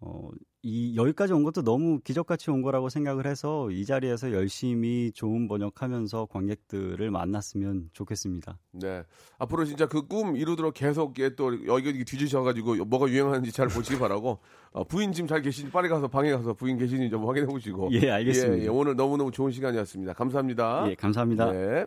어, 0.00 0.28
이 0.62 0.96
여기까지 0.96 1.32
온 1.32 1.42
것도 1.44 1.62
너무 1.62 2.00
기적같이 2.00 2.50
온 2.50 2.62
거라고 2.62 2.88
생각을 2.88 3.26
해서 3.26 3.70
이 3.70 3.84
자리에서 3.84 4.32
열심히 4.32 5.10
좋은 5.14 5.48
번역하면서 5.48 6.26
관객들을 6.26 7.10
만났으면 7.10 7.90
좋겠습니다. 7.92 8.58
네, 8.72 9.02
앞으로 9.38 9.64
진짜 9.64 9.86
그 9.86 10.06
꿈 10.08 10.36
이루도록 10.36 10.74
계속 10.74 11.18
예, 11.20 11.34
또 11.34 11.66
여기 11.66 12.04
뒤지셔가지고 12.04 12.84
뭐가 12.84 13.08
유행하는지 13.08 13.50
잘 13.52 13.68
보시기 13.68 13.98
바라고 13.98 14.38
어, 14.72 14.84
부인 14.84 15.12
지금 15.12 15.26
잘 15.26 15.42
계신지 15.42 15.70
빨리 15.72 15.88
가서 15.88 16.06
방에 16.08 16.30
가서 16.32 16.54
부인 16.54 16.76
계신지 16.76 17.08
좀 17.10 17.26
확인해 17.26 17.46
보시고 17.46 17.88
예, 17.92 18.10
알겠습니다. 18.10 18.58
예, 18.62 18.64
예, 18.64 18.68
오늘 18.68 18.94
너무 18.96 19.16
너무 19.16 19.30
좋은 19.32 19.50
시간이었습니다. 19.50 20.12
감사합니다. 20.12 20.90
예, 20.90 20.94
감사합니다. 20.94 21.52
네. 21.52 21.86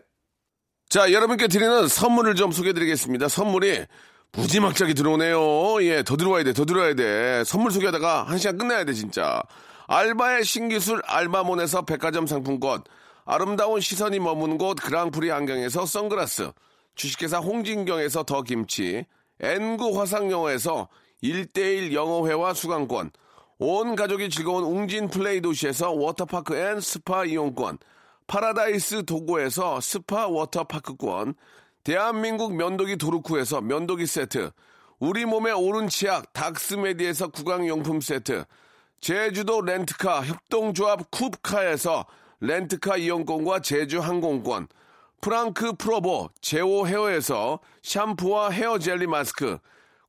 자, 0.92 1.10
여러분께 1.14 1.48
드리는 1.48 1.88
선물을 1.88 2.36
좀 2.36 2.52
소개해 2.52 2.74
드리겠습니다. 2.74 3.30
선물이 3.30 3.86
무지막지하게 4.34 4.94
들어오네요. 4.94 5.82
예, 5.84 6.04
더 6.04 6.18
들어와야 6.18 6.44
돼, 6.44 6.52
더 6.52 6.66
들어와야 6.66 6.96
돼. 6.96 7.46
선물 7.46 7.72
소개하다가 7.72 8.24
한 8.24 8.38
시간 8.38 8.58
끝나야 8.58 8.84
돼, 8.84 8.92
진짜. 8.92 9.42
알바의 9.88 10.44
신기술 10.44 11.02
알바몬에서 11.06 11.84
백화점 11.84 12.28
상품권, 12.28 12.84
아름다운 13.24 13.80
시선이 13.80 14.20
머무는 14.20 14.58
곳 14.58 14.82
그랑프리 14.82 15.32
안경에서 15.32 15.86
선글라스, 15.86 16.52
주식회사 16.96 17.38
홍진경에서 17.38 18.24
더 18.24 18.42
김치, 18.42 19.06
N구 19.40 19.98
화상영어에서 19.98 20.90
1대1 21.24 21.94
영어회화 21.94 22.54
수강권, 22.54 23.12
온 23.60 23.96
가족이 23.96 24.30
즐거운 24.30 24.66
웅진 24.66 25.08
플레이 25.08 25.40
도시에서 25.40 25.92
워터파크 25.92 26.54
and 26.58 26.82
스파 26.82 27.24
이용권, 27.24 27.78
파라다이스 28.32 29.04
도고에서 29.04 29.82
스파 29.82 30.26
워터파크권, 30.26 31.34
대한민국 31.84 32.56
면도기 32.56 32.96
도루쿠에서 32.96 33.60
면도기 33.60 34.06
세트, 34.06 34.52
우리 35.00 35.26
몸의 35.26 35.52
오른 35.52 35.90
치약 35.90 36.32
닥스메디에서 36.32 37.28
구강용품 37.28 38.00
세트, 38.00 38.46
제주도 39.02 39.60
렌트카 39.60 40.24
협동조합 40.24 41.12
쿱카에서 41.12 42.06
렌트카 42.40 42.96
이용권과 42.96 43.60
제주 43.60 44.00
항공권, 44.00 44.70
프랑크 45.20 45.74
프로보 45.74 46.30
제오 46.40 46.88
헤어에서 46.88 47.60
샴푸와 47.84 48.52
헤어 48.52 48.80
젤리 48.80 49.08
마스크, 49.08 49.58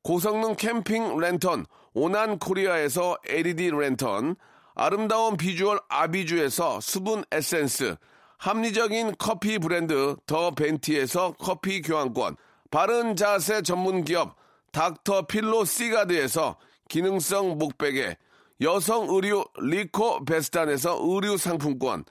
고성능 0.01 0.55
캠핑 0.55 1.17
랜턴 1.17 1.65
오난 1.93 2.39
코리아에서 2.39 3.17
LED 3.27 3.71
랜턴, 3.71 4.37
아름다운 4.75 5.35
비주얼 5.35 5.81
아비주에서 5.89 6.79
수분 6.79 7.25
에센스, 7.29 7.97
합리적인 8.43 9.15
커피 9.17 9.57
브랜드 9.57 10.17
더 10.27 10.51
벤티에서 10.51 11.33
커피 11.39 11.81
교환권, 11.81 12.35
바른 12.71 13.15
자세 13.15 13.61
전문 13.61 14.03
기업 14.03 14.35
닥터 14.73 15.27
필로 15.27 15.63
시가드에서 15.63 16.57
기능성 16.89 17.57
목베개, 17.57 18.17
여성 18.59 19.07
의류 19.09 19.45
리코 19.61 20.25
베스탄에서 20.25 20.99
의류 21.03 21.37
상품권, 21.37 22.03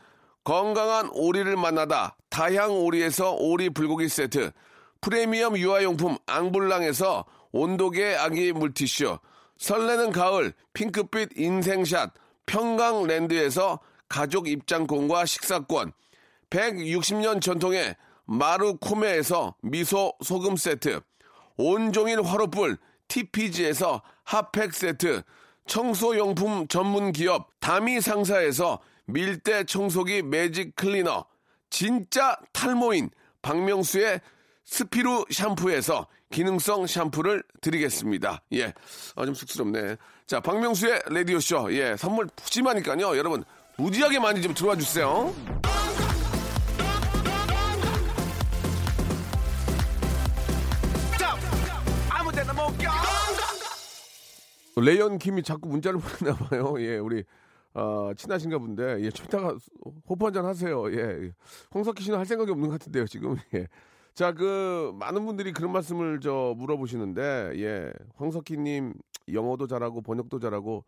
건강한 0.43 1.11
오리를 1.13 1.55
만나다 1.55 2.17
다향 2.31 2.81
오리에서 2.81 3.33
오리 3.33 3.69
불고기 3.69 4.09
세트, 4.09 4.53
프리미엄 5.03 5.59
유아용품 5.59 6.17
앙블랑에서 6.25 7.27
온도계 7.53 8.17
아기 8.17 8.55
물티슈, 8.55 9.19
설레는 9.59 10.13
가을 10.13 10.55
핑크빛 10.73 11.37
인생샷 11.37 12.15
평강랜드에서 12.47 13.81
가족 14.09 14.49
입장권과 14.49 15.27
식사권, 15.27 15.93
160년 16.53 17.41
전통의 17.41 17.97
마루코메에서 18.27 19.57
미소 19.63 20.13
소금 20.23 20.57
세트, 20.57 21.01
온종일 21.57 22.23
화로불 22.23 22.77
TPG에서 23.09 24.03
핫팩 24.25 24.75
세트, 24.75 25.23
청소용품 25.67 26.69
전문 26.69 27.13
기업 27.13 27.49
다미 27.61 28.01
상사에서 28.01 28.81
밀대 29.07 29.65
청소기 29.65 30.23
매직 30.23 30.77
클리너, 30.77 31.25
진짜 31.71 32.37
탈모인 32.53 33.11
박명수의 33.41 34.21
스피루 34.65 35.25
샴푸에서 35.31 36.07
기능성 36.31 36.87
샴푸를 36.87 37.43
드리겠습니다. 37.61 38.43
예. 38.53 38.73
아, 39.17 39.25
좀 39.25 39.35
쑥스럽네. 39.35 39.97
자, 40.27 40.41
박명수의 40.41 41.03
라디오쇼. 41.07 41.75
예. 41.75 41.97
선물 41.97 42.27
푸짐하니까요. 42.37 43.19
여러분, 43.19 43.45
무지하게 43.77 44.19
많이 44.19 44.41
좀 44.41 44.55
들어와 44.55 44.77
주세요. 44.77 45.35
레이언 54.77 55.19
킴이 55.19 55.43
자꾸 55.43 55.69
문자를 55.69 56.01
보냈나 56.01 56.39
봐요. 56.39 56.75
예, 56.81 56.99
우리 56.99 57.25
어, 57.75 58.13
친하신가 58.17 58.59
본데 58.59 58.99
예, 59.01 59.11
좀 59.11 59.27
이따가 59.27 59.57
호프 60.09 60.25
한잔 60.25 60.45
하세요. 60.45 60.93
예. 60.93 61.33
홍석희 61.75 62.03
씨는 62.03 62.19
할 62.19 62.27
생각이 62.27 62.51
없는 62.51 62.69
것 62.69 62.79
같은데요, 62.79 63.07
지금. 63.07 63.37
예. 63.55 63.69
자, 64.15 64.33
그 64.33 64.93
많은 64.99 65.25
분들이 65.25 65.53
그런 65.53 65.73
말씀을 65.73 66.21
저 66.21 66.55
물어보시는데 66.57 67.53
예. 67.57 67.93
황석희 68.17 68.59
님 68.59 68.95
영어도 69.33 69.67
잘하고 69.67 70.03
번역도 70.03 70.39
잘하고 70.39 70.85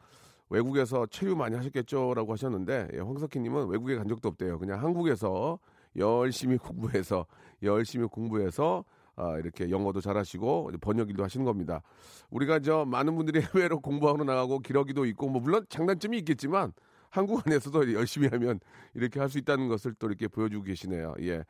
외국에서 0.51 1.07
체류 1.07 1.37
많이 1.37 1.57
하셨겠죠라고 1.57 2.33
하셨는데 2.33 2.89
예, 2.95 2.99
황석희 2.99 3.41
님은 3.41 3.69
외국에 3.69 3.97
간 3.97 4.09
적도 4.09 4.29
없대요. 4.29 4.59
그냥 4.59 4.83
한국에서 4.83 5.59
열심히 5.97 6.57
공부해서 6.59 7.27
열심히 7.63 8.07
공부해서 8.09 8.85
아, 9.17 9.39
이렇게 9.39 9.71
영어도 9.71 10.01
잘하시고 10.01 10.73
번역 10.81 11.11
일도 11.11 11.23
하시는 11.23 11.45
겁니다. 11.45 11.83
우리가 12.31 12.61
저 12.61 12.85
많은 12.85 13.15
분들이 13.17 13.41
해외로 13.55 13.81
공부하러 13.81 14.25
나가고 14.25 14.61
기러기도 14.61 15.05
있고 15.07 15.29
뭐 15.29 15.41
물론 15.41 15.65
장단점이 15.69 16.19
있겠지만 16.19 16.73
한국 17.11 17.47
안에서도 17.47 17.93
열심히 17.95 18.27
하면 18.29 18.59
이렇게 18.95 19.21
할 19.21 19.29
수 19.29 19.39
있다는 19.39 19.69
것을 19.69 19.95
또 19.99 20.09
이렇게 20.09 20.27
보여주고 20.29 20.65
계시네요. 20.65 21.15
예. 21.21 21.45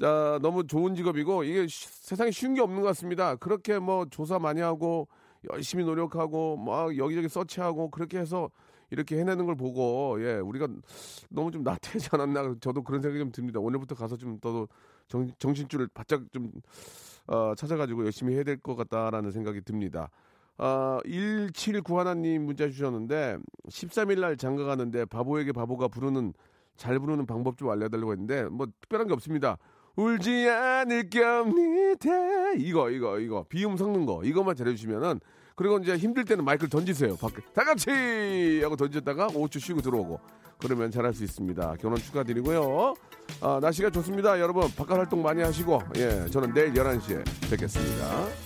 자, 0.00 0.38
너무 0.42 0.66
좋은 0.66 0.94
직업이고 0.94 1.44
이게 1.44 1.66
쉬- 1.68 1.88
세상에 1.88 2.30
쉬운 2.30 2.54
게 2.54 2.60
없는 2.60 2.80
것 2.82 2.88
같습니다. 2.88 3.36
그렇게 3.36 3.78
뭐 3.78 4.04
조사 4.10 4.38
많이 4.38 4.60
하고 4.60 5.08
열심히 5.50 5.84
노력하고 5.84 6.56
막 6.56 6.96
여기저기 6.98 7.28
서치하고 7.28 7.90
그렇게 7.90 8.18
해서 8.18 8.50
이렇게 8.90 9.18
해내는 9.18 9.46
걸 9.46 9.54
보고 9.56 10.16
예 10.20 10.34
우리가 10.38 10.68
너무 11.30 11.50
좀 11.50 11.62
나태하지 11.62 12.08
않았나 12.12 12.56
저도 12.60 12.82
그런 12.82 13.00
생각이 13.00 13.18
좀 13.20 13.32
듭니다. 13.32 13.60
오늘부터 13.60 13.94
가서 13.94 14.16
좀 14.16 14.38
더도 14.40 14.68
정, 15.08 15.28
정신줄을 15.38 15.88
바짝 15.94 16.22
좀 16.32 16.50
어, 17.26 17.54
찾아가지고 17.56 18.04
열심히 18.04 18.34
해야 18.34 18.44
될 18.44 18.56
것 18.58 18.76
같다라는 18.76 19.30
생각이 19.32 19.60
듭니다. 19.62 20.08
아, 20.58 20.98
1791님 21.04 22.38
문자 22.40 22.66
주셨는데 22.68 23.38
13일 23.68 24.20
날 24.20 24.36
장가 24.36 24.64
가는데 24.64 25.04
바보에게 25.04 25.52
바보가 25.52 25.88
부르는 25.88 26.32
잘 26.76 26.98
부르는 26.98 27.26
방법 27.26 27.58
좀 27.58 27.70
알려달라고 27.70 28.12
했는데 28.12 28.44
뭐 28.44 28.66
특별한 28.80 29.06
게 29.06 29.12
없습니다. 29.14 29.58
울지 29.96 30.48
않을 30.48 31.08
겁니다. 31.08 32.52
이거 32.58 32.90
이거 32.90 33.18
이거 33.18 33.44
비음 33.48 33.76
섞는 33.76 34.04
거 34.06 34.22
이것만 34.24 34.54
잘해주시면은 34.56 35.20
그리고 35.56 35.78
이제 35.78 35.96
힘들 35.96 36.24
때는 36.24 36.44
마이크를 36.44 36.68
던지세요. 36.68 37.16
밖에 37.16 37.40
다 37.54 37.64
같이 37.64 38.60
하고 38.62 38.76
던졌다가 38.76 39.28
5초 39.28 39.58
쉬고 39.58 39.80
들어오고 39.80 40.20
그러면 40.58 40.90
잘할 40.90 41.14
수 41.14 41.24
있습니다. 41.24 41.76
결혼 41.80 41.96
축하드리고요. 41.98 42.94
아, 43.40 43.58
날씨가 43.60 43.90
좋습니다. 43.90 44.38
여러분 44.40 44.70
바깥 44.74 44.98
활동 44.98 45.22
많이 45.22 45.42
하시고 45.42 45.82
예 45.96 46.26
저는 46.30 46.52
내일 46.54 46.72
11시에 46.72 47.24
뵙겠습니다. 47.50 48.45